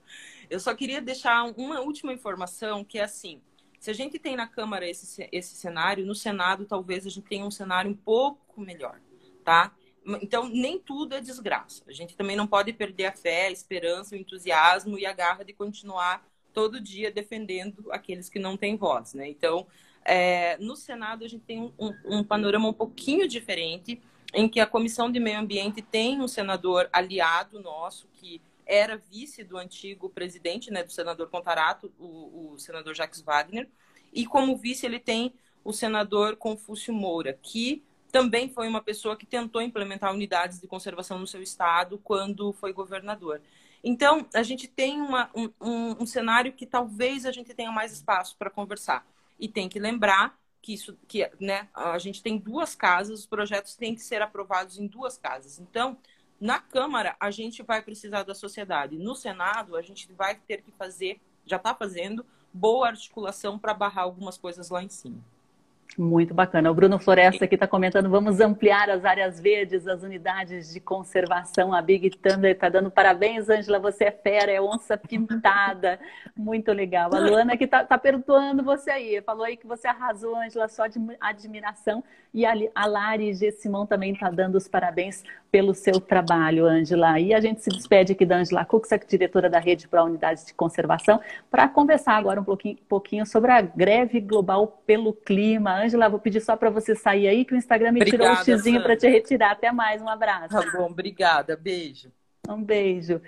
eu 0.50 0.60
só 0.60 0.74
queria 0.76 1.02
deixar 1.02 1.44
uma 1.58 1.80
última 1.82 2.14
informação, 2.14 2.84
que 2.84 3.00
é 3.00 3.04
assim, 3.04 3.42
se 3.80 3.90
a 3.90 3.94
gente 3.94 4.20
tem 4.20 4.36
na 4.36 4.48
Câmara 4.48 4.88
esse, 4.88 5.28
esse 5.32 5.56
cenário, 5.56 6.06
no 6.06 6.14
Senado 6.14 6.66
talvez 6.66 7.06
a 7.06 7.10
gente 7.10 7.28
tenha 7.28 7.46
um 7.46 7.52
cenário 7.52 7.90
um 7.90 7.96
pouco 7.96 8.60
melhor, 8.62 9.00
tá? 9.44 9.74
Então, 10.22 10.48
nem 10.50 10.80
tudo 10.80 11.16
é 11.16 11.22
desgraça. 11.22 11.84
A 11.88 11.92
gente 11.92 12.16
também 12.16 12.36
não 12.36 12.48
pode 12.48 12.74
perder 12.74 13.06
a 13.06 13.12
fé, 13.12 13.48
a 13.48 13.52
esperança, 13.52 14.16
o 14.16 14.18
entusiasmo 14.18 14.98
e 14.98 15.06
a 15.06 15.14
garra 15.14 15.44
de 15.44 15.54
continuar 15.54 16.26
todo 16.54 16.82
dia 16.82 17.12
defendendo 17.12 17.92
aqueles 17.92 18.28
que 18.30 18.40
não 18.40 18.58
têm 18.58 18.76
voz, 18.76 19.14
né? 19.14 19.30
Então, 19.30 19.68
é, 20.06 20.58
no 20.58 20.76
Senado 20.76 21.24
a 21.24 21.28
gente 21.28 21.44
tem 21.44 21.62
um, 21.62 21.72
um, 21.80 22.20
um, 22.20 22.24
panorama 22.24 22.68
um 22.68 22.74
pouquinho 22.74 23.28
diferente, 23.28 24.02
em 24.34 24.48
que 24.48 24.60
a 24.60 24.66
Comissão 24.66 25.12
de 25.12 25.20
Meio 25.20 25.40
Ambiente 25.40 25.82
tem 25.82 26.22
um 26.22 26.28
senador 26.28 26.90
aliado 26.92 27.60
nosso 27.60 28.08
que 28.14 28.42
era 28.66 28.98
vice 28.98 29.44
do 29.44 29.58
antigo 29.58 30.10
presidente, 30.10 30.72
né, 30.72 30.84
do 30.84 30.92
senador 30.92 31.28
Contarato, 31.30 31.92
o, 32.00 32.54
o 32.54 32.60
senador 32.60 32.94
Jacques 32.94 33.22
Wagner, 33.22 33.68
e 34.14 34.26
como 34.26 34.56
vice 34.56 34.86
ele 34.86 35.00
tem 35.00 35.34
o 35.64 35.74
senador 35.74 36.36
Confúcio 36.36 36.94
Moura, 36.94 37.38
que 37.42 37.84
também 38.12 38.50
foi 38.50 38.68
uma 38.68 38.82
pessoa 38.82 39.16
que 39.16 39.26
tentou 39.26 39.62
implementar 39.62 40.14
unidades 40.14 40.60
de 40.60 40.68
conservação 40.68 41.20
no 41.20 41.28
seu 41.28 41.42
estado 41.42 42.00
quando 42.04 42.54
foi 42.54 42.74
governador. 42.74 43.42
Então, 43.84 44.26
a 44.34 44.44
gente 44.44 44.68
tem 44.68 45.00
uma, 45.00 45.30
um, 45.34 45.50
um, 45.62 46.04
um 46.04 46.06
cenário 46.06 46.52
que 46.52 46.66
talvez 46.66 47.26
a 47.26 47.32
gente 47.32 47.54
tenha 47.54 47.72
mais 47.72 47.94
espaço 47.94 48.36
para 48.38 48.50
conversar. 48.50 49.06
E 49.40 49.48
tem 49.48 49.70
que 49.70 49.80
lembrar 49.80 50.38
que 50.62 50.74
isso 50.74 50.98
que 51.08 51.30
né, 51.40 51.70
a 51.74 51.98
gente 51.98 52.22
tem 52.22 52.38
duas 52.38 52.76
casas, 52.76 53.22
os 53.22 53.26
projetos 53.26 53.76
têm 53.76 53.96
que 53.96 54.02
ser 54.02 54.22
aprovados 54.22 54.78
em 54.78 54.88
duas 54.88 55.18
casas. 55.18 55.60
Então, 55.60 55.98
na 56.40 56.60
Câmara, 56.60 57.16
a 57.20 57.32
gente 57.32 57.64
vai 57.64 57.82
precisar 57.82 58.24
da 58.24 58.36
sociedade. 58.36 58.98
No 58.98 59.16
Senado, 59.16 59.76
a 59.76 59.82
gente 59.82 60.12
vai 60.14 60.36
ter 60.36 60.62
que 60.62 60.72
fazer, 60.72 61.20
já 61.46 61.58
está 61.58 61.74
fazendo, 61.74 62.26
boa 62.54 62.88
articulação 62.88 63.58
para 63.58 63.74
barrar 63.74 64.04
algumas 64.04 64.38
coisas 64.38 64.70
lá 64.70 64.84
em 64.84 64.90
cima. 64.90 65.24
Muito 65.98 66.34
bacana. 66.34 66.70
O 66.72 66.74
Bruno 66.74 67.00
Floresta 67.00 67.46
aqui 67.46 67.56
está 67.56 67.68
comentando: 67.68 68.10
vamos 68.10 68.40
ampliar 68.40 68.90
as 68.90 69.04
áreas 69.04 69.40
verdes, 69.40 69.88
as 69.88 70.04
unidades 70.04 70.72
de 70.72 70.80
conservação. 70.80 71.74
A 71.74 71.82
Big 71.82 72.12
Thunder 72.12 72.52
está 72.52 72.70
dando 72.70 72.92
parabéns, 72.92 73.50
Ângela. 73.50 73.80
Você 73.80 74.06
é 74.06 74.12
fera, 74.12 74.52
é 74.52 74.62
onça 74.62 74.96
pintada. 74.98 76.00
Muito 76.38 76.72
legal. 76.72 77.14
A 77.14 77.20
Luana 77.20 77.58
que 77.58 77.66
está 77.66 77.84
tá 77.84 77.98
perdoando 77.98 78.64
você 78.64 78.92
aí. 78.92 79.22
Falou 79.22 79.44
aí 79.44 79.58
que 79.58 79.68
você 79.68 79.88
arrasou, 79.88 80.36
Ângela, 80.38 80.68
só 80.68 80.88
de 80.88 81.00
admiração. 81.20 82.04
E 82.34 82.46
a, 82.46 82.86
Lari 82.86 83.34
G. 83.34 83.52
Simão 83.52 83.86
também 83.86 84.14
está 84.14 84.30
dando 84.30 84.56
os 84.56 84.68
parabéns 84.68 85.24
pelo 85.52 85.74
seu 85.74 86.00
trabalho, 86.00 86.66
Ângela. 86.66 87.20
E 87.20 87.34
a 87.34 87.40
gente 87.40 87.64
se 87.64 87.70
despede 87.70 88.12
aqui 88.12 88.26
da 88.26 88.38
Ângela 88.38 88.64
Cuxa, 88.66 89.00
diretora 89.00 89.50
da 89.50 89.60
Rede 89.60 89.88
para 89.88 90.04
Unidades 90.04 90.46
de 90.46 90.54
Conservação, 90.54 91.20
para 91.50 91.68
conversar 91.68 92.14
agora 92.14 92.40
um 92.40 92.44
pouquinho, 92.44 92.78
pouquinho, 92.88 93.26
sobre 93.26 93.52
a 93.52 93.62
greve 93.62 94.20
global 94.20 94.82
pelo 94.86 95.12
clima. 95.14 95.84
Ângela, 95.84 96.08
vou 96.08 96.20
pedir 96.20 96.42
só 96.42 96.56
para 96.56 96.70
você 96.70 96.96
sair 96.96 97.28
aí, 97.28 97.44
que 97.44 97.54
o 97.54 97.58
Instagram 97.58 97.94
me 97.94 98.02
obrigada, 98.02 98.24
tirou 98.24 98.42
um 98.42 98.46
xizinho 98.46 98.84
para 98.84 98.96
te 98.96 99.08
retirar. 99.08 99.52
Até 99.52 99.72
mais, 99.72 100.02
um 100.02 100.10
abraço. 100.10 100.50
Tá 100.50 100.72
bom, 100.78 100.86
obrigada. 100.86 101.58
Beijo. 101.58 102.12
Um 102.48 102.64
beijo. 102.64 103.22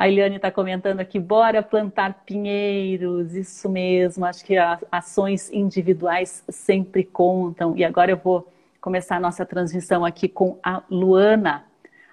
A 0.00 0.08
Eliane 0.08 0.36
está 0.36 0.50
comentando 0.50 0.98
aqui, 1.00 1.20
bora 1.20 1.62
plantar 1.62 2.24
pinheiros, 2.24 3.34
isso 3.34 3.68
mesmo. 3.68 4.24
Acho 4.24 4.42
que 4.42 4.54
ações 4.90 5.52
individuais 5.52 6.42
sempre 6.48 7.04
contam. 7.04 7.76
E 7.76 7.84
agora 7.84 8.10
eu 8.10 8.16
vou 8.16 8.50
começar 8.80 9.16
a 9.16 9.20
nossa 9.20 9.44
transmissão 9.44 10.02
aqui 10.02 10.26
com 10.26 10.58
a 10.62 10.82
Luana. 10.90 11.66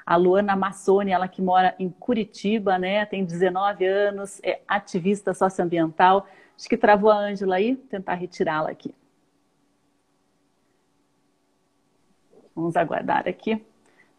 A 0.05 0.17
Luana 0.17 0.53
Massoni, 0.53 1.11
ela 1.11 1.29
que 1.29 1.41
mora 1.41 1.75
em 1.79 1.89
Curitiba, 1.89 2.77
né? 2.77 3.05
Tem 3.05 3.23
19 3.23 3.85
anos, 3.85 4.41
é 4.43 4.59
ativista 4.67 5.33
socioambiental. 5.33 6.27
Acho 6.57 6.67
que 6.67 6.75
travou 6.75 7.09
a 7.09 7.17
Ângela 7.17 7.55
aí, 7.55 7.75
vou 7.75 7.85
tentar 7.85 8.15
retirá-la 8.15 8.69
aqui. 8.69 8.93
Vamos 12.53 12.75
aguardar 12.75 13.25
aqui. 13.29 13.65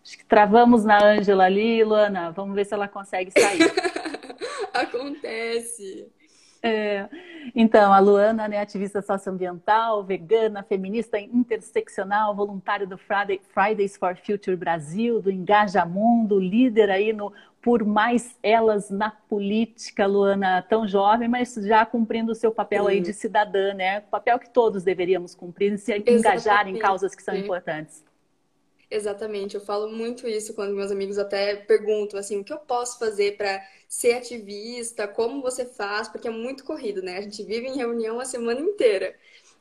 Acho 0.05 0.19
que 0.19 0.25
travamos 0.25 0.85
na 0.85 1.03
Ângela 1.03 1.45
ali, 1.45 1.85
Luana. 1.85 2.31
Vamos 2.31 2.55
ver 2.55 2.65
se 2.65 2.75
ela 2.75 2.89
consegue 2.89 3.31
sair. 3.31 3.61
Acontece. 4.73 6.09
É. 6.63 7.09
Então, 7.55 7.93
a 7.93 7.99
Luana, 7.99 8.49
né, 8.49 8.61
ativista 8.61 9.01
socioambiental, 9.01 10.03
vegana, 10.05 10.63
feminista 10.63 11.19
interseccional, 11.19 12.35
voluntária 12.35 12.87
do 12.87 12.99
Friday, 12.99 13.41
Fridays 13.55 13.97
for 13.97 14.17
Future 14.17 14.57
Brasil, 14.57 15.23
do 15.23 15.31
Engaja 15.31 15.85
Mundo, 15.85 16.39
líder 16.39 16.91
aí 16.91 17.13
no 17.13 17.33
Por 17.63 17.85
Mais 17.85 18.37
Elas 18.43 18.91
na 18.91 19.11
Política, 19.11 20.07
Luana, 20.07 20.61
tão 20.63 20.87
jovem, 20.87 21.29
mas 21.29 21.55
já 21.55 21.87
cumprindo 21.87 22.33
o 22.33 22.35
seu 22.35 22.51
papel 22.51 22.85
Sim. 22.85 22.91
aí 22.91 23.01
de 23.01 23.13
cidadã, 23.13 23.73
né? 23.75 24.01
O 24.01 24.11
papel 24.11 24.39
que 24.39 24.51
todos 24.51 24.83
deveríamos 24.83 25.35
cumprir, 25.35 25.79
se 25.79 25.97
engajar 26.07 26.69
em 26.69 26.79
causas 26.79 27.15
que 27.15 27.23
são 27.23 27.35
Sim. 27.35 27.43
importantes. 27.43 28.08
Exatamente, 28.91 29.55
eu 29.55 29.61
falo 29.61 29.91
muito 29.93 30.27
isso 30.27 30.55
quando 30.55 30.75
meus 30.75 30.91
amigos 30.91 31.19
até 31.19 31.57
perguntam 31.57 32.19
assim, 32.19 32.39
o 32.41 32.45
que 32.45 32.53
eu 32.53 32.59
posso 32.59 32.99
fazer 32.99 33.37
para 33.37 33.63
ser 33.87 34.13
ativista, 34.15 35.07
como 35.07 35.43
você 35.43 35.67
faz, 35.67 36.09
porque 36.09 36.27
é 36.29 36.31
muito 36.31 36.65
corrido, 36.65 37.03
né? 37.03 37.19
A 37.19 37.21
gente 37.21 37.43
vive 37.43 37.67
em 37.69 37.77
reunião 37.77 38.19
a 38.19 38.25
semana 38.25 38.61
inteira. 38.61 39.15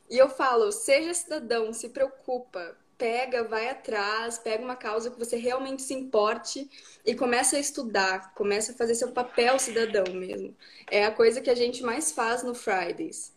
E 0.08 0.16
eu 0.16 0.30
falo, 0.30 0.72
seja 0.72 1.12
cidadão, 1.12 1.72
se 1.74 1.90
preocupa, 1.90 2.74
pega, 2.96 3.44
vai 3.44 3.68
atrás, 3.68 4.38
pega 4.38 4.64
uma 4.64 4.76
causa 4.76 5.10
que 5.10 5.18
você 5.18 5.36
realmente 5.36 5.82
se 5.82 5.92
importe 5.94 6.70
e 7.04 7.14
começa 7.14 7.56
a 7.56 7.60
estudar, 7.60 8.32
começa 8.34 8.72
a 8.72 8.74
fazer 8.76 8.94
seu 8.94 9.12
papel 9.12 9.58
cidadão 9.58 10.14
mesmo. 10.14 10.56
É 10.90 11.04
a 11.04 11.12
coisa 11.12 11.40
que 11.42 11.50
a 11.50 11.54
gente 11.54 11.82
mais 11.82 12.12
faz 12.12 12.42
no 12.42 12.54
Fridays. 12.54 13.34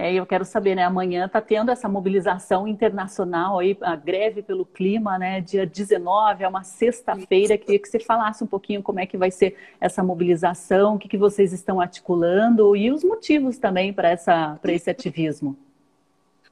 É, 0.00 0.14
eu 0.14 0.24
quero 0.24 0.44
saber, 0.44 0.76
né? 0.76 0.84
Amanhã 0.84 1.26
está 1.26 1.40
tendo 1.40 1.72
essa 1.72 1.88
mobilização 1.88 2.68
internacional 2.68 3.58
aí, 3.58 3.76
a 3.80 3.96
greve 3.96 4.44
pelo 4.44 4.64
clima, 4.64 5.18
né? 5.18 5.40
Dia 5.40 5.66
19, 5.66 6.44
é 6.44 6.46
uma 6.46 6.62
sexta-feira. 6.62 7.58
Queria 7.58 7.80
que 7.80 7.88
você 7.88 7.98
falasse 7.98 8.44
um 8.44 8.46
pouquinho 8.46 8.80
como 8.80 9.00
é 9.00 9.06
que 9.06 9.16
vai 9.16 9.32
ser 9.32 9.56
essa 9.80 10.00
mobilização, 10.00 10.94
o 10.94 10.98
que, 11.00 11.08
que 11.08 11.18
vocês 11.18 11.52
estão 11.52 11.80
articulando 11.80 12.76
e 12.76 12.92
os 12.92 13.02
motivos 13.02 13.58
também 13.58 13.92
para 13.92 14.12
esse 14.12 14.88
ativismo. 14.88 15.58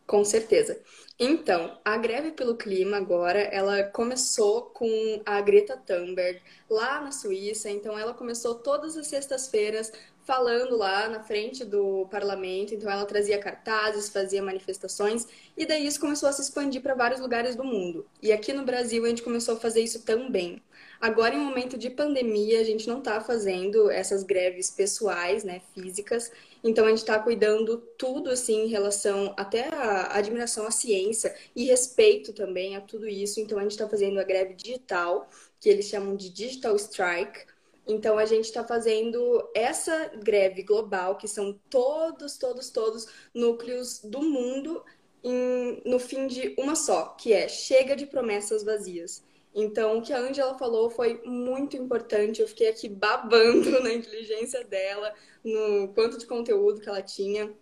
Com 0.04 0.24
certeza. 0.24 0.80
Então, 1.16 1.78
a 1.84 1.96
greve 1.96 2.32
pelo 2.32 2.56
clima 2.56 2.96
agora, 2.96 3.38
ela 3.38 3.84
começou 3.84 4.62
com 4.62 5.22
a 5.24 5.40
Greta 5.40 5.76
Thunberg 5.76 6.40
lá 6.68 7.00
na 7.00 7.12
Suíça. 7.12 7.70
Então, 7.70 7.96
ela 7.96 8.12
começou 8.12 8.56
todas 8.56 8.96
as 8.96 9.06
sextas-feiras 9.06 9.92
falando 10.26 10.76
lá 10.76 11.08
na 11.08 11.22
frente 11.22 11.64
do 11.64 12.06
parlamento. 12.10 12.74
Então, 12.74 12.90
ela 12.90 13.06
trazia 13.06 13.38
cartazes, 13.38 14.08
fazia 14.08 14.42
manifestações, 14.42 15.24
e 15.56 15.64
daí 15.64 15.86
isso 15.86 16.00
começou 16.00 16.28
a 16.28 16.32
se 16.32 16.42
expandir 16.42 16.82
para 16.82 16.94
vários 16.94 17.20
lugares 17.20 17.54
do 17.54 17.62
mundo. 17.62 18.04
E 18.20 18.32
aqui 18.32 18.52
no 18.52 18.64
Brasil, 18.64 19.04
a 19.04 19.08
gente 19.08 19.22
começou 19.22 19.54
a 19.54 19.60
fazer 19.60 19.80
isso 19.80 20.02
também. 20.02 20.60
Agora, 21.00 21.34
em 21.34 21.38
momento 21.38 21.78
de 21.78 21.88
pandemia, 21.88 22.60
a 22.60 22.64
gente 22.64 22.88
não 22.88 22.98
está 22.98 23.20
fazendo 23.20 23.88
essas 23.88 24.24
greves 24.24 24.68
pessoais, 24.68 25.44
né, 25.44 25.62
físicas. 25.72 26.32
Então, 26.64 26.86
a 26.86 26.88
gente 26.88 26.98
está 26.98 27.18
cuidando 27.20 27.78
tudo, 27.96 28.28
assim, 28.28 28.64
em 28.64 28.68
relação 28.68 29.32
até 29.36 29.68
a 29.72 30.16
admiração 30.16 30.66
à 30.66 30.72
ciência 30.72 31.36
e 31.54 31.64
respeito 31.64 32.32
também 32.32 32.74
a 32.74 32.80
tudo 32.80 33.06
isso. 33.06 33.38
Então, 33.38 33.58
a 33.58 33.62
gente 33.62 33.72
está 33.72 33.88
fazendo 33.88 34.18
a 34.18 34.24
greve 34.24 34.54
digital, 34.54 35.28
que 35.60 35.68
eles 35.68 35.86
chamam 35.86 36.16
de 36.16 36.30
Digital 36.30 36.74
Strike, 36.74 37.46
então, 37.86 38.18
a 38.18 38.26
gente 38.26 38.46
está 38.46 38.64
fazendo 38.64 39.48
essa 39.54 40.10
greve 40.16 40.62
global, 40.64 41.16
que 41.16 41.28
são 41.28 41.58
todos, 41.70 42.36
todos, 42.36 42.68
todos 42.70 43.06
núcleos 43.32 44.00
do 44.02 44.22
mundo, 44.22 44.84
em, 45.22 45.80
no 45.84 46.00
fim 46.00 46.26
de 46.26 46.54
uma 46.58 46.74
só, 46.74 47.10
que 47.10 47.32
é 47.32 47.48
chega 47.48 47.94
de 47.94 48.04
promessas 48.04 48.64
vazias. 48.64 49.24
Então, 49.54 49.98
o 49.98 50.02
que 50.02 50.12
a 50.12 50.18
Angela 50.18 50.58
falou 50.58 50.90
foi 50.90 51.22
muito 51.24 51.76
importante. 51.76 52.42
Eu 52.42 52.48
fiquei 52.48 52.68
aqui 52.68 52.88
babando 52.88 53.70
na 53.80 53.92
inteligência 53.92 54.64
dela, 54.64 55.14
no 55.44 55.88
quanto 55.94 56.18
de 56.18 56.26
conteúdo 56.26 56.80
que 56.80 56.88
ela 56.88 57.02
tinha, 57.02 57.54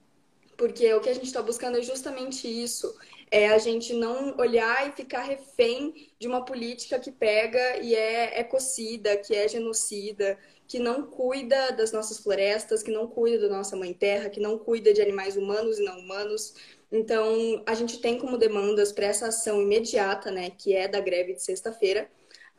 porque 0.57 0.93
o 0.95 1.01
que 1.01 1.11
a 1.11 1.15
gente 1.15 1.27
está 1.27 1.43
buscando 1.43 1.79
é 1.79 1.83
justamente 1.83 2.49
isso 2.49 2.97
é 3.35 3.49
a 3.49 3.59
gente 3.59 3.93
não 3.93 4.37
olhar 4.39 4.89
e 4.89 4.93
ficar 4.93 5.23
refém 5.23 6.13
de 6.21 6.29
uma 6.29 6.45
política 6.45 7.01
que 7.01 7.11
pega 7.11 7.79
e 7.79 7.93
é 7.93 8.39
ecocida, 8.39 9.17
que 9.17 9.35
é 9.35 9.49
genocida, 9.49 10.39
que 10.69 10.79
não 10.79 11.03
cuida 11.03 11.73
das 11.73 11.91
nossas 11.91 12.19
florestas, 12.21 12.81
que 12.81 12.93
não 12.93 13.09
cuida 13.09 13.49
da 13.49 13.57
nossa 13.57 13.75
mãe 13.75 13.93
terra, 13.93 14.31
que 14.31 14.39
não 14.39 14.57
cuida 14.57 14.95
de 14.95 15.03
animais 15.03 15.37
humanos 15.37 15.81
e 15.81 15.85
não 15.85 15.99
humanos. 15.99 16.55
Então, 16.93 17.61
a 17.67 17.75
gente 17.75 18.01
tem 18.01 18.21
como 18.21 18.39
demandas 18.39 18.93
para 18.93 19.07
essa 19.07 19.27
ação 19.27 19.61
imediata, 19.61 20.31
né, 20.31 20.51
que 20.51 20.73
é 20.73 20.87
da 20.87 21.01
greve 21.01 21.35
de 21.35 21.43
sexta-feira, 21.43 22.09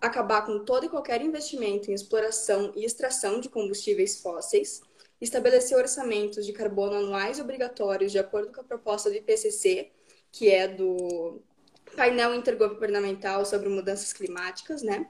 acabar 0.01 0.45
com 0.45 0.65
todo 0.65 0.87
e 0.87 0.89
qualquer 0.89 1.21
investimento 1.21 1.89
em 1.89 1.93
exploração 1.93 2.73
e 2.75 2.83
extração 2.83 3.39
de 3.39 3.47
combustíveis 3.47 4.21
fósseis, 4.21 4.81
estabelecer 5.21 5.77
orçamentos 5.77 6.45
de 6.45 6.51
carbono 6.51 6.95
anuais 6.97 7.39
obrigatórios 7.39 8.11
de 8.11 8.19
acordo 8.19 8.51
com 8.51 8.59
a 8.59 8.65
proposta 8.65 9.09
do 9.09 9.15
IPCC, 9.15 9.94
que 10.35 10.51
é 10.51 10.67
do 10.67 11.41
painel 11.95 12.35
intergovernamental 12.35 13.43
sobre 13.45 13.69
mudanças 13.69 14.11
climáticas, 14.11 14.83
né? 14.83 15.07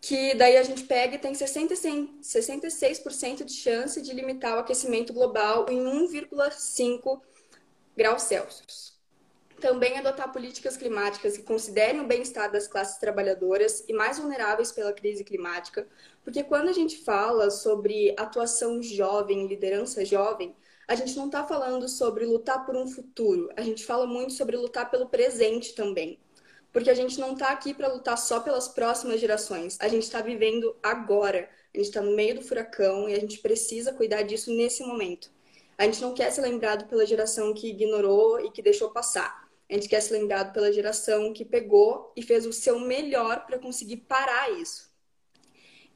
Que 0.00 0.34
daí 0.34 0.56
a 0.56 0.64
gente 0.64 0.82
pega 0.82 1.14
e 1.14 1.18
tem 1.18 1.32
66% 1.32 3.44
de 3.44 3.52
chance 3.52 4.02
de 4.02 4.12
limitar 4.12 4.56
o 4.56 4.58
aquecimento 4.58 5.12
global 5.12 5.66
em 5.70 5.78
1,5 5.78 7.20
graus 7.96 8.22
Celsius. 8.22 8.96
Também 9.60 9.96
adotar 9.96 10.32
políticas 10.32 10.76
climáticas 10.76 11.36
que 11.36 11.44
considerem 11.44 12.00
o 12.00 12.06
bem-estar 12.06 12.50
das 12.50 12.66
classes 12.66 12.98
trabalhadoras 12.98 13.84
e 13.88 13.92
mais 13.92 14.18
vulneráveis 14.18 14.72
pela 14.72 14.92
crise 14.92 15.22
climática, 15.22 15.86
porque 16.24 16.42
quando 16.42 16.68
a 16.68 16.72
gente 16.72 17.04
fala 17.04 17.48
sobre 17.48 18.12
atuação 18.18 18.82
jovem, 18.82 19.46
liderança 19.46 20.04
jovem, 20.04 20.52
a 20.88 20.94
gente 20.94 21.16
não 21.16 21.26
está 21.26 21.44
falando 21.44 21.88
sobre 21.88 22.24
lutar 22.24 22.64
por 22.64 22.76
um 22.76 22.86
futuro, 22.86 23.50
a 23.56 23.62
gente 23.62 23.84
fala 23.84 24.06
muito 24.06 24.32
sobre 24.32 24.56
lutar 24.56 24.90
pelo 24.90 25.08
presente 25.08 25.74
também. 25.74 26.18
Porque 26.72 26.90
a 26.90 26.94
gente 26.94 27.18
não 27.18 27.32
está 27.32 27.50
aqui 27.50 27.72
para 27.72 27.92
lutar 27.92 28.18
só 28.18 28.40
pelas 28.40 28.68
próximas 28.68 29.18
gerações, 29.18 29.78
a 29.80 29.88
gente 29.88 30.02
está 30.02 30.20
vivendo 30.20 30.76
agora. 30.82 31.48
A 31.76 31.78
gente 31.78 31.88
está 31.88 32.00
no 32.00 32.16
meio 32.16 32.36
do 32.36 32.42
furacão 32.42 33.06
e 33.06 33.14
a 33.14 33.20
gente 33.20 33.38
precisa 33.38 33.92
cuidar 33.92 34.22
disso 34.22 34.50
nesse 34.50 34.82
momento. 34.82 35.30
A 35.76 35.84
gente 35.84 36.00
não 36.00 36.14
quer 36.14 36.32
ser 36.32 36.40
lembrado 36.40 36.88
pela 36.88 37.04
geração 37.04 37.52
que 37.52 37.68
ignorou 37.68 38.40
e 38.40 38.50
que 38.50 38.62
deixou 38.62 38.90
passar. 38.90 39.46
A 39.68 39.74
gente 39.74 39.86
quer 39.86 40.00
ser 40.00 40.14
lembrado 40.14 40.54
pela 40.54 40.72
geração 40.72 41.34
que 41.34 41.44
pegou 41.44 42.12
e 42.16 42.22
fez 42.22 42.46
o 42.46 42.52
seu 42.52 42.80
melhor 42.80 43.44
para 43.44 43.58
conseguir 43.58 43.98
parar 43.98 44.50
isso. 44.52 44.90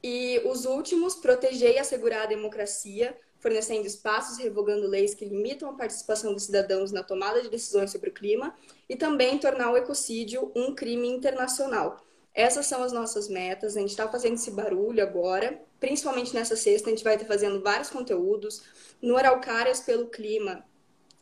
E 0.03 0.39
os 0.45 0.65
últimos, 0.65 1.15
proteger 1.15 1.73
e 1.75 1.79
assegurar 1.79 2.23
a 2.23 2.27
democracia, 2.27 3.17
fornecendo 3.41 3.85
espaços 3.85 4.37
revogando 4.37 4.87
leis 4.87 5.13
que 5.13 5.25
limitam 5.25 5.69
a 5.69 5.73
participação 5.73 6.33
dos 6.33 6.43
cidadãos 6.43 6.91
na 6.91 7.03
tomada 7.03 7.41
de 7.41 7.49
decisões 7.49 7.91
sobre 7.91 8.09
o 8.09 8.13
clima, 8.13 8.55
e 8.87 8.95
também 8.95 9.37
tornar 9.37 9.71
o 9.71 9.77
ecocídio 9.77 10.51
um 10.55 10.73
crime 10.73 11.07
internacional. 11.09 11.99
Essas 12.33 12.65
são 12.65 12.81
as 12.81 12.93
nossas 12.93 13.27
metas. 13.27 13.75
A 13.75 13.81
gente 13.81 13.89
está 13.89 14.07
fazendo 14.07 14.35
esse 14.35 14.51
barulho 14.51 15.03
agora, 15.03 15.61
principalmente 15.79 16.33
nessa 16.33 16.55
sexta. 16.55 16.87
A 16.87 16.91
gente 16.91 17.03
vai 17.03 17.15
estar 17.15 17.27
fazendo 17.27 17.61
vários 17.61 17.89
conteúdos. 17.89 18.61
No 19.01 19.17
Araucárias 19.17 19.81
pelo 19.81 20.07
Clima, 20.07 20.63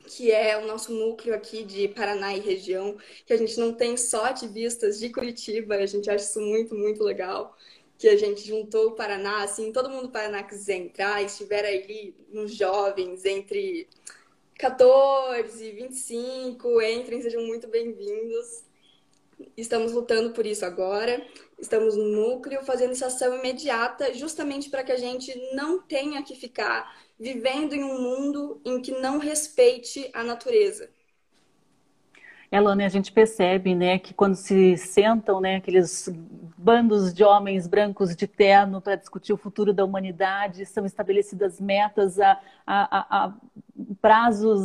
que 0.05 0.31
é 0.31 0.57
o 0.57 0.65
nosso 0.65 0.91
núcleo 0.93 1.33
aqui 1.33 1.63
de 1.63 1.87
Paraná 1.87 2.35
e 2.35 2.39
região, 2.39 2.97
que 3.25 3.33
a 3.33 3.37
gente 3.37 3.59
não 3.59 3.73
tem 3.73 3.97
só 3.97 4.25
ativistas 4.25 4.99
de 4.99 5.09
Curitiba, 5.09 5.75
a 5.75 5.85
gente 5.85 6.09
acha 6.09 6.25
isso 6.25 6.41
muito, 6.41 6.75
muito 6.75 7.03
legal, 7.03 7.55
que 7.99 8.07
a 8.07 8.15
gente 8.15 8.47
juntou 8.47 8.87
o 8.87 8.91
Paraná, 8.93 9.43
assim, 9.43 9.73
todo 9.73 9.89
mundo 9.89 10.03
do 10.03 10.11
Paraná 10.11 10.41
quiser 10.41 10.77
entrar, 10.77 11.21
estiver 11.21 11.65
ali 11.65 12.15
nos 12.29 12.55
jovens 12.55 13.25
entre 13.25 13.89
14 14.57 15.65
e 15.65 15.71
25, 15.73 16.81
entrem, 16.81 17.21
sejam 17.21 17.45
muito 17.45 17.67
bem-vindos. 17.67 18.63
Estamos 19.57 19.91
lutando 19.91 20.31
por 20.31 20.45
isso 20.45 20.65
agora. 20.65 21.21
Estamos 21.59 21.97
no 21.97 22.05
núcleo 22.05 22.63
fazendo 22.63 22.91
essa 22.91 23.07
ação 23.07 23.37
imediata, 23.37 24.13
justamente 24.13 24.69
para 24.69 24.83
que 24.83 24.93
a 24.93 24.97
gente 24.97 25.35
não 25.53 25.81
tenha 25.81 26.23
que 26.23 26.37
ficar 26.37 26.97
vivendo 27.19 27.73
em 27.73 27.83
um 27.83 28.01
mundo 28.01 28.61
em 28.63 28.81
que 28.81 28.93
não 28.93 29.17
respeite 29.17 30.09
a 30.13 30.23
natureza. 30.23 30.89
Elane, 32.51 32.83
a 32.83 32.89
gente 32.89 33.11
percebe, 33.11 33.75
né, 33.75 33.99
que 33.99 34.13
quando 34.13 34.35
se 34.35 34.75
sentam, 34.75 35.39
né, 35.39 35.57
aqueles 35.57 36.09
bandos 36.57 37.13
de 37.13 37.23
homens 37.23 37.67
brancos 37.67 38.15
de 38.15 38.27
terno 38.27 38.81
para 38.81 38.95
discutir 38.95 39.31
o 39.31 39.37
futuro 39.37 39.71
da 39.71 39.85
humanidade, 39.85 40.65
são 40.65 40.85
estabelecidas 40.85 41.59
metas 41.61 42.19
a, 42.19 42.39
a, 42.65 43.25
a 43.25 43.33
prazos 44.01 44.61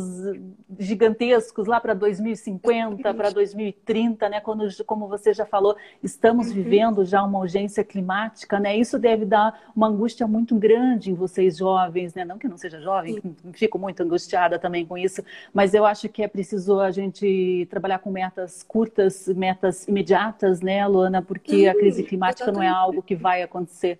gigantescos 0.77 1.67
lá 1.67 1.79
para 1.79 1.93
2050, 1.93 3.13
para 3.13 3.29
2030, 3.29 4.29
né? 4.29 4.41
Quando, 4.41 4.67
como 4.85 5.07
você 5.07 5.33
já 5.33 5.45
falou, 5.45 5.75
estamos 6.03 6.47
uhum. 6.47 6.53
vivendo 6.53 7.05
já 7.05 7.23
uma 7.23 7.39
urgência 7.39 7.83
climática, 7.83 8.59
né? 8.59 8.75
Isso 8.75 8.99
deve 8.99 9.25
dar 9.25 9.71
uma 9.75 9.87
angústia 9.87 10.27
muito 10.27 10.55
grande 10.55 11.11
em 11.11 11.13
vocês 11.13 11.57
jovens, 11.57 12.13
né? 12.13 12.25
Não 12.25 12.37
que 12.37 12.47
não 12.47 12.57
seja 12.57 12.81
jovem, 12.81 13.21
fico 13.53 13.79
muito 13.79 14.03
angustiada 14.03 14.59
também 14.59 14.85
com 14.85 14.97
isso, 14.97 15.23
mas 15.53 15.73
eu 15.73 15.85
acho 15.85 16.09
que 16.09 16.21
é 16.21 16.27
preciso 16.27 16.79
a 16.79 16.91
gente 16.91 17.67
trabalhar 17.75 17.99
com 17.99 18.09
metas 18.09 18.63
curtas, 18.63 19.27
metas 19.27 19.87
imediatas, 19.87 20.61
né, 20.61 20.87
Luana? 20.87 21.21
Porque 21.21 21.65
uhum, 21.65 21.71
a 21.71 21.75
crise 21.75 22.03
climática 22.03 22.43
exatamente. 22.43 22.69
não 22.69 22.75
é 22.75 22.75
algo 22.75 23.03
que 23.03 23.15
vai 23.15 23.41
acontecer. 23.41 23.99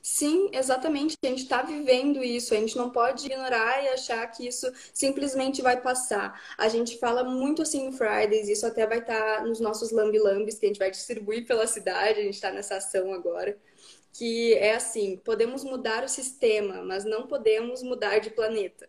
Sim, 0.00 0.48
exatamente. 0.52 1.16
A 1.22 1.26
gente 1.26 1.42
está 1.42 1.60
vivendo 1.62 2.22
isso. 2.24 2.54
A 2.54 2.56
gente 2.56 2.76
não 2.76 2.90
pode 2.90 3.26
ignorar 3.26 3.84
e 3.84 3.88
achar 3.88 4.26
que 4.28 4.46
isso 4.46 4.66
simplesmente 4.94 5.60
vai 5.60 5.80
passar. 5.80 6.40
A 6.56 6.68
gente 6.68 6.96
fala 6.98 7.24
muito 7.24 7.60
assim 7.60 7.86
no 7.86 7.92
Fridays, 7.92 8.48
isso 8.48 8.66
até 8.66 8.86
vai 8.86 9.00
estar 9.00 9.38
tá 9.38 9.44
nos 9.44 9.60
nossos 9.60 9.90
lambi-lambis 9.90 10.58
que 10.58 10.64
a 10.64 10.68
gente 10.68 10.78
vai 10.78 10.90
distribuir 10.90 11.46
pela 11.46 11.66
cidade. 11.66 12.20
A 12.20 12.22
gente 12.22 12.34
está 12.34 12.50
nessa 12.50 12.76
ação 12.76 13.12
agora. 13.12 13.58
Que 14.12 14.54
é 14.54 14.74
assim: 14.76 15.20
podemos 15.24 15.62
mudar 15.64 16.04
o 16.04 16.08
sistema, 16.08 16.82
mas 16.82 17.04
não 17.04 17.26
podemos 17.26 17.82
mudar 17.82 18.18
de 18.18 18.30
planeta. 18.30 18.88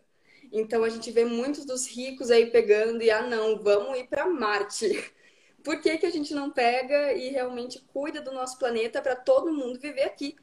Então 0.52 0.82
a 0.84 0.88
gente 0.88 1.10
vê 1.10 1.24
muitos 1.24 1.64
dos 1.64 1.86
ricos 1.86 2.30
aí 2.30 2.46
pegando 2.46 3.02
e, 3.02 3.10
ah, 3.10 3.22
não, 3.22 3.58
vamos 3.58 3.98
ir 3.98 4.08
para 4.08 4.28
Marte. 4.28 4.88
Por 5.62 5.80
que, 5.80 5.98
que 5.98 6.06
a 6.06 6.10
gente 6.10 6.34
não 6.34 6.50
pega 6.50 7.12
e 7.12 7.28
realmente 7.28 7.78
cuida 7.92 8.20
do 8.20 8.32
nosso 8.32 8.58
planeta 8.58 9.02
para 9.02 9.14
todo 9.14 9.52
mundo 9.52 9.78
viver 9.78 10.04
aqui? 10.04 10.36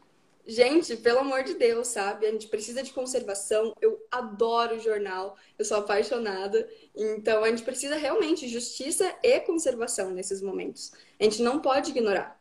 Gente, 0.47 0.95
pelo 0.95 1.19
amor 1.19 1.43
de 1.43 1.55
Deus, 1.55 1.87
sabe? 1.87 2.25
A 2.25 2.31
gente 2.31 2.47
precisa 2.47 2.81
de 2.81 2.93
conservação. 2.93 3.73
Eu 3.81 3.99
adoro 4.09 4.79
jornal, 4.79 5.35
eu 5.59 5.65
sou 5.65 5.77
apaixonada. 5.77 6.65
Então, 6.95 7.43
a 7.43 7.49
gente 7.49 7.63
precisa 7.63 7.97
realmente 7.97 8.47
de 8.47 8.53
justiça 8.53 9.13
e 9.21 9.41
conservação 9.41 10.11
nesses 10.11 10.41
momentos. 10.41 10.93
A 11.19 11.23
gente 11.25 11.41
não 11.41 11.59
pode 11.59 11.91
ignorar. 11.91 12.39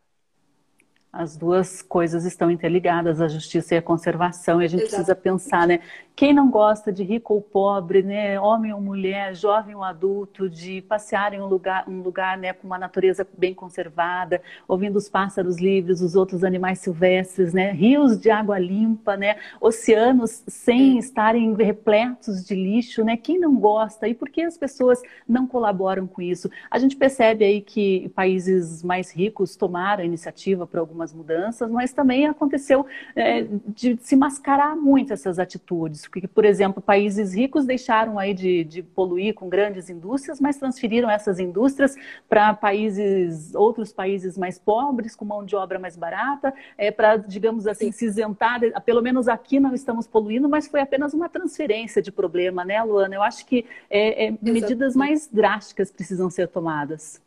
As 1.12 1.37
duas 1.37 1.83
coisas 1.83 2.25
estão 2.25 2.49
interligadas, 2.49 3.21
a 3.21 3.27
justiça 3.27 3.75
e 3.75 3.79
a 3.79 3.83
conservação, 3.83 4.62
e 4.62 4.67
a 4.67 4.69
gente 4.69 4.83
Exato. 4.83 4.97
precisa 4.97 5.14
pensar, 5.17 5.67
né? 5.67 5.81
Quem 6.17 6.33
não 6.33 6.51
gosta 6.51 6.91
de 6.91 7.05
rico 7.05 7.35
ou 7.35 7.43
pobre, 7.43 8.03
né, 8.03 8.41
homem 8.41 8.73
ou 8.73 8.81
mulher, 8.81 9.35
jovem 9.35 9.75
ou 9.75 9.85
adulto, 9.85 10.49
de 10.49 10.81
passear 10.81 11.35
em 11.35 11.43
um 11.43 11.45
lugar, 11.45 11.87
um 11.87 12.01
lugar 12.01 12.39
né, 12.39 12.55
com 12.55 12.67
uma 12.67 12.79
natureza 12.79 13.29
bem 13.37 13.53
conservada, 13.53 14.41
ouvindo 14.67 14.97
os 14.97 15.11
pássaros 15.11 15.59
livres, 15.59 16.01
os 16.01 16.17
outros 16.17 16.43
animais 16.43 16.79
silvestres, 16.79 17.53
né, 17.53 17.71
rios 17.71 18.19
de 18.19 18.31
água 18.31 18.59
limpa, 18.59 19.14
né, 19.14 19.37
oceanos 19.61 20.43
sem 20.49 20.97
estarem 20.97 21.55
repletos 21.55 22.43
de 22.43 22.55
lixo, 22.55 23.05
né? 23.05 23.19
Quem 23.19 23.39
não 23.39 23.55
gosta? 23.55 24.09
E 24.09 24.14
por 24.14 24.31
que 24.31 24.41
as 24.41 24.57
pessoas 24.57 25.03
não 25.29 25.47
colaboram 25.47 26.07
com 26.07 26.23
isso? 26.23 26.51
A 26.71 26.79
gente 26.79 26.97
percebe 26.97 27.45
aí 27.45 27.61
que 27.61 28.09
países 28.14 28.83
mais 28.83 29.12
ricos 29.12 29.55
tomaram 29.55 30.03
a 30.03 30.07
iniciativa 30.07 30.67
para 30.67 30.81
algumas 30.81 31.12
mudanças, 31.12 31.71
mas 31.71 31.93
também 31.93 32.27
aconteceu 32.27 32.87
é, 33.14 33.47
de 33.69 33.99
se 34.01 34.17
mascarar 34.17 34.75
muito 34.75 35.12
essas 35.12 35.39
atitudes 35.39 36.05
porque, 36.09 36.28
por 36.28 36.44
exemplo, 36.44 36.82
países 36.82 37.34
ricos 37.34 37.64
deixaram 37.64 38.18
aí 38.18 38.32
de, 38.32 38.64
de 38.64 38.82
poluir 38.82 39.34
com 39.34 39.48
grandes 39.48 39.90
indústrias, 39.90 40.40
mas 40.40 40.57
transferiram 40.57 41.11
essas 41.11 41.38
indústrias 41.38 41.96
para 42.28 42.54
países, 42.54 43.54
outros 43.54 43.92
países 43.92 44.38
mais 44.38 44.59
pobres, 44.59 45.14
com 45.14 45.24
mão 45.24 45.44
de 45.44 45.57
obra 45.57 45.78
mais 45.78 45.96
barata, 45.96 46.54
é, 46.78 46.90
para, 46.90 47.16
digamos 47.16 47.66
assim, 47.66 47.90
se 47.92 48.07
isentar. 48.07 48.61
Pelo 48.84 49.02
menos 49.02 49.28
aqui 49.28 49.59
não 49.61 49.74
estamos 49.74 50.07
poluindo, 50.07 50.48
mas 50.48 50.66
foi 50.66 50.80
apenas 50.80 51.14
uma 51.14 51.28
transferência 51.28 52.00
de 52.00 52.12
problema, 52.12 52.64
né, 52.64 52.82
Luana? 52.82 53.14
Eu 53.14 53.22
acho 53.22 53.44
que 53.46 53.66
é, 53.90 54.26
é, 54.26 54.34
medidas 54.40 54.94
mais 54.94 55.28
drásticas 55.28 55.90
precisam 55.90 56.30
ser 56.30 56.48
tomadas. 56.48 57.26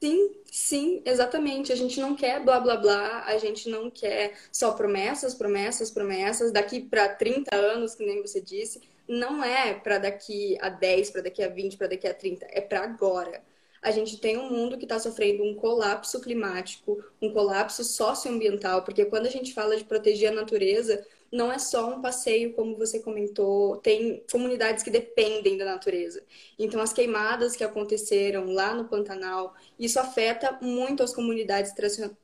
Sim, 0.00 0.30
sim, 0.44 1.02
exatamente. 1.04 1.72
A 1.72 1.76
gente 1.76 2.00
não 2.00 2.14
quer 2.14 2.42
blá 2.44 2.60
blá 2.60 2.76
blá, 2.76 3.24
a 3.24 3.36
gente 3.38 3.68
não 3.68 3.90
quer 3.90 4.38
só 4.52 4.72
promessas, 4.72 5.34
promessas, 5.34 5.90
promessas. 5.90 6.52
Daqui 6.52 6.80
para 6.80 7.08
30 7.08 7.54
anos, 7.56 7.94
que 7.96 8.06
nem 8.06 8.22
você 8.22 8.40
disse, 8.40 8.80
não 9.08 9.42
é 9.42 9.74
para 9.74 9.98
daqui 9.98 10.56
a 10.60 10.68
10, 10.68 11.10
para 11.10 11.22
daqui 11.22 11.42
a 11.42 11.48
20, 11.48 11.76
para 11.76 11.88
daqui 11.88 12.06
a 12.06 12.14
30, 12.14 12.46
é 12.50 12.60
para 12.60 12.82
agora. 12.84 13.42
A 13.82 13.90
gente 13.90 14.18
tem 14.20 14.36
um 14.36 14.50
mundo 14.50 14.76
que 14.78 14.84
está 14.84 14.98
sofrendo 15.00 15.42
um 15.42 15.54
colapso 15.54 16.20
climático, 16.20 17.02
um 17.20 17.32
colapso 17.32 17.82
socioambiental, 17.84 18.84
porque 18.84 19.04
quando 19.04 19.26
a 19.26 19.30
gente 19.30 19.52
fala 19.52 19.76
de 19.76 19.84
proteger 19.84 20.30
a 20.30 20.34
natureza, 20.34 21.04
não 21.32 21.52
é 21.52 21.58
só 21.58 21.94
um 21.94 22.00
passeio, 22.00 22.54
como 22.54 22.76
você 22.76 23.00
comentou, 23.00 23.76
tem 23.78 24.24
comunidades 24.30 24.82
que 24.82 24.90
dependem 24.90 25.56
da 25.58 25.64
natureza. 25.64 26.22
Então, 26.58 26.80
as 26.80 26.92
queimadas 26.92 27.54
que 27.56 27.64
aconteceram 27.64 28.52
lá 28.52 28.74
no 28.74 28.88
Pantanal, 28.88 29.54
isso 29.78 30.00
afeta 30.00 30.58
muito 30.62 31.02
as 31.02 31.14
comunidades 31.14 31.72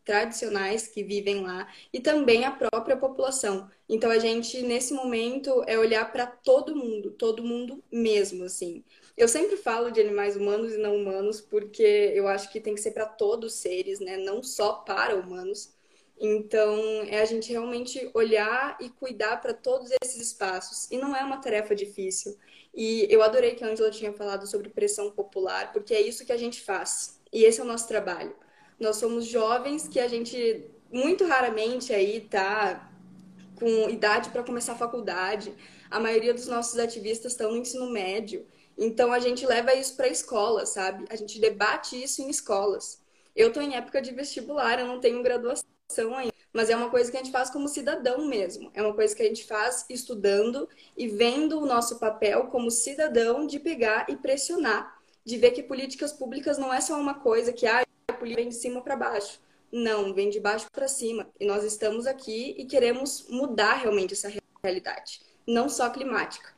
tradicionais 0.05 0.89
que 0.89 1.03
vivem 1.03 1.43
lá 1.43 1.69
e 1.93 2.01
também 2.01 2.45
a 2.45 2.51
própria 2.51 2.97
população. 2.97 3.69
Então, 3.89 4.11
a 4.11 4.19
gente, 4.19 4.63
nesse 4.63 4.95
momento, 4.95 5.63
é 5.67 5.79
olhar 5.79 6.11
para 6.11 6.27
todo 6.27 6.75
mundo, 6.75 7.11
todo 7.13 7.43
mundo 7.45 7.83
mesmo, 7.93 8.45
assim. 8.45 8.83
Eu 9.17 9.29
sempre 9.29 9.57
falo 9.57 9.91
de 9.91 10.01
animais 10.01 10.37
humanos 10.37 10.73
e 10.73 10.79
não 10.79 10.97
humanos, 10.97 11.41
porque 11.41 11.83
eu 12.15 12.27
acho 12.27 12.51
que 12.51 12.61
tem 12.61 12.75
que 12.75 12.81
ser 12.81 12.93
para 12.93 13.07
todos 13.07 13.53
os 13.55 13.61
seres, 13.61 14.01
né? 14.01 14.17
Não 14.17 14.43
só 14.43 14.73
para 14.75 15.17
humanos. 15.17 15.74
Então, 16.27 16.81
é 17.11 17.21
a 17.21 17.25
gente 17.27 17.53
realmente 17.53 18.11
olhar 18.15 18.79
e 18.81 18.89
cuidar 18.89 19.43
para 19.43 19.53
todos 19.53 19.91
esses 20.03 20.29
espaços. 20.29 20.91
E 20.91 20.97
não 20.97 21.15
é 21.15 21.23
uma 21.23 21.37
tarefa 21.37 21.75
difícil. 21.75 22.35
E 22.75 23.07
eu 23.11 23.23
adorei 23.23 23.55
que 23.55 23.63
a 23.63 23.69
Angela 23.69 23.91
tinha 23.91 24.11
falado 24.11 24.47
sobre 24.47 24.71
pressão 24.71 25.11
popular, 25.11 25.71
porque 25.71 25.93
é 25.93 26.01
isso 26.01 26.25
que 26.25 26.33
a 26.33 26.37
gente 26.39 26.63
faz. 26.63 27.21
E 27.31 27.45
esse 27.45 27.61
é 27.61 27.63
o 27.63 27.67
nosso 27.67 27.87
trabalho. 27.87 28.35
Nós 28.81 28.97
somos 28.97 29.27
jovens 29.27 29.87
que 29.87 30.01
a 30.01 30.09
gente 30.09 30.65
muito 30.91 31.27
raramente 31.27 31.93
aí 31.93 32.23
tá 32.23 32.91
com 33.57 33.91
idade 33.91 34.31
para 34.31 34.43
começar 34.43 34.73
a 34.73 34.77
faculdade. 34.77 35.53
A 35.91 36.01
maioria 36.01 36.33
dos 36.33 36.47
nossos 36.47 36.79
ativistas 36.79 37.33
estão 37.33 37.51
no 37.51 37.59
ensino 37.59 37.91
médio. 37.91 38.47
Então 38.79 39.13
a 39.13 39.19
gente 39.19 39.45
leva 39.45 39.75
isso 39.75 39.95
para 39.95 40.07
a 40.07 40.09
escola, 40.09 40.65
sabe? 40.65 41.05
A 41.11 41.17
gente 41.17 41.39
debate 41.39 42.03
isso 42.03 42.23
em 42.23 42.31
escolas. 42.31 43.03
Eu 43.37 43.49
estou 43.49 43.63
em 43.63 43.77
época 43.77 44.01
de 44.01 44.15
vestibular, 44.15 44.81
eu 44.81 44.87
não 44.87 45.01
tenho 45.01 45.23
graduação 45.23 45.74
mas 46.53 46.71
é 46.71 46.77
uma 46.77 46.89
coisa 46.89 47.11
que 47.11 47.17
a 47.17 47.21
gente 47.23 47.33
faz 47.33 47.51
como 47.51 47.69
cidadão 47.69 48.27
mesmo. 48.27 48.71
É 48.75 48.83
uma 48.83 48.95
coisa 48.95 49.15
que 49.15 49.23
a 49.23 49.27
gente 49.27 49.45
faz 49.45 49.85
estudando 49.91 50.69
e 50.97 51.09
vendo 51.09 51.61
o 51.61 51.67
nosso 51.67 51.99
papel 51.99 52.47
como 52.47 52.71
cidadão 52.71 53.47
de 53.47 53.59
pegar 53.59 54.07
e 54.09 54.17
pressionar, 54.17 54.97
de 55.25 55.37
ver 55.37 55.51
que 55.51 55.63
políticas 55.63 56.13
públicas 56.13 56.59
não 56.59 56.73
é 56.73 56.81
só 56.81 56.99
uma 56.99 57.15
coisa 57.15 57.53
que 57.53 57.67
ah, 57.67 57.83
a 58.09 58.13
política 58.13 58.43
vem 58.43 58.49
de 58.49 58.55
cima 58.55 58.81
para 58.81 58.97
baixo. 58.97 59.41
Não, 59.73 60.15
vem 60.15 60.31
de 60.31 60.39
baixo 60.39 60.67
para 60.73 60.87
cima. 60.87 61.29
E 61.39 61.45
nós 61.45 61.65
estamos 61.65 62.07
aqui 62.07 62.55
e 62.57 62.65
queremos 62.65 63.27
mudar 63.29 63.75
realmente 63.75 64.15
essa 64.15 64.31
realidade, 64.63 65.21
não 65.47 65.69
só 65.69 65.91
climática. 65.91 66.55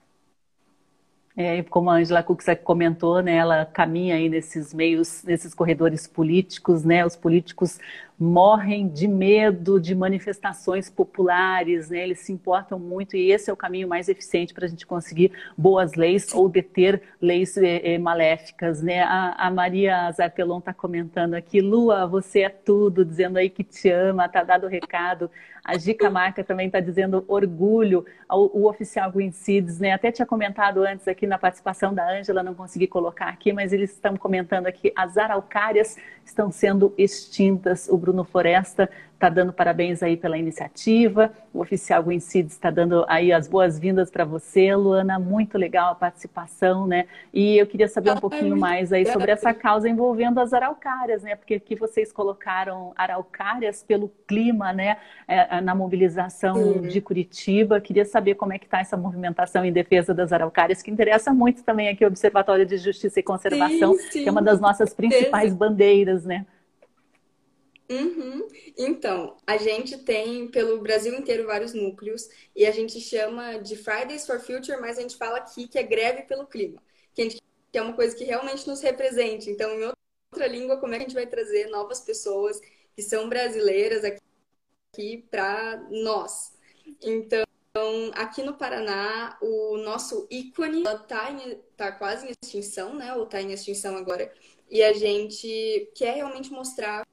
É, 1.39 1.62
como 1.64 1.91
a 1.91 1.97
Angela 1.97 2.22
Kuczek 2.22 2.62
comentou, 2.62 3.22
né, 3.22 3.37
ela 3.37 3.66
caminha 3.66 4.14
aí 4.14 4.27
nesses 4.27 4.72
meios, 4.72 5.22
nesses 5.22 5.53
corredores 5.53 6.07
políticos, 6.07 6.83
né, 6.83 7.05
os 7.05 7.14
políticos 7.14 7.79
morrem 8.18 8.88
de 8.88 9.06
medo 9.06 9.78
de 9.78 9.94
manifestações 9.94 10.88
populares, 10.88 11.90
né? 11.90 12.02
Eles 12.02 12.20
se 12.20 12.32
importam 12.32 12.78
muito 12.78 13.16
e 13.16 13.30
esse 13.30 13.50
é 13.50 13.52
o 13.52 13.56
caminho 13.56 13.86
mais 13.86 14.08
eficiente 14.08 14.54
para 14.54 14.64
a 14.64 14.68
gente 14.68 14.86
conseguir 14.86 15.32
boas 15.56 15.94
leis 15.94 16.32
ou 16.32 16.48
deter 16.48 17.02
leis 17.20 17.56
eh, 17.58 17.94
eh, 17.94 17.98
maléficas, 17.98 18.82
né? 18.82 19.02
A, 19.02 19.46
a 19.46 19.50
Maria 19.50 20.10
Zarpelon 20.12 20.58
está 20.58 20.72
comentando 20.72 21.34
aqui, 21.34 21.60
Lua, 21.60 22.06
você 22.06 22.40
é 22.40 22.48
tudo, 22.48 23.04
dizendo 23.04 23.36
aí 23.36 23.50
que 23.50 23.62
te 23.62 23.90
ama, 23.90 24.28
tá 24.28 24.42
dado 24.42 24.64
o 24.64 24.70
recado. 24.70 25.30
A 25.62 25.76
Gica 25.76 26.08
Marca 26.08 26.44
também 26.44 26.68
está 26.68 26.78
dizendo 26.78 27.24
orgulho 27.26 28.06
ao 28.28 28.46
o 28.56 28.68
oficial 28.68 29.10
Green 29.10 29.32
Seeds, 29.32 29.80
né? 29.80 29.92
Até 29.92 30.12
tinha 30.12 30.24
comentado 30.24 30.82
antes 30.82 31.08
aqui 31.08 31.26
na 31.26 31.36
participação 31.38 31.92
da 31.92 32.08
Ângela, 32.08 32.42
não 32.42 32.54
consegui 32.54 32.86
colocar 32.86 33.26
aqui, 33.26 33.52
mas 33.52 33.72
eles 33.72 33.90
estão 33.90 34.16
comentando 34.16 34.66
aqui 34.66 34.92
as 34.96 35.18
araucárias 35.18 35.96
estão 36.24 36.50
sendo 36.50 36.94
extintas. 36.96 37.88
O 37.88 37.96
Bruno 38.07 38.22
Floresta 38.22 38.88
está 39.14 39.28
dando 39.28 39.52
parabéns 39.52 40.02
aí 40.02 40.16
pela 40.16 40.38
iniciativa. 40.38 41.32
O 41.52 41.61
oficial 41.61 42.04
Wincid 42.07 42.48
está 42.48 42.70
dando 42.70 43.04
aí 43.09 43.32
as 43.32 43.48
boas-vindas 43.48 44.11
para 44.11 44.24
você, 44.24 44.74
Luana. 44.76 45.18
Muito 45.18 45.59
legal 45.59 45.90
a 45.90 45.94
participação, 45.94 46.86
né? 46.86 47.07
E 47.34 47.59
eu 47.59 47.66
queria 47.66 47.88
saber 47.88 48.12
um 48.12 48.20
pouquinho 48.20 48.57
mais 48.57 48.92
aí 48.92 49.04
sobre 49.07 49.32
essa 49.32 49.52
causa 49.52 49.88
envolvendo 49.88 50.38
as 50.38 50.52
araucárias, 50.52 51.22
né? 51.22 51.34
Porque 51.34 51.54
aqui 51.54 51.74
vocês 51.74 52.12
colocaram 52.12 52.92
araucárias 52.94 53.82
pelo 53.82 54.09
clima, 54.28 54.72
né? 54.72 54.98
É, 55.26 55.61
na 55.61 55.74
mobilização 55.74 56.82
de 56.82 57.00
Curitiba. 57.00 57.80
Queria 57.80 58.04
saber 58.04 58.34
como 58.34 58.52
é 58.52 58.59
que 58.59 58.66
está 58.66 58.80
essa 58.80 58.96
movimentação 58.96 59.64
em 59.64 59.72
defesa 59.72 60.14
das 60.14 60.32
araucárias, 60.32 60.82
que 60.82 60.90
interessa 60.90 61.32
muito 61.32 61.64
também 61.64 61.88
aqui 61.88 62.04
o 62.04 62.09
Observatório 62.09 62.64
de 62.64 62.76
Justiça 62.76 63.18
e 63.18 63.22
Conservação, 63.22 63.94
sim, 63.94 64.11
sim. 64.11 64.22
que 64.22 64.28
é 64.28 64.32
uma 64.32 64.42
das 64.42 64.61
nossas 64.61 64.94
principais 64.94 65.52
bandeiras, 65.54 66.24
né? 66.24 66.46
Uhum. 67.89 68.49
Então, 68.76 69.37
a 69.47 69.57
gente 69.57 69.99
tem 69.99 70.49
pelo 70.49 70.80
Brasil 70.80 71.14
inteiro 71.14 71.47
vários 71.47 71.72
núcleos 71.72 72.28
e 72.55 72.66
a 72.66 72.70
gente 72.72 73.01
chama 73.01 73.59
de 73.59 73.76
Fridays 73.76 74.26
for 74.26 74.41
Future, 74.41 74.80
mas 74.80 74.99
a 74.99 75.03
gente 75.03 75.16
fala 75.16 75.39
aqui 75.39 75.68
que 75.68 75.78
é 75.78 75.82
greve 75.82 76.22
pelo 76.22 76.47
clima, 76.47 76.82
que, 77.14 77.22
a 77.22 77.24
gente, 77.24 77.41
é 77.72 77.82
uma 77.82 77.95
coisa 77.95 78.16
que 78.16 78.24
realmente 78.24 78.66
nos 78.66 78.80
represente. 78.80 79.51
Então, 79.51 79.70
em 79.70 79.84
outra 79.84 80.47
língua, 80.49 80.78
como 80.78 80.95
é 80.95 80.99
que 80.99 81.05
a 81.05 81.09
gente 81.09 81.14
vai 81.14 81.26
trazer 81.26 81.68
novas 81.68 82.01
pessoas 82.01 82.61
que 82.97 83.03
são 83.03 83.28
brasileiras 83.28 84.03
aqui, 84.05 84.22
aqui 84.93 85.26
para 85.30 85.87
nós? 85.91 86.55
Então, 87.03 87.45
aqui 88.14 88.43
no 88.43 88.55
Paraná, 88.55 89.39
o 89.41 89.76
nosso 89.76 90.26
ícone 90.30 90.78
está 90.78 91.07
tá 91.76 91.93
quase 91.93 92.26
em 92.26 92.32
extinção, 92.43 92.95
né? 92.95 93.14
Ou 93.14 93.24
está 93.24 93.41
em 93.41 93.53
extinção 93.53 93.97
agora. 93.97 94.32
E 94.68 94.82
a 94.82 94.93
gente 94.93 95.91
quer 95.95 96.14
realmente 96.14 96.51
mostrar 96.51 97.07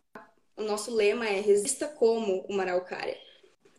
o 0.58 0.64
nosso 0.64 0.94
lema 0.94 1.28
é 1.28 1.40
resista 1.40 1.88
como 1.88 2.46
uma 2.50 2.64
araucária. 2.64 3.18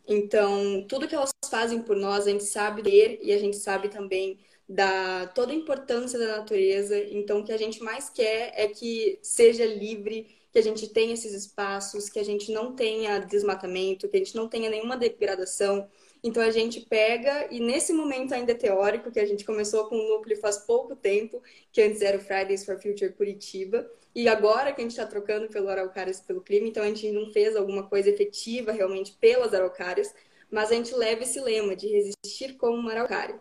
Então, 0.07 0.85
tudo 0.87 1.07
que 1.07 1.15
elas 1.15 1.31
fazem 1.49 1.81
por 1.81 1.95
nós, 1.95 2.27
a 2.27 2.31
gente 2.31 2.43
sabe 2.43 2.81
ler 2.81 3.19
e 3.21 3.31
a 3.31 3.37
gente 3.37 3.57
sabe 3.57 3.89
também 3.89 4.39
da 4.67 5.27
toda 5.27 5.51
a 5.51 5.55
importância 5.55 6.17
da 6.17 6.37
natureza. 6.37 6.97
Então, 6.97 7.39
o 7.39 7.43
que 7.43 7.51
a 7.51 7.57
gente 7.57 7.81
mais 7.83 8.09
quer 8.09 8.51
é 8.55 8.67
que 8.67 9.19
seja 9.21 9.65
livre, 9.65 10.27
que 10.51 10.59
a 10.59 10.61
gente 10.61 10.87
tenha 10.89 11.13
esses 11.13 11.33
espaços, 11.33 12.09
que 12.09 12.19
a 12.19 12.23
gente 12.23 12.51
não 12.51 12.75
tenha 12.75 13.19
desmatamento, 13.19 14.07
que 14.07 14.15
a 14.17 14.19
gente 14.19 14.35
não 14.35 14.47
tenha 14.47 14.69
nenhuma 14.69 14.97
degradação. 14.97 15.87
Então 16.25 16.41
a 16.41 16.49
gente 16.49 16.81
pega, 16.81 17.47
e 17.51 17.59
nesse 17.59 17.93
momento 17.93 18.33
ainda 18.33 18.51
é 18.51 18.55
teórico, 18.55 19.11
que 19.11 19.19
a 19.19 19.25
gente 19.27 19.45
começou 19.45 19.87
com 19.87 19.95
o 19.95 20.09
núcleo 20.09 20.35
faz 20.41 20.57
pouco 20.57 20.95
tempo, 20.95 21.39
que 21.71 21.79
antes 21.79 22.01
era 22.01 22.17
o 22.17 22.19
Fridays 22.19 22.65
for 22.65 22.81
Future 22.81 23.13
Curitiba, 23.13 23.87
e 24.15 24.27
agora 24.27 24.73
que 24.73 24.81
a 24.81 24.83
gente 24.83 24.89
está 24.93 25.05
trocando 25.05 25.47
pelo 25.49 25.69
Araucárias 25.69 26.19
pelo 26.19 26.41
crime, 26.41 26.69
então 26.69 26.81
a 26.81 26.87
gente 26.87 27.11
não 27.11 27.31
fez 27.31 27.55
alguma 27.55 27.87
coisa 27.87 28.09
efetiva 28.09 28.71
realmente 28.71 29.11
pelas 29.21 29.53
Araucárias, 29.53 30.15
mas 30.49 30.71
a 30.71 30.73
gente 30.73 30.95
leva 30.95 31.21
esse 31.21 31.39
lema 31.39 31.75
de 31.75 31.87
resistir 31.89 32.57
como 32.57 32.75
uma 32.75 32.91
Araucária. 32.91 33.39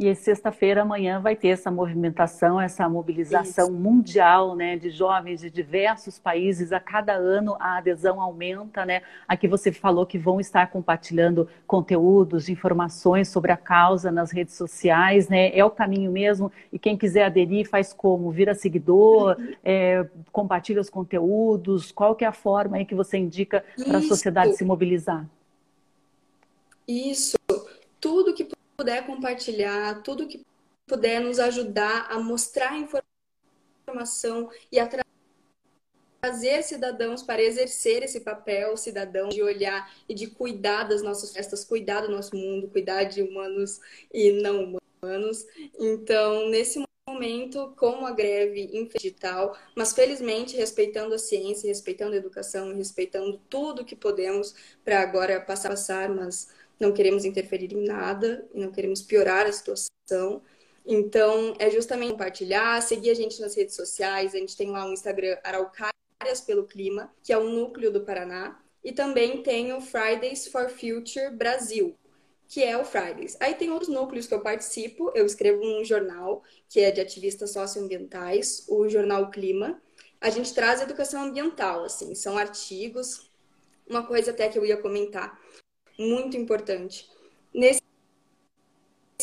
E 0.00 0.14
sexta-feira, 0.14 0.82
amanhã, 0.82 1.20
vai 1.20 1.34
ter 1.34 1.48
essa 1.48 1.72
movimentação, 1.72 2.60
essa 2.60 2.88
mobilização 2.88 3.64
Isso. 3.64 3.76
mundial 3.76 4.54
né, 4.54 4.76
de 4.76 4.90
jovens 4.90 5.40
de 5.40 5.50
diversos 5.50 6.20
países. 6.20 6.70
A 6.70 6.78
cada 6.78 7.14
ano 7.14 7.56
a 7.58 7.78
adesão 7.78 8.20
aumenta. 8.20 8.86
Né? 8.86 9.02
Aqui 9.26 9.48
você 9.48 9.72
falou 9.72 10.06
que 10.06 10.16
vão 10.16 10.38
estar 10.38 10.70
compartilhando 10.70 11.48
conteúdos, 11.66 12.48
informações 12.48 13.26
sobre 13.26 13.50
a 13.50 13.56
causa 13.56 14.12
nas 14.12 14.30
redes 14.30 14.54
sociais. 14.54 15.28
Né? 15.28 15.50
É 15.52 15.64
o 15.64 15.70
caminho 15.70 16.12
mesmo. 16.12 16.52
E 16.72 16.78
quem 16.78 16.96
quiser 16.96 17.24
aderir, 17.24 17.68
faz 17.68 17.92
como? 17.92 18.30
Vira 18.30 18.54
seguidor, 18.54 19.36
uhum. 19.36 19.52
é, 19.64 20.06
compartilha 20.30 20.80
os 20.80 20.88
conteúdos. 20.88 21.90
Qual 21.90 22.14
que 22.14 22.24
é 22.24 22.28
a 22.28 22.32
forma 22.32 22.76
aí 22.76 22.84
que 22.84 22.94
você 22.94 23.18
indica 23.18 23.64
para 23.84 23.98
a 23.98 24.02
sociedade 24.02 24.56
se 24.56 24.64
mobilizar? 24.64 25.26
Isso. 26.86 27.36
Tudo 28.00 28.32
que 28.32 28.44
puder 28.78 29.04
compartilhar, 29.04 30.02
tudo 30.02 30.28
que 30.28 30.46
puder 30.86 31.20
nos 31.20 31.40
ajudar 31.40 32.06
a 32.08 32.20
mostrar 32.20 32.78
informação 32.78 34.48
e 34.70 34.78
a 34.78 34.88
trazer 36.20 36.62
cidadãos 36.62 37.20
para 37.20 37.42
exercer 37.42 38.04
esse 38.04 38.20
papel 38.20 38.76
cidadão 38.76 39.28
de 39.30 39.42
olhar 39.42 39.92
e 40.08 40.14
de 40.14 40.28
cuidar 40.28 40.84
das 40.84 41.02
nossas 41.02 41.32
festas, 41.32 41.64
cuidar 41.64 42.02
do 42.02 42.10
nosso 42.10 42.36
mundo, 42.36 42.68
cuidar 42.68 43.02
de 43.04 43.20
humanos 43.20 43.80
e 44.14 44.30
não 44.40 44.78
humanos. 45.02 45.44
Então, 45.78 46.48
nesse 46.48 46.80
momento, 47.08 47.74
como 47.76 48.06
a 48.06 48.12
greve 48.12 48.88
digital, 48.94 49.58
mas 49.74 49.92
felizmente 49.92 50.56
respeitando 50.56 51.14
a 51.14 51.18
ciência, 51.18 51.66
respeitando 51.66 52.14
a 52.14 52.18
educação, 52.18 52.72
respeitando 52.76 53.40
tudo 53.48 53.84
que 53.84 53.96
podemos 53.96 54.54
para 54.84 55.00
agora 55.00 55.40
passar, 55.40 55.70
passar, 55.70 56.08
mas 56.08 56.48
não 56.78 56.92
queremos 56.92 57.24
interferir 57.24 57.72
em 57.72 57.84
nada 57.84 58.48
não 58.54 58.70
queremos 58.70 59.02
piorar 59.02 59.46
a 59.46 59.52
situação. 59.52 60.42
Então, 60.86 61.54
é 61.58 61.70
justamente 61.70 62.12
compartilhar, 62.12 62.80
seguir 62.80 63.10
a 63.10 63.14
gente 63.14 63.40
nas 63.40 63.54
redes 63.54 63.76
sociais. 63.76 64.34
A 64.34 64.38
gente 64.38 64.56
tem 64.56 64.70
lá 64.70 64.86
o 64.86 64.92
Instagram 64.92 65.36
Araucárias 65.44 66.40
pelo 66.46 66.64
Clima, 66.64 67.12
que 67.22 67.30
é 67.30 67.36
o 67.36 67.48
núcleo 67.48 67.92
do 67.92 68.00
Paraná. 68.00 68.58
E 68.82 68.90
também 68.90 69.42
tem 69.42 69.72
o 69.72 69.82
Fridays 69.82 70.48
for 70.48 70.70
Future 70.70 71.30
Brasil, 71.30 71.94
que 72.48 72.64
é 72.64 72.78
o 72.78 72.86
Fridays. 72.86 73.36
Aí 73.38 73.54
tem 73.54 73.70
outros 73.70 73.90
núcleos 73.90 74.26
que 74.26 74.32
eu 74.32 74.40
participo. 74.40 75.12
Eu 75.14 75.26
escrevo 75.26 75.62
um 75.62 75.84
jornal 75.84 76.42
que 76.70 76.80
é 76.80 76.90
de 76.90 77.02
ativistas 77.02 77.50
socioambientais, 77.50 78.64
o 78.66 78.88
Jornal 78.88 79.30
Clima. 79.30 79.82
A 80.18 80.30
gente 80.30 80.54
traz 80.54 80.80
educação 80.80 81.24
ambiental, 81.24 81.84
assim, 81.84 82.14
são 82.14 82.38
artigos. 82.38 83.30
Uma 83.86 84.06
coisa 84.06 84.30
até 84.30 84.48
que 84.48 84.58
eu 84.58 84.64
ia 84.64 84.76
comentar 84.78 85.38
muito 85.98 86.36
importante. 86.36 87.08
Nesse 87.52 87.80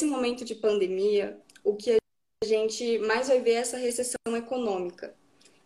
momento 0.04 0.44
de 0.44 0.56
pandemia, 0.56 1.40
o 1.64 1.76
que 1.76 1.92
a 1.92 2.46
gente 2.46 3.00
mais 3.00 3.28
vai 3.28 3.40
ver 3.40 3.52
é 3.52 3.56
essa 3.56 3.78
recessão 3.78 4.36
econômica. 4.36 5.16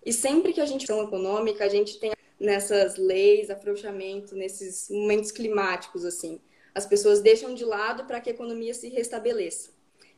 E 0.06 0.14
sempre 0.14 0.54
que 0.54 0.62
a 0.62 0.66
gente 0.66 0.86
tem 0.86 1.00
econômica, 1.00 1.66
a 1.66 1.70
gente 1.70 2.00
tem 2.00 2.12
nessas 2.40 2.96
leis, 2.98 3.50
afrouxamento, 3.50 4.36
nesses 4.36 4.90
momentos 4.90 5.32
climáticos 5.32 6.06
assim. 6.06 6.40
As 6.74 6.86
pessoas 6.86 7.22
deixam 7.22 7.54
de 7.54 7.66
lado 7.66 8.06
para 8.06 8.22
que 8.22 8.30
a 8.30 8.34
economia 8.34 8.74
se 8.74 8.88
restabeleça. 8.88 9.72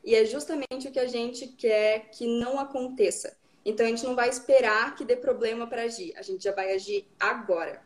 E 0.03 0.13
é 0.15 0.25
justamente 0.25 0.87
o 0.87 0.91
que 0.91 0.99
a 0.99 1.07
gente 1.07 1.47
quer 1.47 2.09
que 2.11 2.27
não 2.27 2.59
aconteça. 2.59 3.35
Então 3.63 3.85
a 3.85 3.89
gente 3.89 4.03
não 4.03 4.15
vai 4.15 4.29
esperar 4.29 4.95
que 4.95 5.05
dê 5.05 5.15
problema 5.15 5.67
para 5.67 5.83
agir, 5.83 6.13
a 6.17 6.21
gente 6.21 6.43
já 6.43 6.51
vai 6.51 6.73
agir 6.73 7.07
agora. 7.19 7.81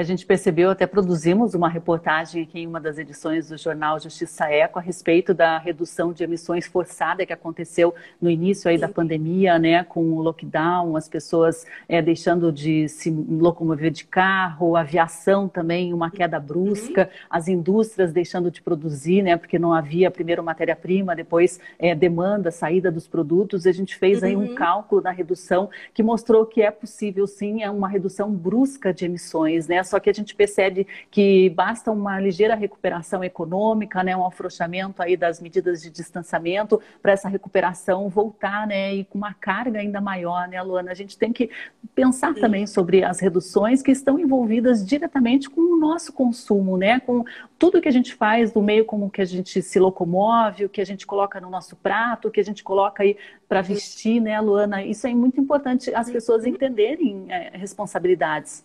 A 0.00 0.02
gente 0.02 0.24
percebeu, 0.24 0.70
até 0.70 0.86
produzimos 0.86 1.52
uma 1.52 1.68
reportagem 1.68 2.44
aqui 2.44 2.60
em 2.60 2.66
uma 2.66 2.80
das 2.80 2.96
edições 2.96 3.50
do 3.50 3.58
jornal 3.58 4.00
Justiça 4.00 4.46
Eco 4.46 4.78
a 4.78 4.82
respeito 4.82 5.34
da 5.34 5.58
redução 5.58 6.10
de 6.10 6.24
emissões 6.24 6.66
forçada 6.66 7.26
que 7.26 7.34
aconteceu 7.34 7.94
no 8.18 8.30
início 8.30 8.70
aí 8.70 8.78
da 8.78 8.88
pandemia, 8.88 9.58
né, 9.58 9.84
com 9.84 10.02
o 10.14 10.22
lockdown, 10.22 10.96
as 10.96 11.06
pessoas 11.06 11.66
é, 11.86 12.00
deixando 12.00 12.50
de 12.50 12.88
se 12.88 13.10
locomover 13.10 13.90
de 13.90 14.06
carro, 14.06 14.74
aviação 14.74 15.46
também, 15.46 15.92
uma 15.92 16.10
queda 16.10 16.40
brusca, 16.40 17.10
as 17.28 17.46
indústrias 17.46 18.10
deixando 18.10 18.50
de 18.50 18.62
produzir, 18.62 19.20
né, 19.20 19.36
porque 19.36 19.58
não 19.58 19.70
havia 19.70 20.10
primeiro 20.10 20.42
matéria-prima, 20.42 21.14
depois 21.14 21.60
é, 21.78 21.94
demanda, 21.94 22.50
saída 22.50 22.90
dos 22.90 23.06
produtos. 23.06 23.66
A 23.66 23.72
gente 23.72 23.94
fez 23.96 24.22
aí 24.22 24.34
um 24.34 24.48
uhum. 24.48 24.54
cálculo 24.54 25.02
da 25.02 25.10
redução 25.10 25.68
que 25.92 26.02
mostrou 26.02 26.46
que 26.46 26.62
é 26.62 26.70
possível 26.70 27.26
sim, 27.26 27.62
é 27.62 27.70
uma 27.70 27.86
redução 27.86 28.32
brusca 28.32 28.94
de 28.94 29.04
emissões, 29.04 29.68
né? 29.68 29.89
Só 29.90 30.00
que 30.00 30.08
a 30.08 30.12
gente 30.12 30.34
percebe 30.34 30.86
que 31.10 31.50
basta 31.50 31.90
uma 31.90 32.20
ligeira 32.20 32.54
recuperação 32.54 33.22
econômica, 33.24 34.02
né? 34.02 34.16
Um 34.16 34.24
afrouxamento 34.24 35.02
aí 35.02 35.16
das 35.16 35.40
medidas 35.40 35.82
de 35.82 35.90
distanciamento 35.90 36.80
para 37.02 37.12
essa 37.12 37.28
recuperação 37.28 38.08
voltar, 38.08 38.66
né? 38.66 38.94
E 38.94 39.04
com 39.04 39.18
uma 39.18 39.34
carga 39.34 39.80
ainda 39.80 40.00
maior, 40.00 40.48
né, 40.48 40.62
Luana? 40.62 40.92
A 40.92 40.94
gente 40.94 41.18
tem 41.18 41.32
que 41.32 41.50
pensar 41.94 42.34
Sim. 42.34 42.40
também 42.40 42.66
sobre 42.66 43.02
as 43.04 43.20
reduções 43.20 43.82
que 43.82 43.90
estão 43.90 44.18
envolvidas 44.18 44.86
diretamente 44.86 45.50
com 45.50 45.60
o 45.60 45.76
nosso 45.76 46.12
consumo, 46.12 46.76
né? 46.76 47.00
Com 47.00 47.24
tudo 47.58 47.80
que 47.80 47.88
a 47.88 47.92
gente 47.92 48.14
faz 48.14 48.52
do 48.52 48.62
meio 48.62 48.84
como 48.84 49.10
que 49.10 49.20
a 49.20 49.24
gente 49.24 49.60
se 49.60 49.78
locomove, 49.78 50.64
o 50.64 50.68
que 50.68 50.80
a 50.80 50.86
gente 50.86 51.06
coloca 51.06 51.40
no 51.40 51.50
nosso 51.50 51.76
prato, 51.76 52.28
o 52.28 52.30
que 52.30 52.40
a 52.40 52.44
gente 52.44 52.62
coloca 52.62 53.02
aí 53.02 53.16
para 53.48 53.60
vestir, 53.60 54.20
né, 54.20 54.40
Luana? 54.40 54.84
Isso 54.84 55.06
é 55.06 55.14
muito 55.14 55.40
importante 55.40 55.94
as 55.94 56.10
pessoas 56.10 56.46
entenderem 56.46 57.26
é, 57.28 57.50
responsabilidades. 57.54 58.64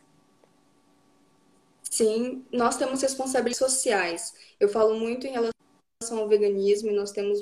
Sim, 1.96 2.46
nós 2.52 2.76
temos 2.76 3.02
responsabilidades 3.02 3.58
sociais. 3.58 4.34
Eu 4.60 4.68
falo 4.68 5.00
muito 5.00 5.26
em 5.26 5.32
relação 5.32 6.20
ao 6.20 6.28
veganismo 6.28 6.90
e 6.90 6.94
nós 6.94 7.14
temos 7.14 7.42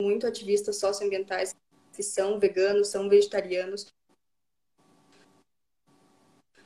muito 0.00 0.26
ativistas 0.26 0.78
socioambientais 0.78 1.54
que 1.92 2.02
são 2.02 2.38
veganos, 2.38 2.88
são 2.88 3.10
vegetarianos, 3.10 3.92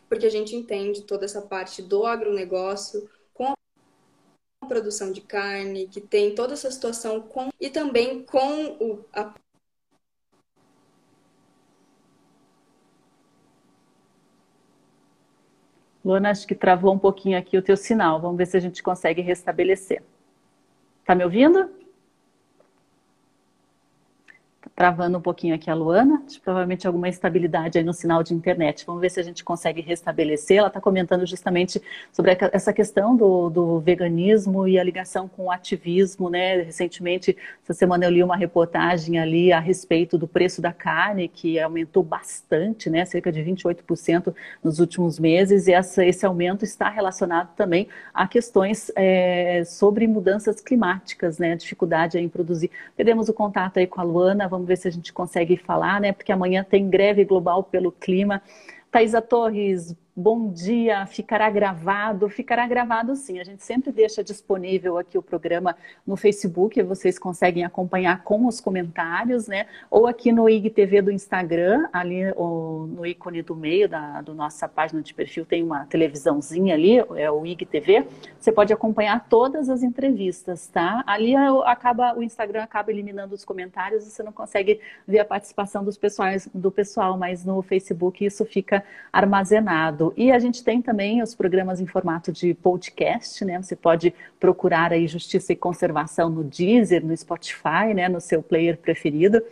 porque 0.09 0.27
a 0.27 0.31
gente 0.31 0.55
entende 0.55 1.03
toda 1.03 1.25
essa 1.25 1.43
parte 1.43 1.83
do 1.83 2.07
agronegócio 2.07 3.11
com 3.35 3.53
a 4.63 4.67
produção 4.69 5.11
de 5.11 5.23
carne, 5.23 5.89
que 5.89 6.01
tem 6.01 6.37
toda 6.37 6.53
essa 6.53 6.71
situação 6.71 7.21
com 7.21 7.49
e 7.61 7.69
também 7.69 8.23
com 8.23 8.77
o, 8.79 9.05
a 9.13 9.35
Luana, 16.07 16.31
acho 16.31 16.47
que 16.47 16.55
travou 16.55 16.95
um 16.95 16.99
pouquinho 17.01 17.37
aqui 17.37 17.59
o 17.59 17.63
teu 17.63 17.77
sinal. 17.77 18.21
Vamos 18.21 18.37
ver 18.37 18.47
se 18.47 18.57
a 18.57 18.61
gente 18.61 18.81
consegue 18.81 19.21
restabelecer. 19.21 20.05
Tá 21.05 21.17
me 21.17 21.25
ouvindo? 21.25 21.69
Travando 24.75 25.19
um 25.19 25.21
pouquinho 25.21 25.55
aqui 25.55 25.71
a 25.71 25.75
Luana, 25.75 26.23
provavelmente 26.43 26.87
alguma 26.87 27.09
instabilidade 27.09 27.79
aí 27.79 27.85
no 27.85 27.93
sinal 27.93 28.23
de 28.23 28.35
internet. 28.35 28.85
Vamos 28.87 29.01
ver 29.01 29.11
se 29.11 29.21
a 29.21 29.23
gente 29.23 29.45
consegue 29.45 29.81
restabelecer. 29.81 30.59
Ela 30.59 30.69
está 30.69 30.81
comentando 30.81 31.27
justamente 31.27 31.81
sobre 32.13 32.37
essa 32.53 32.73
questão 32.73 33.17
do, 33.17 33.51
do, 33.51 33.81
veganismo 33.81 34.67
e 34.67 34.79
a 34.79 34.85
ligação 34.85 35.29
com 35.29 35.45
o 35.45 35.51
ativismo, 35.51 36.29
né? 36.29 36.63
Recentemente, 36.63 37.37
essa 37.63 37.75
semana 37.75 38.05
eu 38.07 38.11
li 38.11 38.23
uma 38.23 38.37
reportagem 38.37 39.19
ali 39.19 39.53
a 39.53 39.61
respeito 39.61 40.19
do 40.19 40.27
preço 40.27 40.61
da 40.61 40.73
carne, 40.73 41.29
que 41.29 41.59
aumentou 41.61 42.03
bastante, 42.03 42.91
né? 42.91 43.05
Cerca 43.05 43.31
de 43.31 43.41
28% 43.43 44.35
nos 44.63 44.81
últimos 44.81 45.19
meses, 45.19 45.67
e 45.69 45.73
essa, 45.73 46.05
esse 46.05 46.27
aumento 46.27 46.65
está 46.65 46.89
relacionado 46.89 47.55
também 47.55 47.89
a 48.13 48.27
questões 48.27 48.91
é, 48.97 49.63
sobre 49.65 50.07
mudanças 50.07 50.61
climáticas, 50.61 51.39
né? 51.39 51.55
Dificuldade 51.55 52.19
em 52.19 52.29
produzir. 52.29 52.71
Perdemos 52.97 53.29
o 53.29 53.35
contato 53.35 53.79
aí 53.79 53.87
com 53.87 54.01
a 54.01 54.05
Luana, 54.05 54.49
vamos 54.57 54.69
ver 54.69 54.77
se 54.77 54.89
a 54.89 54.91
gente 54.91 55.13
consegue 55.13 55.57
falar, 55.57 56.01
né? 56.01 56.13
Porque 56.13 56.33
amanhã 56.33 56.65
tem 56.65 56.89
greve 56.89 57.25
global 57.25 57.63
pelo 57.63 57.93
clima. 57.93 58.43
Thaisa 58.91 59.21
Torres, 59.21 59.95
bom 60.19 60.51
dia, 60.51 61.05
ficará 61.05 61.51
gravado? 61.51 62.27
Ficará 62.31 62.67
gravado 62.67 63.15
sim, 63.15 63.39
a 63.39 63.45
gente 63.45 63.63
sempre 63.63 63.93
deixa 63.93 64.25
disponível 64.25 64.97
aqui 64.97 65.19
o 65.19 65.23
programa 65.23 65.77
no 66.07 66.17
Facebook, 66.17 66.83
vocês 66.83 67.19
conseguem 67.19 67.65
acompanhar 67.65 68.25
com 68.25 68.47
os 68.47 68.59
comentários, 68.59 69.47
né? 69.47 69.67
Ou 69.91 70.07
aqui 70.07 70.33
no 70.33 70.49
IGTV 70.49 71.03
do 71.03 71.13
Instagram, 71.13 71.87
ali 71.93 72.25
no 72.35 73.05
ícone 73.05 73.43
do 73.43 73.55
meio 73.55 73.91
da 73.91 74.23
do 74.23 74.35
nossa 74.35 74.67
página 74.67 75.03
de 75.03 75.13
perfil 75.13 75.45
tem 75.45 75.63
uma 75.63 75.85
televisãozinha 75.85 76.73
ali, 76.75 76.97
é 77.15 77.31
o 77.31 77.45
IGTV, 77.45 78.07
você 78.41 78.51
pode 78.51 78.73
acompanhar 78.73 79.29
todas 79.29 79.69
as 79.69 79.83
entrevistas, 79.83 80.67
tá? 80.67 81.05
Ali 81.07 81.35
é 81.35 81.47
acaba, 81.67 82.17
o 82.17 82.23
Instagram 82.23 82.63
acaba 82.63 82.91
eliminando 82.91 83.35
os 83.35 83.45
comentários, 83.45 84.05
você 84.05 84.23
não 84.23 84.33
consegue 84.33 84.81
ver 85.07 85.19
a 85.19 85.25
participação 85.27 85.85
dos 85.85 85.99
pessoais, 85.99 86.49
do 86.55 86.71
pessoal, 86.71 87.19
mas 87.19 87.45
no 87.45 87.61
Facebook 87.61 88.25
isso 88.25 88.47
fica 88.47 88.83
armazenado. 89.13 90.06
E 90.17 90.31
a 90.31 90.39
gente 90.39 90.63
tem 90.63 90.83
também 90.83 91.23
os 91.23 91.35
programas 91.35 91.81
em 91.81 91.87
formato 91.87 92.33
de 92.33 92.55
podcast, 92.55 93.45
né? 93.45 93.61
Você 93.61 93.75
pode 93.75 94.13
procurar 94.39 94.93
aí 94.93 95.07
Justiça 95.07 95.53
e 95.53 95.57
Conservação 95.57 96.29
no 96.29 96.45
Deezer, 96.45 97.05
no 97.05 97.17
Spotify, 97.17 97.95
né? 97.95 98.09
No 98.09 98.21
seu 98.21 98.43
player 98.43 98.77
preferido. 98.77 99.43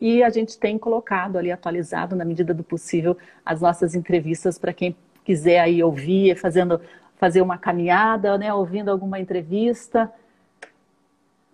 E 0.00 0.22
a 0.22 0.30
gente 0.30 0.58
tem 0.58 0.76
colocado 0.76 1.38
ali 1.38 1.50
atualizado, 1.50 2.14
na 2.14 2.24
medida 2.24 2.52
do 2.52 2.62
possível, 2.62 3.16
as 3.44 3.60
nossas 3.60 3.94
entrevistas 3.94 4.58
para 4.58 4.72
quem 4.72 4.94
quiser 5.24 5.60
aí 5.60 5.82
ouvir, 5.82 6.36
fazendo, 6.36 6.80
fazer 7.16 7.40
uma 7.40 7.56
caminhada, 7.56 8.36
né? 8.36 8.52
Ouvindo 8.52 8.90
alguma 8.90 9.18
entrevista. 9.18 10.12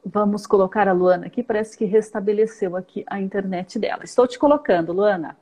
Vamos 0.05 0.47
colocar 0.47 0.89
a 0.89 0.93
Luana 0.93 1.27
aqui, 1.27 1.43
parece 1.43 1.77
que 1.77 1.85
restabeleceu 1.85 2.75
aqui 2.75 3.05
a 3.07 3.21
internet 3.21 3.79
dela. 3.79 4.03
Estou 4.03 4.27
te 4.27 4.39
colocando, 4.39 4.93
Luana. 4.93 5.37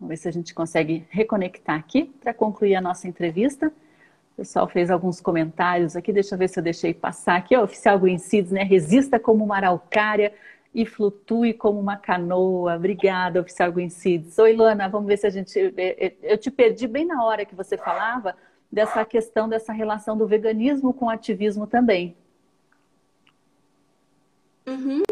Vamos 0.00 0.08
ver 0.08 0.16
se 0.16 0.28
a 0.28 0.32
gente 0.32 0.54
consegue 0.54 1.06
reconectar 1.10 1.78
aqui 1.78 2.04
para 2.22 2.32
concluir 2.32 2.74
a 2.74 2.80
nossa 2.80 3.06
entrevista. 3.06 3.66
O 4.32 4.36
pessoal 4.38 4.66
fez 4.66 4.90
alguns 4.90 5.20
comentários 5.20 5.94
aqui, 5.94 6.10
deixa 6.10 6.34
eu 6.34 6.38
ver 6.38 6.48
se 6.48 6.58
eu 6.58 6.64
deixei 6.64 6.94
passar 6.94 7.36
aqui. 7.36 7.54
O 7.54 7.62
oficial 7.62 8.00
Seeds, 8.18 8.50
né? 8.50 8.62
Resista 8.62 9.18
como 9.20 9.44
uma 9.44 9.56
araucária 9.56 10.32
e 10.74 10.86
flutue 10.86 11.52
como 11.52 11.78
uma 11.78 11.98
canoa. 11.98 12.76
Obrigada, 12.76 13.42
oficial 13.42 13.74
Seeds. 13.90 14.38
Oi, 14.38 14.54
Luana, 14.54 14.88
vamos 14.88 15.06
ver 15.06 15.18
se 15.18 15.26
a 15.26 15.30
gente. 15.30 15.58
É, 15.76 16.06
é, 16.06 16.16
eu 16.22 16.38
te 16.38 16.50
perdi 16.50 16.86
bem 16.86 17.04
na 17.04 17.22
hora 17.22 17.44
que 17.44 17.54
você 17.54 17.76
falava 17.76 18.34
dessa 18.72 19.04
questão, 19.04 19.50
dessa 19.50 19.70
relação 19.70 20.16
do 20.16 20.26
veganismo 20.26 20.94
com 20.94 21.06
o 21.06 21.10
ativismo 21.10 21.66
também. 21.66 22.16
Uhum. 24.66 25.02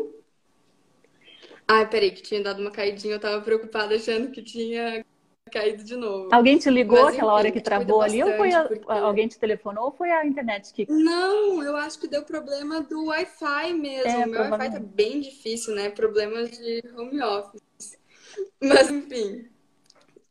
Ai, 1.70 1.88
peraí, 1.88 2.10
que 2.10 2.22
tinha 2.22 2.42
dado 2.42 2.60
uma 2.60 2.70
caidinha, 2.70 3.14
eu 3.14 3.20
tava 3.20 3.42
preocupada 3.42 3.94
achando 3.94 4.30
que 4.30 4.42
tinha 4.42 5.04
caído 5.48 5.84
de 5.84 5.96
novo. 5.96 6.28
Alguém 6.32 6.58
te 6.58 6.70
ligou 6.70 7.04
Mas, 7.04 7.14
aquela 7.14 7.32
enfim, 7.32 7.38
hora 7.40 7.52
que 7.52 7.60
travou 7.60 8.00
ali 8.00 8.22
ou 8.22 8.36
foi 8.36 8.52
a, 8.52 8.64
porque... 8.64 8.84
alguém 8.88 9.28
te 9.28 9.38
telefonou 9.38 9.86
ou 9.86 9.92
foi 9.92 10.10
a 10.10 10.24
internet 10.24 10.72
que. 10.72 10.86
Não, 10.90 11.62
eu 11.62 11.76
acho 11.76 11.98
que 11.98 12.08
deu 12.08 12.22
problema 12.22 12.80
do 12.80 13.06
Wi-Fi 13.06 13.74
mesmo. 13.74 14.10
É, 14.10 14.26
Meu 14.26 14.40
Wi-Fi 14.40 14.72
tá 14.72 14.80
bem 14.80 15.20
difícil, 15.20 15.74
né? 15.74 15.90
Problemas 15.90 16.50
de 16.50 16.82
home 16.96 17.22
office. 17.22 17.98
Mas 18.60 18.90
enfim. 18.90 19.46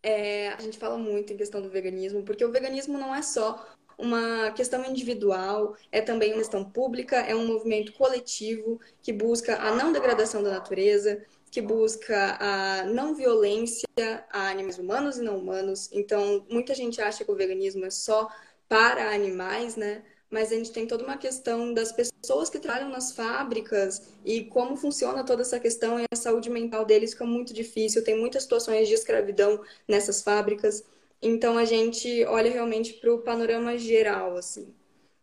É, 0.02 0.50
a 0.50 0.62
gente 0.62 0.78
fala 0.78 0.98
muito 0.98 1.34
em 1.34 1.38
questão 1.38 1.62
do 1.62 1.70
veganismo, 1.70 2.24
porque 2.24 2.46
o 2.46 2.52
veganismo 2.52 2.98
não 2.98 3.14
é 3.14 3.22
só 3.22 3.64
uma 3.98 4.52
questão 4.52 4.86
individual, 4.86 5.76
é 5.92 6.02
também 6.02 6.32
uma 6.34 6.40
questão 6.40 6.64
pública, 6.64 7.18
é 7.18 7.36
um 7.36 7.48
movimento 7.48 7.94
coletivo 7.94 8.80
que 9.02 9.12
busca 9.12 9.58
a 9.58 9.76
não 9.76 9.92
degradação 9.92 10.44
da 10.44 10.52
natureza, 10.52 11.24
que 11.50 11.62
busca 11.62 12.38
a 12.40 12.84
não 12.84 13.16
violência 13.16 13.88
a 14.30 14.50
animais 14.50 14.78
humanos 14.78 15.18
e 15.18 15.22
não 15.22 15.38
humanos. 15.38 15.90
Então, 15.92 16.46
muita 16.50 16.76
gente 16.76 17.02
acha 17.02 17.24
que 17.24 17.32
o 17.32 17.36
veganismo 17.36 17.86
é 17.86 17.90
só 17.90 18.30
para 18.70 19.14
animais, 19.14 19.76
né? 19.76 20.04
Mas 20.30 20.52
a 20.52 20.56
gente 20.56 20.72
tem 20.72 20.86
toda 20.86 21.04
uma 21.06 21.18
questão 21.18 21.74
das 21.74 21.92
pessoas 21.92 22.50
que 22.50 22.60
trabalham 22.60 22.90
nas 22.90 23.14
fábricas 23.14 24.02
e 24.26 24.44
como 24.44 24.76
funciona 24.76 25.24
toda 25.24 25.42
essa 25.42 25.60
questão 25.60 26.00
e 26.00 26.06
a 26.12 26.16
saúde 26.18 26.50
mental 26.50 26.86
deles 26.86 27.12
fica 27.14 27.26
muito 27.26 27.54
difícil. 27.54 28.04
Tem 28.04 28.20
muitas 28.20 28.44
situações 28.44 28.88
de 28.90 28.94
escravidão 28.94 29.62
nessas 29.88 30.22
fábricas. 30.22 30.84
Então 31.22 31.58
a 31.58 31.66
gente 31.66 32.24
olha 32.26 32.52
realmente 32.52 32.94
para 32.94 33.14
o 33.14 33.22
panorama 33.22 33.78
geral, 33.78 34.38
assim. 34.38 34.74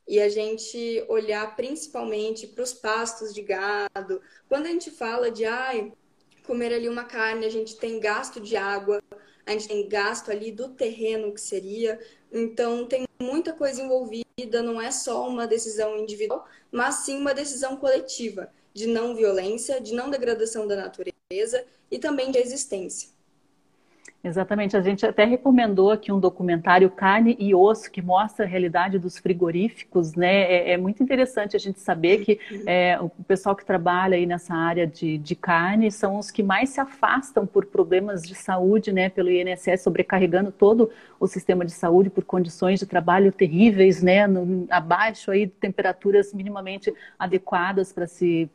E 0.07 0.21
a 0.21 0.29
gente 0.29 1.05
olhar 1.09 1.57
principalmente 1.57 2.47
para 2.47 2.63
os 2.63 2.75
pastos 2.75 3.33
de 3.33 3.43
gado. 3.43 4.21
Quando 4.49 4.67
a 4.67 4.71
gente 4.71 4.91
fala 4.91 5.31
de 5.31 5.45
ai, 5.45 5.93
comer 6.47 6.75
ali 6.75 6.89
uma 6.89 7.05
carne, 7.05 7.47
a 7.47 7.51
gente 7.51 7.77
tem 7.77 7.99
gasto 8.01 8.41
de 8.41 8.57
água, 8.57 9.03
a 9.47 9.53
gente 9.53 9.69
tem 9.69 9.89
gasto 9.89 10.31
ali 10.31 10.53
do 10.53 10.69
terreno 10.71 11.33
que 11.33 11.41
seria. 11.41 11.99
Então 12.33 12.87
tem 12.87 13.07
muita 13.21 13.53
coisa 13.53 13.81
envolvida, 13.83 14.63
não 14.63 14.81
é 14.81 14.91
só 14.91 15.29
uma 15.29 15.47
decisão 15.47 15.97
individual, 15.99 16.47
mas 16.71 16.97
sim 16.97 17.17
uma 17.19 17.33
decisão 17.33 17.77
coletiva 17.77 18.53
de 18.75 18.87
não 18.89 19.15
violência, 19.15 19.81
de 19.81 19.95
não 19.95 20.11
degradação 20.11 20.67
da 20.67 20.77
natureza 20.77 21.65
e 21.91 21.99
também 21.99 22.31
de 22.31 22.39
existência. 22.39 23.14
Exatamente, 24.25 24.75
a 24.75 24.81
gente 24.81 25.05
até 25.05 25.27
recomendou 25.27 25.91
aqui 25.91 26.11
um 26.11 26.19
documentário 26.19 26.89
Carne 26.89 27.37
e 27.39 27.55
Osso, 27.55 27.91
que 27.91 28.01
mostra 28.01 28.47
a 28.47 28.49
realidade 28.49 28.99
dos 28.99 29.19
frigoríficos, 29.19 30.15
né? 30.15 30.45
É, 30.45 30.71
é 30.73 30.77
muito 30.79 31.03
interessante 31.03 31.55
a 31.55 31.59
gente 31.59 31.79
saber 31.79 32.25
que 32.25 32.41
é, 32.67 32.99
o 32.99 33.11
pessoal 33.11 33.55
que 33.55 33.67
trabalha 33.67 34.17
aí 34.17 34.25
nessa 34.25 34.55
área 34.55 34.87
de, 34.87 35.19
de 35.19 35.37
carne 35.37 35.93
são 35.93 36.19
os 36.19 36.31
que 36.31 36.43
mais 36.43 36.71
se 36.71 36.81
afastam 36.81 37.47
por 37.47 37.67
problemas 37.67 38.23
de 38.23 38.35
saúde, 38.35 38.93
né? 38.93 39.11
Pelo 39.11 39.31
INSS, 39.31 39.83
sobrecarregando 39.83 40.51
todo 40.51 40.91
o 41.21 41.27
sistema 41.27 41.63
de 41.63 41.73
saúde 41.73 42.09
por 42.09 42.25
condições 42.25 42.81
de 42.81 42.87
trabalho 42.87 43.31
terríveis, 43.31 44.03
né? 44.03 44.27
No, 44.27 44.67
abaixo 44.71 45.31
aí 45.31 45.45
de 45.45 45.53
temperaturas 45.53 46.33
minimamente 46.33 46.95
adequadas 47.19 47.93
para 47.93 48.07
se, 48.07 48.49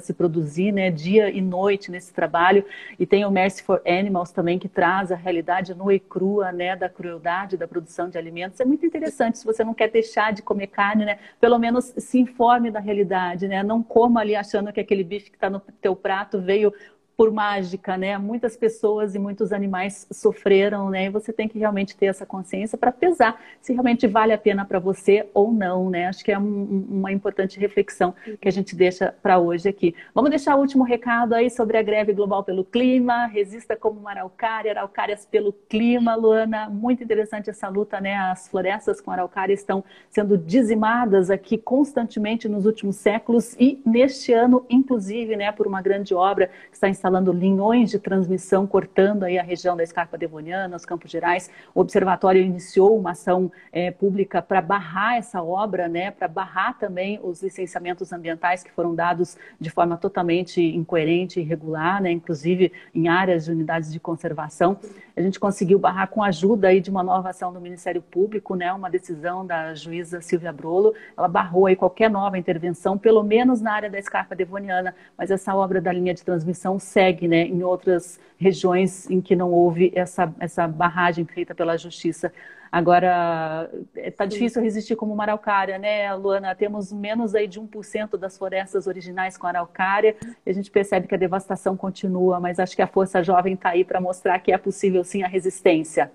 se 0.00 0.14
produzir, 0.14 0.70
né? 0.70 0.92
Dia 0.92 1.28
e 1.28 1.40
noite 1.40 1.90
nesse 1.90 2.12
trabalho. 2.12 2.64
E 3.00 3.04
tem 3.04 3.24
o 3.24 3.30
Mercy 3.32 3.64
for 3.64 3.82
Animals 3.84 4.30
também, 4.30 4.60
que 4.60 4.68
traz 4.68 5.07
traz 5.08 5.12
a 5.12 5.16
realidade 5.16 5.74
nua 5.74 5.94
e 5.94 6.00
crua, 6.00 6.52
né, 6.52 6.76
da 6.76 6.88
crueldade 6.88 7.56
da 7.56 7.66
produção 7.66 8.08
de 8.08 8.18
alimentos. 8.18 8.60
É 8.60 8.64
muito 8.64 8.84
interessante, 8.84 9.38
se 9.38 9.44
você 9.44 9.64
não 9.64 9.74
quer 9.74 9.90
deixar 9.90 10.32
de 10.32 10.42
comer 10.42 10.68
carne, 10.68 11.04
né, 11.04 11.18
pelo 11.40 11.58
menos 11.58 11.86
se 11.96 12.18
informe 12.18 12.70
da 12.70 12.80
realidade, 12.80 13.48
né, 13.48 13.62
não 13.62 13.82
coma 13.82 14.20
ali 14.20 14.36
achando 14.36 14.72
que 14.72 14.80
aquele 14.80 15.02
bife 15.02 15.30
que 15.30 15.36
está 15.36 15.48
no 15.48 15.60
teu 15.80 15.96
prato 15.96 16.40
veio 16.40 16.72
por 17.18 17.32
mágica, 17.32 17.96
né? 17.96 18.16
Muitas 18.16 18.56
pessoas 18.56 19.16
e 19.16 19.18
muitos 19.18 19.52
animais 19.52 20.06
sofreram, 20.08 20.88
né? 20.88 21.06
E 21.06 21.10
você 21.10 21.32
tem 21.32 21.48
que 21.48 21.58
realmente 21.58 21.96
ter 21.96 22.06
essa 22.06 22.24
consciência 22.24 22.78
para 22.78 22.92
pesar 22.92 23.42
se 23.60 23.72
realmente 23.72 24.06
vale 24.06 24.32
a 24.32 24.38
pena 24.38 24.64
para 24.64 24.78
você 24.78 25.28
ou 25.34 25.52
não, 25.52 25.90
né? 25.90 26.06
Acho 26.06 26.24
que 26.24 26.30
é 26.30 26.38
um, 26.38 26.86
uma 26.88 27.10
importante 27.10 27.58
reflexão 27.58 28.14
que 28.40 28.46
a 28.46 28.52
gente 28.52 28.76
deixa 28.76 29.12
para 29.20 29.36
hoje 29.36 29.68
aqui. 29.68 29.96
Vamos 30.14 30.30
deixar 30.30 30.54
o 30.54 30.60
último 30.60 30.84
recado 30.84 31.34
aí 31.34 31.50
sobre 31.50 31.76
a 31.76 31.82
greve 31.82 32.12
global 32.12 32.44
pelo 32.44 32.64
clima, 32.64 33.26
resista 33.26 33.74
como 33.74 33.98
uma 33.98 34.10
araucária, 34.10 34.70
araucárias 34.70 35.26
pelo 35.26 35.52
clima, 35.52 36.14
Luana. 36.14 36.70
Muito 36.70 37.02
interessante 37.02 37.50
essa 37.50 37.68
luta, 37.68 38.00
né? 38.00 38.14
As 38.14 38.46
florestas 38.46 39.00
com 39.00 39.10
araucária 39.10 39.52
estão 39.52 39.82
sendo 40.08 40.38
dizimadas 40.38 41.32
aqui 41.32 41.58
constantemente 41.58 42.48
nos 42.48 42.64
últimos 42.64 42.94
séculos 42.94 43.56
e 43.58 43.82
neste 43.84 44.32
ano, 44.32 44.64
inclusive, 44.70 45.34
né, 45.34 45.50
por 45.50 45.66
uma 45.66 45.82
grande 45.82 46.14
obra 46.14 46.46
que 46.70 46.76
está 46.76 46.88
instalada 46.88 47.07
instalando 47.08 47.32
linhões 47.32 47.90
de 47.90 47.98
transmissão, 47.98 48.66
cortando 48.66 49.22
aí 49.22 49.38
a 49.38 49.42
região 49.42 49.74
da 49.74 49.82
Escarpa 49.82 50.18
Devoniana, 50.18 50.76
os 50.76 50.84
Campos 50.84 51.10
Gerais. 51.10 51.50
O 51.74 51.80
Observatório 51.80 52.42
iniciou 52.42 52.98
uma 52.98 53.12
ação 53.12 53.50
é, 53.72 53.90
pública 53.90 54.42
para 54.42 54.60
barrar 54.60 55.16
essa 55.16 55.42
obra, 55.42 55.88
né, 55.88 56.10
para 56.10 56.28
barrar 56.28 56.78
também 56.78 57.18
os 57.22 57.42
licenciamentos 57.42 58.12
ambientais 58.12 58.62
que 58.62 58.70
foram 58.70 58.94
dados 58.94 59.38
de 59.58 59.70
forma 59.70 59.96
totalmente 59.96 60.60
incoerente 60.62 61.40
e 61.40 61.42
irregular, 61.42 62.02
né, 62.02 62.10
inclusive 62.10 62.72
em 62.94 63.08
áreas 63.08 63.46
de 63.46 63.52
unidades 63.52 63.90
de 63.90 63.98
conservação. 63.98 64.76
A 65.16 65.22
gente 65.22 65.40
conseguiu 65.40 65.78
barrar 65.78 66.08
com 66.08 66.22
a 66.22 66.26
ajuda 66.26 66.68
aí 66.68 66.80
de 66.80 66.90
uma 66.90 67.02
nova 67.02 67.30
ação 67.30 67.52
do 67.52 67.60
Ministério 67.60 68.02
Público, 68.02 68.54
né, 68.54 68.70
uma 68.70 68.90
decisão 68.90 69.46
da 69.46 69.74
juíza 69.74 70.20
Silvia 70.20 70.52
Brolo. 70.52 70.94
Ela 71.16 71.26
barrou 71.26 71.66
aí 71.66 71.74
qualquer 71.74 72.10
nova 72.10 72.36
intervenção, 72.36 72.98
pelo 72.98 73.22
menos 73.22 73.62
na 73.62 73.72
área 73.72 73.90
da 73.90 73.98
Escarpa 73.98 74.36
Devoniana, 74.36 74.94
mas 75.16 75.30
essa 75.30 75.54
obra 75.56 75.80
da 75.80 75.90
linha 75.90 76.12
de 76.12 76.22
transmissão 76.22 76.78
segue 76.98 77.28
né, 77.28 77.42
em 77.42 77.62
outras 77.62 78.18
regiões 78.36 79.08
em 79.08 79.20
que 79.20 79.36
não 79.36 79.52
houve 79.52 79.92
essa, 79.94 80.34
essa 80.40 80.66
barragem 80.66 81.24
feita 81.24 81.54
pela 81.54 81.76
justiça. 81.76 82.32
Agora, 82.72 83.70
está 83.94 84.26
difícil 84.26 84.60
resistir 84.60 84.96
como 84.96 85.14
uma 85.14 85.22
araucária, 85.22 85.78
né, 85.78 86.12
Luana? 86.14 86.56
Temos 86.56 86.92
menos 86.92 87.36
aí 87.36 87.46
de 87.46 87.60
1% 87.60 88.16
das 88.16 88.36
florestas 88.36 88.88
originais 88.88 89.38
com 89.38 89.46
araucária 89.46 90.16
e 90.44 90.50
a 90.50 90.52
gente 90.52 90.72
percebe 90.72 91.06
que 91.06 91.14
a 91.14 91.18
devastação 91.18 91.76
continua, 91.76 92.40
mas 92.40 92.58
acho 92.58 92.74
que 92.74 92.82
a 92.82 92.86
força 92.88 93.22
jovem 93.22 93.54
está 93.54 93.70
aí 93.70 93.84
para 93.84 94.00
mostrar 94.00 94.40
que 94.40 94.50
é 94.50 94.58
possível 94.58 95.04
sim 95.04 95.22
a 95.22 95.28
resistência. 95.28 96.10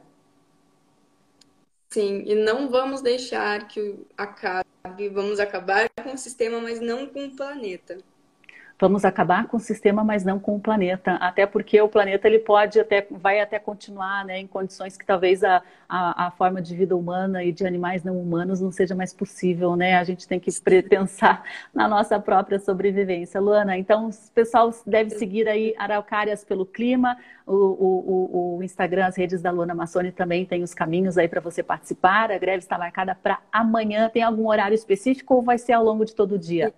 Sim, 1.91 2.23
e 2.25 2.35
não 2.35 2.69
vamos 2.69 3.01
deixar 3.01 3.67
que 3.69 3.95
acabe, 4.17 5.09
vamos 5.13 5.39
acabar 5.39 5.87
com 6.03 6.13
o 6.13 6.17
sistema, 6.17 6.59
mas 6.59 6.81
não 6.81 7.07
com 7.07 7.25
o 7.25 7.35
planeta 7.35 7.97
vamos 8.83 9.05
acabar 9.05 9.47
com 9.47 9.55
o 9.55 9.59
sistema, 9.61 10.03
mas 10.03 10.25
não 10.25 10.37
com 10.37 10.57
o 10.57 10.59
planeta, 10.59 11.13
até 11.13 11.45
porque 11.45 11.79
o 11.79 11.87
planeta 11.87 12.27
ele 12.27 12.39
pode 12.39 12.81
até 12.81 13.07
vai 13.09 13.39
até 13.39 13.57
continuar, 13.57 14.25
né, 14.25 14.37
em 14.37 14.45
condições 14.45 14.97
que 14.97 15.05
talvez 15.05 15.41
a, 15.41 15.63
a, 15.87 16.27
a, 16.27 16.31
forma 16.31 16.61
de 16.61 16.75
vida 16.75 16.93
humana 16.93 17.45
e 17.45 17.53
de 17.53 17.65
animais 17.65 18.03
não 18.03 18.19
humanos 18.19 18.59
não 18.59 18.73
seja 18.73 18.93
mais 18.93 19.13
possível, 19.13 19.77
né? 19.77 19.95
A 19.95 20.03
gente 20.03 20.27
tem 20.27 20.37
que 20.37 20.51
pensar 20.89 21.45
na 21.73 21.87
nossa 21.87 22.19
própria 22.19 22.59
sobrevivência, 22.59 23.39
Luana. 23.39 23.77
Então, 23.77 24.09
o 24.09 24.31
pessoal 24.35 24.69
deve 24.85 25.11
seguir 25.11 25.47
aí 25.47 25.73
Araucárias 25.77 26.43
pelo 26.43 26.65
Clima, 26.65 27.17
o, 27.47 27.55
o, 27.55 28.57
o 28.57 28.63
Instagram, 28.63 29.05
as 29.05 29.17
redes 29.17 29.41
da 29.41 29.49
Luana 29.49 29.73
Massoni 29.73 30.11
também 30.11 30.45
tem 30.45 30.61
os 30.61 30.73
caminhos 30.73 31.17
aí 31.17 31.29
para 31.29 31.39
você 31.39 31.63
participar. 31.63 32.31
A 32.31 32.37
greve 32.37 32.57
está 32.57 32.77
marcada 32.77 33.15
para 33.15 33.39
amanhã. 33.49 34.09
Tem 34.09 34.23
algum 34.23 34.49
horário 34.49 34.75
específico 34.75 35.35
ou 35.35 35.41
vai 35.41 35.57
ser 35.57 35.71
ao 35.71 35.85
longo 35.85 36.03
de 36.03 36.13
todo 36.13 36.35
o 36.35 36.39
dia? 36.39 36.73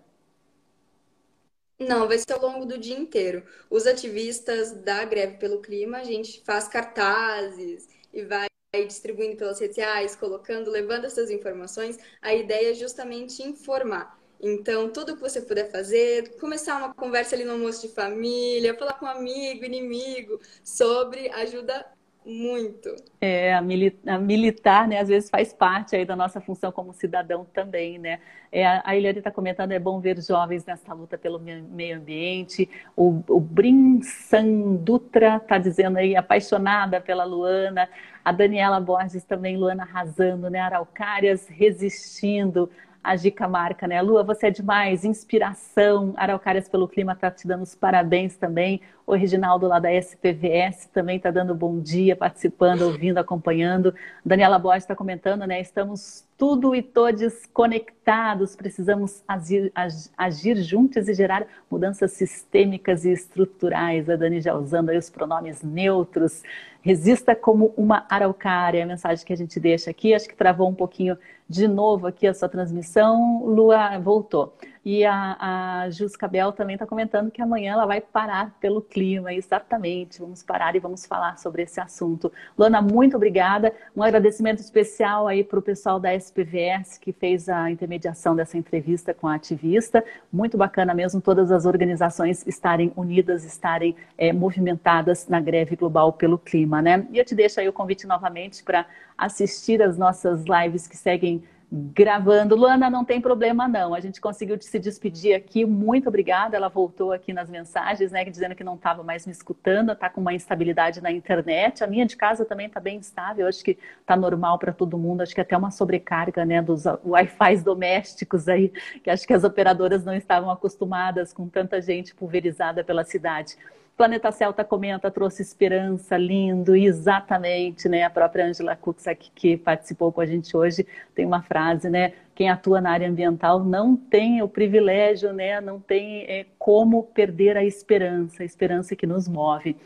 Não, 1.80 2.08
vai 2.08 2.18
ser 2.18 2.34
ao 2.34 2.42
longo 2.42 2.66
do 2.66 2.78
dia 2.78 2.98
inteiro. 2.98 3.44
Os 3.70 3.86
ativistas 3.86 4.72
da 4.72 5.04
greve 5.04 5.38
pelo 5.38 5.62
clima, 5.62 5.98
a 5.98 6.04
gente 6.04 6.42
faz 6.46 6.68
cartazes 6.68 7.88
e 8.14 8.24
vai 8.24 8.48
distribuindo 8.88 9.38
pelas 9.38 9.60
redes 9.60 9.76
sociais, 9.76 10.16
colocando, 10.16 10.70
levando 10.70 11.06
essas 11.06 11.30
informações. 11.30 11.98
A 12.22 12.34
ideia 12.34 12.72
é 12.72 12.74
justamente 12.74 13.44
informar. 13.44 14.20
Então, 14.40 14.92
tudo 14.92 15.16
que 15.16 15.22
você 15.22 15.42
puder 15.42 15.72
fazer, 15.72 16.38
começar 16.38 16.78
uma 16.78 16.94
conversa 16.94 17.36
ali 17.36 17.46
no 17.46 17.54
almoço 17.54 17.88
de 17.88 17.94
família, 17.94 18.78
falar 18.78 18.94
com 18.94 19.06
um 19.06 19.10
amigo, 19.10 19.64
inimigo, 19.64 20.40
sobre 20.64 21.30
ajuda 21.30 21.86
muito. 22.26 22.90
É, 23.22 23.54
a, 23.54 23.62
mili 23.62 23.98
a, 24.08 24.18
militar, 24.18 24.88
né, 24.88 25.00
às 25.00 25.08
vezes 25.08 25.30
faz 25.30 25.54
parte 25.54 25.96
aí 25.96 26.06
da 26.06 26.16
nossa 26.16 26.42
função 26.42 26.72
como 26.72 26.92
cidadão 26.92 27.46
também, 27.54 28.00
né? 28.00 28.20
É, 28.52 28.66
a 28.66 28.96
Eliane 28.96 29.20
está 29.20 29.30
comentando, 29.30 29.74
é 29.74 29.80
bom 29.80 30.00
ver 30.00 30.20
jovens 30.22 30.66
nessa 30.66 30.94
luta 30.94 31.18
pelo 31.18 31.40
meio 31.40 31.98
ambiente. 31.98 32.70
O, 32.96 33.22
o 33.30 33.40
Brin 33.40 34.02
Sandutra 34.02 35.38
está 35.38 35.58
dizendo 35.58 35.98
aí, 35.98 36.16
apaixonada 36.16 37.00
pela 37.02 37.26
Luana. 37.26 37.90
A 38.24 38.32
Daniela 38.32 38.80
Borges 38.80 39.24
também, 39.24 39.58
Luana 39.58 39.84
arrasando, 39.84 40.50
né? 40.50 40.60
Araucárias 40.60 41.48
resistindo 41.48 42.72
a 43.06 43.16
Gica 43.16 43.48
Marca, 43.48 43.88
né? 43.88 44.02
Lua, 44.02 44.24
você 44.24 44.48
é 44.48 44.52
demais, 44.52 45.06
inspiração. 45.06 46.14
Araucárias 46.18 46.68
pelo 46.68 46.88
Clima 46.88 47.14
está 47.14 47.30
te 47.30 47.48
dando 47.48 47.62
os 47.62 47.76
parabéns 47.76 48.36
também. 48.36 48.82
O 49.06 49.14
Reginaldo 49.14 49.68
lá 49.68 49.78
da 49.78 49.94
SPVS 49.94 50.88
também 50.88 51.18
está 51.18 51.30
dando 51.30 51.54
bom 51.54 51.80
dia, 51.80 52.16
participando, 52.16 52.82
ouvindo, 52.82 53.20
acompanhando. 53.20 53.94
Daniela 54.26 54.58
Borges 54.58 54.84
está 54.84 54.96
comentando, 54.96 55.46
né? 55.46 55.62
Estamos 55.62 56.26
tudo 56.36 56.76
e 56.76 56.82
todos 56.82 57.46
conectados, 57.54 58.56
precisamos 58.56 59.24
agir, 59.28 59.72
agir, 60.18 60.58
juntos 60.58 61.08
e 61.08 61.14
gerar 61.14 61.46
mudanças 61.70 62.14
sistêmicas 62.14 63.06
e 63.06 63.12
estruturais. 63.12 64.10
A 64.10 64.16
Dani 64.16 64.42
já 64.42 64.56
usando 64.56 64.90
aí 64.90 64.98
os 64.98 65.10
pronomes 65.10 65.62
neutros. 65.62 66.42
Resista 66.82 67.36
como 67.36 67.74
uma 67.78 68.06
araucária, 68.10 68.84
a 68.84 68.88
mensagem 68.88 69.24
que 69.24 69.34
a 69.34 69.38
gente 69.38 69.60
deixa 69.60 69.92
aqui. 69.92 70.16
Acho 70.16 70.28
que 70.28 70.36
travou 70.36 70.68
um 70.68 70.76
pouquinho 70.76 71.16
de 71.48 71.68
novo 71.68 72.08
aqui 72.08 72.28
a 72.28 72.34
sua 72.34 72.50
transmissão. 72.50 73.46
Lua 73.46 73.98
voltou. 74.00 74.54
E 74.86 75.04
a, 75.04 75.84
a 75.84 75.90
Jus 75.90 76.14
também 76.56 76.76
está 76.76 76.86
comentando 76.86 77.32
que 77.32 77.42
amanhã 77.42 77.74
ela 77.74 77.88
vai 77.88 78.00
parar 78.00 78.56
pelo 78.60 78.84
clima. 78.84 79.34
Exatamente, 79.34 80.20
vamos 80.20 80.44
parar 80.44 80.76
e 80.76 80.80
vamos 80.80 81.08
falar 81.08 81.40
sobre 81.40 81.64
esse 81.64 81.80
assunto. 81.80 82.32
Luana, 82.56 82.84
muito 82.84 83.16
obrigada. 83.16 83.74
Um 83.98 84.04
agradecimento 84.04 84.60
especial 84.60 85.28
aí 85.28 85.44
para 85.44 85.58
o 85.58 85.62
pessoal 85.62 86.00
da 86.00 86.14
SPVS 86.14 87.00
que 87.00 87.12
fez 87.12 87.50
a 87.50 87.72
intermediação 87.72 88.36
dessa 88.36 88.60
entrevista 88.60 89.12
com 89.12 89.28
a 89.28 89.34
ativista. 89.34 90.06
Muito 90.32 90.56
bacana 90.56 90.94
mesmo 90.94 91.20
todas 91.20 91.52
as 91.52 91.66
organizações 91.66 92.46
estarem 92.46 92.94
unidas, 92.96 93.44
estarem 93.44 93.96
é, 94.16 94.32
movimentadas 94.32 95.28
na 95.28 95.40
greve 95.40 95.76
global 95.76 96.14
pelo 96.14 96.38
clima, 96.38 96.80
né? 96.80 97.08
E 97.12 97.18
eu 97.18 97.26
te 97.26 97.34
deixo 97.34 97.60
aí 97.60 97.68
o 97.68 97.74
convite 97.74 98.06
novamente 98.06 98.64
para 98.64 98.86
assistir 99.18 99.82
as 99.82 99.98
nossas 99.98 100.44
lives 100.46 100.88
que 100.88 100.96
seguem 100.96 101.44
gravando. 101.72 102.56
Luana, 102.56 102.90
não 102.90 103.04
tem 103.04 103.20
problema 103.20 103.68
não. 103.68 103.94
A 103.94 104.00
gente 104.00 104.22
conseguiu 104.22 104.58
se 104.62 104.80
despedir 104.80 105.36
aqui. 105.36 105.66
Muito 105.66 106.08
obrigada. 106.08 106.56
Ela 106.56 106.70
voltou 106.70 107.12
aqui 107.12 107.34
nas 107.34 107.50
mensagens, 107.50 108.12
né, 108.12 108.24
dizendo 108.26 108.56
que 108.56 108.64
não 108.64 108.76
estava 108.76 109.04
mais 109.04 109.26
me 109.26 109.32
escutando, 109.32 109.92
está 109.92 110.10
com 110.10 110.22
uma 110.22 110.34
instabilidade 110.34 111.02
na 111.02 111.12
internet. 111.12 111.84
A 111.84 111.88
minha 111.88 112.06
de 112.06 112.16
casa 112.16 112.46
também 112.46 112.68
está 112.68 112.80
bem 112.80 112.98
instável. 112.98 113.48
Acho 113.48 113.64
que 113.64 113.78
está 114.00 114.16
normal 114.16 114.60
para 114.60 114.72
todo 114.72 114.98
mundo. 114.98 115.22
Acho 115.22 115.34
que 115.34 115.42
até 115.42 115.58
uma 115.58 115.72
sobrecarga, 115.72 116.46
né, 116.46 116.62
dos 116.62 116.84
Wi-Fi 117.04 117.58
domésticos 117.58 118.48
aí, 118.48 118.72
que 119.04 119.10
acho 119.10 119.26
que 119.26 119.34
as 119.34 119.44
operadoras 119.44 120.06
não 120.06 120.14
estavam 120.14 120.50
acostumadas 120.50 121.34
com 121.34 121.48
tanta 121.48 121.82
gente 121.82 122.16
pulverizada 122.16 122.84
pela 122.84 123.04
cidade. 123.04 123.58
Planeta 123.98 124.30
Celta 124.30 124.62
comenta, 124.66 125.10
trouxe 125.10 125.42
esperança, 125.42 126.18
lindo, 126.18 126.76
exatamente, 126.76 127.88
né? 127.88 128.04
A 128.04 128.10
própria 128.10 128.46
Angela 128.46 128.76
Kuczak, 128.76 129.32
que 129.34 129.56
participou 129.56 130.12
com 130.12 130.20
a 130.20 130.26
gente 130.26 130.56
hoje, 130.56 130.86
tem 131.16 131.26
uma 131.26 131.42
frase, 131.42 131.90
né? 131.90 132.12
Quem 132.36 132.50
atua 132.50 132.82
na 132.82 132.92
área 132.92 133.08
ambiental 133.08 133.64
não 133.64 133.96
tem 133.96 134.42
o 134.42 134.50
privilégio, 134.50 135.32
né? 135.32 135.62
Não 135.62 135.80
tem 135.80 136.24
é, 136.24 136.46
como 136.60 137.04
perder 137.04 137.56
a 137.56 137.64
esperança, 137.64 138.44
a 138.44 138.46
esperança 138.46 138.98
que 138.98 139.08
nos 139.08 139.30
move. 139.30 139.78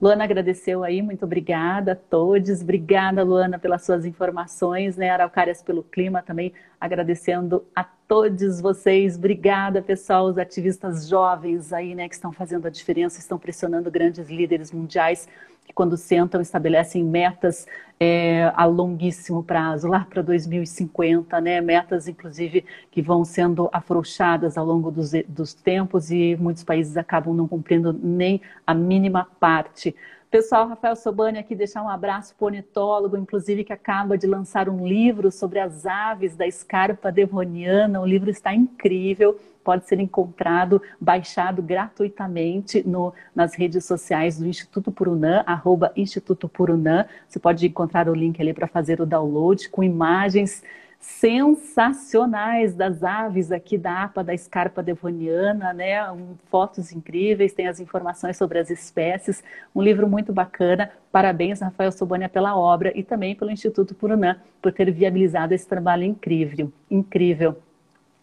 Luana 0.00 0.22
agradeceu 0.22 0.84
aí, 0.84 1.02
muito 1.02 1.24
obrigada 1.24 1.92
a 1.92 1.96
todos. 1.96 2.62
Obrigada, 2.62 3.24
Luana, 3.24 3.58
pelas 3.58 3.84
suas 3.84 4.04
informações, 4.04 4.96
né? 4.96 5.10
Araucárias 5.10 5.60
pelo 5.60 5.82
clima 5.82 6.22
também, 6.22 6.52
agradecendo 6.80 7.66
a 7.74 7.82
todos 7.82 8.60
vocês. 8.60 9.16
Obrigada, 9.16 9.82
pessoal, 9.82 10.26
os 10.26 10.38
ativistas 10.38 11.08
jovens 11.08 11.72
aí, 11.72 11.96
né, 11.96 12.08
que 12.08 12.14
estão 12.14 12.30
fazendo 12.32 12.66
a 12.66 12.70
diferença, 12.70 13.18
estão 13.18 13.38
pressionando 13.38 13.90
grandes 13.90 14.30
líderes 14.30 14.70
mundiais 14.70 15.28
que 15.68 15.74
quando 15.74 15.98
sentam 15.98 16.40
estabelecem 16.40 17.04
metas 17.04 17.66
é, 18.00 18.50
a 18.56 18.64
longuíssimo 18.64 19.42
prazo, 19.42 19.86
lá 19.86 20.06
para 20.08 20.22
2050, 20.22 21.38
né? 21.42 21.60
Metas, 21.60 22.08
inclusive, 22.08 22.64
que 22.90 23.02
vão 23.02 23.22
sendo 23.22 23.68
afrouxadas 23.70 24.56
ao 24.56 24.64
longo 24.64 24.90
dos, 24.90 25.10
dos 25.28 25.52
tempos 25.52 26.10
e 26.10 26.36
muitos 26.36 26.64
países 26.64 26.96
acabam 26.96 27.34
não 27.34 27.46
cumprindo 27.46 27.92
nem 27.92 28.40
a 28.66 28.72
mínima 28.72 29.28
parte. 29.38 29.94
Pessoal, 30.30 30.68
Rafael 30.68 30.94
Sobani 30.94 31.38
aqui 31.38 31.54
deixar 31.54 31.82
um 31.82 31.88
abraço 31.88 32.34
para 32.36 32.44
o 32.44 32.46
ornitólogo, 32.48 33.16
inclusive 33.16 33.64
que 33.64 33.72
acaba 33.72 34.18
de 34.18 34.26
lançar 34.26 34.68
um 34.68 34.86
livro 34.86 35.32
sobre 35.32 35.58
as 35.58 35.86
aves 35.86 36.36
da 36.36 36.46
escarpa 36.46 37.10
devoniana. 37.10 37.98
O 37.98 38.04
livro 38.04 38.28
está 38.28 38.54
incrível, 38.54 39.40
pode 39.64 39.88
ser 39.88 39.98
encontrado, 40.00 40.82
baixado 41.00 41.62
gratuitamente 41.62 42.86
no, 42.86 43.14
nas 43.34 43.54
redes 43.54 43.86
sociais 43.86 44.38
do 44.38 44.46
Instituto 44.46 44.92
Purunã, 44.92 45.42
arroba 45.46 45.94
Instituto 45.96 46.46
Purunã. 46.46 47.06
Você 47.26 47.38
pode 47.38 47.66
encontrar 47.66 48.06
o 48.06 48.14
link 48.14 48.38
ali 48.38 48.52
para 48.52 48.66
fazer 48.66 49.00
o 49.00 49.06
download 49.06 49.70
com 49.70 49.82
imagens 49.82 50.62
sensacionais 51.00 52.74
das 52.74 53.04
aves 53.04 53.52
aqui 53.52 53.78
da 53.78 54.02
APA 54.02 54.24
da 54.24 54.34
escarpa 54.34 54.82
devoniana, 54.82 55.72
né? 55.72 56.10
Um, 56.10 56.34
fotos 56.50 56.92
incríveis, 56.92 57.52
tem 57.52 57.68
as 57.68 57.78
informações 57.78 58.36
sobre 58.36 58.58
as 58.58 58.68
espécies, 58.68 59.42
um 59.74 59.80
livro 59.80 60.08
muito 60.08 60.32
bacana. 60.32 60.90
Parabéns, 61.12 61.60
Rafael 61.60 61.92
Sobania, 61.92 62.28
pela 62.28 62.56
obra 62.56 62.92
e 62.96 63.04
também 63.04 63.34
pelo 63.34 63.50
Instituto 63.50 63.94
Purunã 63.94 64.40
por 64.60 64.72
ter 64.72 64.90
viabilizado 64.90 65.54
esse 65.54 65.66
trabalho 65.66 66.02
incrível, 66.02 66.72
incrível. 66.90 67.58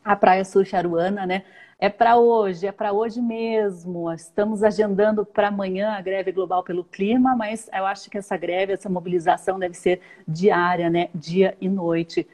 A 0.04 0.16
Praia 0.16 0.44
Sul 0.44 0.66
Charuana, 0.66 1.26
né? 1.26 1.44
É 1.80 1.90
para 1.90 2.18
hoje, 2.18 2.68
é 2.68 2.72
para 2.72 2.94
hoje 2.94 3.22
mesmo. 3.22 4.12
Estamos 4.12 4.64
agendando 4.64 5.26
para 5.26 5.48
amanhã 5.48 5.92
a 5.92 6.02
greve 6.02 6.32
global 6.32 6.64
pelo 6.64 6.84
clima, 6.84 7.36
mas 7.36 7.70
eu 7.74 7.86
acho 7.86 8.10
que 8.10 8.18
essa 8.18 8.38
greve, 8.38 8.74
essa 8.74 8.90
mobilização 8.90 9.60
deve 9.60 9.76
ser 9.76 10.02
diária, 10.28 10.90
né? 10.90 11.10
Dia 11.14 11.58
e 11.60 11.68
noite 11.68 12.28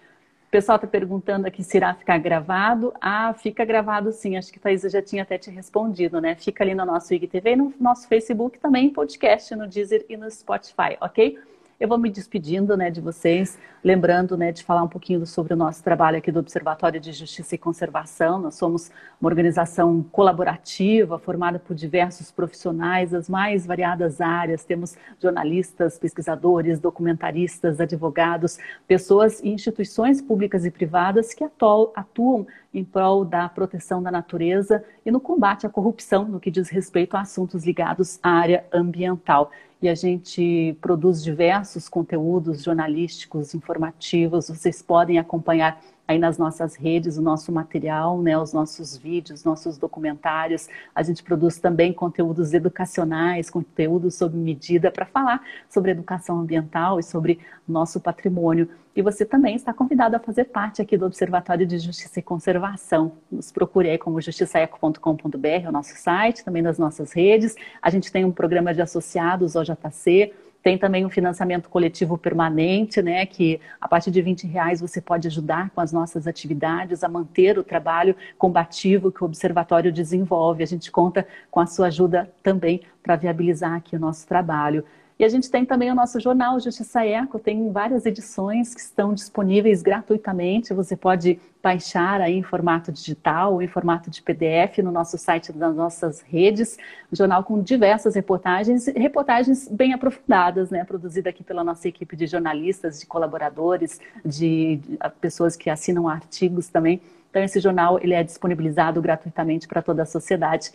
pessoal 0.52 0.76
está 0.76 0.86
perguntando 0.86 1.48
aqui 1.48 1.64
se 1.64 1.78
irá 1.78 1.94
ficar 1.94 2.18
gravado. 2.18 2.94
Ah, 3.00 3.34
fica 3.34 3.64
gravado 3.64 4.12
sim. 4.12 4.36
Acho 4.36 4.52
que 4.52 4.60
a 4.60 4.62
Thaisa 4.62 4.90
já 4.90 5.02
tinha 5.02 5.24
até 5.24 5.38
te 5.38 5.50
respondido, 5.50 6.20
né? 6.20 6.36
Fica 6.36 6.62
ali 6.64 6.76
no 6.76 6.86
nosso 6.86 7.14
IGTV 7.14 7.52
e 7.52 7.56
no 7.56 7.74
nosso 7.80 8.06
Facebook 8.08 8.60
também, 8.60 8.90
podcast 8.90 9.56
no 9.56 9.66
Deezer 9.66 10.06
e 10.10 10.18
no 10.18 10.30
Spotify, 10.30 10.98
ok? 11.00 11.40
Eu 11.82 11.88
vou 11.88 11.98
me 11.98 12.12
despedindo 12.12 12.78
né, 12.78 12.92
de 12.92 13.02
vocês, 13.02 13.58
lembrando 13.84 14.38
né, 14.38 14.52
de 14.52 14.64
falar 14.64 14.84
um 14.84 14.88
pouquinho 14.88 15.26
sobre 15.26 15.56
o 15.56 15.58
nosso 15.58 15.84
trabalho 15.84 16.20
aqui 16.20 16.32
do 16.32 16.40
Observatório 16.40 17.00
de 17.00 17.12
Justiça 17.12 17.56
e 17.56 17.58
Conservação. 17.58 18.40
Nós 18.40 18.54
somos 18.54 18.92
uma 19.20 19.28
organização 19.28 20.04
colaborativa, 20.12 21.18
formada 21.18 21.58
por 21.58 21.76
diversos 21.76 22.30
profissionais 22.30 23.10
das 23.10 23.28
mais 23.28 23.66
variadas 23.66 24.22
áreas. 24.22 24.64
Temos 24.64 24.96
jornalistas, 25.20 25.98
pesquisadores, 25.98 26.80
documentaristas, 26.80 27.82
advogados, 27.82 28.60
pessoas 28.88 29.40
e 29.40 29.50
instituições 29.50 30.22
públicas 30.22 30.64
e 30.66 30.70
privadas 30.70 31.34
que 31.34 31.44
atuam 31.44 32.46
em 32.72 32.84
prol 32.84 33.26
da 33.26 33.50
proteção 33.50 34.04
da 34.04 34.12
natureza 34.12 34.84
e 35.04 35.10
no 35.10 35.20
combate 35.20 35.66
à 35.66 35.70
corrupção 35.70 36.26
no 36.26 36.40
que 36.40 36.52
diz 36.52 36.70
respeito 36.70 37.18
a 37.18 37.22
assuntos 37.22 37.66
ligados 37.66 38.20
à 38.22 38.30
área 38.30 38.64
ambiental 38.72 39.52
e 39.82 39.90
a 39.90 39.96
gente 39.96 40.78
produz 40.80 41.24
diversos 41.24 41.90
conteúdos 41.90 42.64
jornalísticos, 42.64 43.56
informativos. 43.56 44.50
Vocês 44.50 44.82
podem 44.82 45.18
acompanhar 45.18 45.82
aí 46.12 46.20
nas 46.20 46.38
nossas 46.38 46.76
redes 46.76 47.18
o 47.18 47.22
nosso 47.22 47.52
material, 47.52 48.22
né, 48.22 48.38
os 48.38 48.54
nossos 48.54 48.98
vídeos, 48.98 49.44
nossos 49.44 49.78
documentários. 49.78 50.68
A 50.94 51.02
gente 51.04 51.24
produz 51.24 51.58
também 51.58 51.94
conteúdos 51.94 52.54
educacionais, 52.54 53.50
conteúdos 53.50 54.16
sob 54.16 54.38
medida 54.38 54.92
para 54.92 55.06
falar 55.06 55.42
sobre 55.70 55.92
educação 55.92 56.40
ambiental 56.40 57.00
e 57.00 57.04
sobre 57.04 57.40
nosso 57.68 58.00
patrimônio. 58.00 58.70
E 58.94 59.02
você 59.02 59.24
também 59.24 59.56
está 59.56 59.74
convidado 59.74 60.18
a 60.18 60.20
fazer 60.20 60.46
parte 60.46 60.82
aqui 60.82 60.98
do 60.98 61.06
Observatório 61.06 61.66
de 61.66 61.80
Justiça 61.80 62.20
e 62.20 62.22
Conservação. 62.22 63.14
Nos 63.32 63.50
procure 63.50 63.90
aí 63.90 63.98
como 63.98 64.20
justiçaeco.com.br, 64.20 65.68
o 65.68 65.72
nosso 65.72 65.96
site, 65.96 66.44
também 66.44 66.62
nas 66.62 66.78
nossas 66.78 67.14
redes. 67.14 67.56
A 67.82 67.90
gente 67.90 68.12
tem 68.12 68.26
um 68.26 68.34
programa 68.34 68.74
de 68.74 68.82
associados, 68.82 69.56
OJC, 69.56 70.34
tem 70.64 70.78
também 70.78 71.06
um 71.06 71.10
financiamento 71.10 71.70
coletivo 71.70 72.18
permanente, 72.18 73.02
né? 73.02 73.26
Que 73.26 73.60
a 73.80 73.88
partir 73.88 74.12
de 74.12 74.22
20 74.22 74.46
reais 74.48 74.80
você 74.80 75.02
pode 75.02 75.28
ajudar 75.28 75.70
com 75.72 75.82
as 75.82 75.92
nossas 75.92 76.28
atividades 76.28 77.04
a 77.04 77.10
manter 77.10 77.58
o 77.58 77.64
trabalho 77.64 78.16
combativo 78.38 79.12
que 79.12 79.24
o 79.24 79.26
Observatório 79.26 79.92
desenvolve. 79.92 80.64
A 80.64 80.68
gente 80.68 80.92
conta 80.92 81.28
com 81.50 81.60
a 81.60 81.66
sua 81.66 81.88
ajuda 81.88 82.32
também 82.44 82.82
para 83.02 83.16
viabilizar 83.16 83.74
aqui 83.74 83.96
o 83.96 84.00
nosso 84.00 84.28
trabalho. 84.28 84.86
E 85.22 85.24
a 85.24 85.30
gente 85.30 85.52
tem 85.52 85.64
também 85.64 85.92
o 85.92 85.94
nosso 85.94 86.20
jornal 86.20 86.60
Justiça 86.60 87.06
Eco, 87.06 87.38
tem 87.38 87.72
várias 87.72 88.08
edições 88.08 88.74
que 88.74 88.82
estão 88.82 89.14
disponíveis 89.14 89.84
gratuitamente. 89.84 90.74
Você 90.74 90.98
pode 90.98 91.40
baixar 91.62 92.20
aí 92.20 92.36
em 92.36 92.42
formato 92.42 92.92
digital 92.92 93.54
ou 93.54 93.62
em 93.62 93.68
formato 93.68 94.10
de 94.10 94.20
PDF 94.20 94.80
no 94.80 94.92
nosso 94.92 95.20
site 95.20 95.52
das 95.54 95.76
nossas 95.76 96.22
redes. 96.22 96.76
Um 97.14 97.16
jornal 97.16 97.44
com 97.44 97.62
diversas 97.62 98.16
reportagens, 98.16 98.88
reportagens 98.88 99.68
bem 99.68 99.94
aprofundadas, 99.94 100.72
né? 100.72 100.84
Produzida 100.86 101.30
aqui 101.30 101.44
pela 101.44 101.64
nossa 101.64 101.88
equipe 101.88 102.16
de 102.16 102.26
jornalistas, 102.26 103.00
de 103.00 103.06
colaboradores, 103.06 104.02
de, 104.26 104.80
pessoas 105.20 105.56
que 105.56 105.70
assinam 105.70 106.10
artigos 106.10 106.68
também. 106.68 107.00
Então, 107.30 107.44
esse 107.44 107.60
jornal 107.60 108.00
ele 108.02 108.16
é 108.16 108.24
disponibilizado 108.24 109.00
gratuitamente 109.00 109.68
para 109.68 109.84
toda 109.84 110.02
a 110.02 110.06
sociedade 110.08 110.72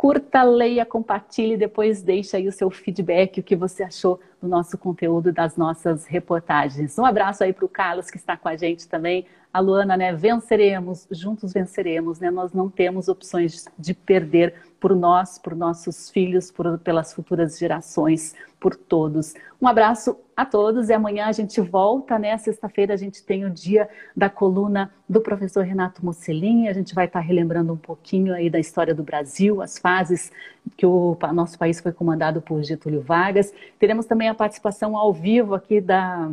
curta, 0.00 0.42
leia, 0.42 0.86
compartilhe, 0.86 1.58
depois 1.58 2.02
deixe 2.02 2.34
aí 2.34 2.48
o 2.48 2.52
seu 2.52 2.70
feedback, 2.70 3.38
o 3.38 3.42
que 3.42 3.54
você 3.54 3.82
achou 3.82 4.18
do 4.40 4.48
nosso 4.48 4.78
conteúdo, 4.78 5.32
das 5.32 5.56
nossas 5.56 6.06
reportagens. 6.06 6.98
Um 6.98 7.04
abraço 7.04 7.44
aí 7.44 7.52
para 7.52 7.64
o 7.64 7.68
Carlos, 7.68 8.10
que 8.10 8.16
está 8.16 8.36
com 8.36 8.48
a 8.48 8.56
gente 8.56 8.88
também. 8.88 9.26
A 9.52 9.58
Luana, 9.58 9.96
né? 9.96 10.14
Venceremos, 10.14 11.08
juntos 11.10 11.52
venceremos, 11.52 12.20
né? 12.20 12.30
Nós 12.30 12.52
não 12.52 12.70
temos 12.70 13.08
opções 13.08 13.66
de 13.76 13.92
perder 13.92 14.54
por 14.78 14.94
nós, 14.96 15.38
por 15.38 15.54
nossos 15.54 16.08
filhos, 16.08 16.50
por, 16.50 16.78
pelas 16.78 17.12
futuras 17.12 17.58
gerações, 17.58 18.34
por 18.58 18.74
todos. 18.74 19.34
Um 19.60 19.68
abraço 19.68 20.16
a 20.34 20.46
todos 20.46 20.88
e 20.88 20.92
amanhã 20.94 21.26
a 21.26 21.32
gente 21.32 21.60
volta, 21.60 22.18
né? 22.18 22.36
Sexta-feira 22.38 22.94
a 22.94 22.96
gente 22.96 23.22
tem 23.22 23.44
o 23.44 23.50
dia 23.50 23.88
da 24.16 24.30
coluna 24.30 24.90
do 25.06 25.20
professor 25.20 25.64
Renato 25.64 26.04
Mussolini. 26.04 26.66
A 26.66 26.72
gente 26.72 26.94
vai 26.94 27.04
estar 27.04 27.20
relembrando 27.20 27.72
um 27.72 27.76
pouquinho 27.76 28.32
aí 28.32 28.48
da 28.48 28.58
história 28.58 28.94
do 28.94 29.02
Brasil, 29.02 29.60
as 29.60 29.78
fases 29.78 30.32
que 30.76 30.86
o 30.86 31.16
nosso 31.34 31.58
país 31.58 31.78
foi 31.80 31.92
comandado 31.92 32.40
por 32.40 32.62
Getúlio 32.62 33.02
Vargas. 33.02 33.52
Teremos 33.78 34.06
também 34.06 34.29
a 34.30 34.34
participação 34.34 34.96
ao 34.96 35.12
vivo 35.12 35.54
aqui 35.54 35.80
da 35.80 36.32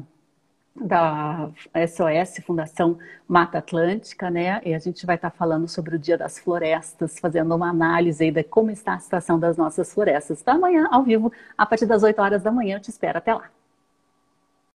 da 0.79 1.49
SOS, 1.87 2.43
Fundação 2.45 2.97
Mata 3.27 3.57
Atlântica, 3.57 4.29
né? 4.29 4.61
E 4.63 4.73
a 4.73 4.79
gente 4.79 5.05
vai 5.05 5.15
estar 5.15 5.31
falando 5.31 5.67
sobre 5.67 5.95
o 5.95 5.99
Dia 5.99 6.17
das 6.17 6.37
Florestas, 6.39 7.19
fazendo 7.19 7.55
uma 7.55 7.69
análise 7.69 8.23
aí 8.23 8.31
de 8.31 8.43
como 8.43 8.69
está 8.71 8.93
a 8.93 8.99
situação 8.99 9.39
das 9.39 9.57
nossas 9.57 9.93
florestas. 9.93 10.41
Então, 10.41 10.55
amanhã, 10.55 10.87
ao 10.91 11.03
vivo, 11.03 11.31
a 11.57 11.65
partir 11.65 11.85
das 11.85 12.03
8 12.03 12.21
horas 12.21 12.43
da 12.43 12.51
manhã, 12.51 12.77
eu 12.77 12.81
te 12.81 12.89
espero. 12.89 13.17
Até 13.17 13.33
lá. 13.33 13.49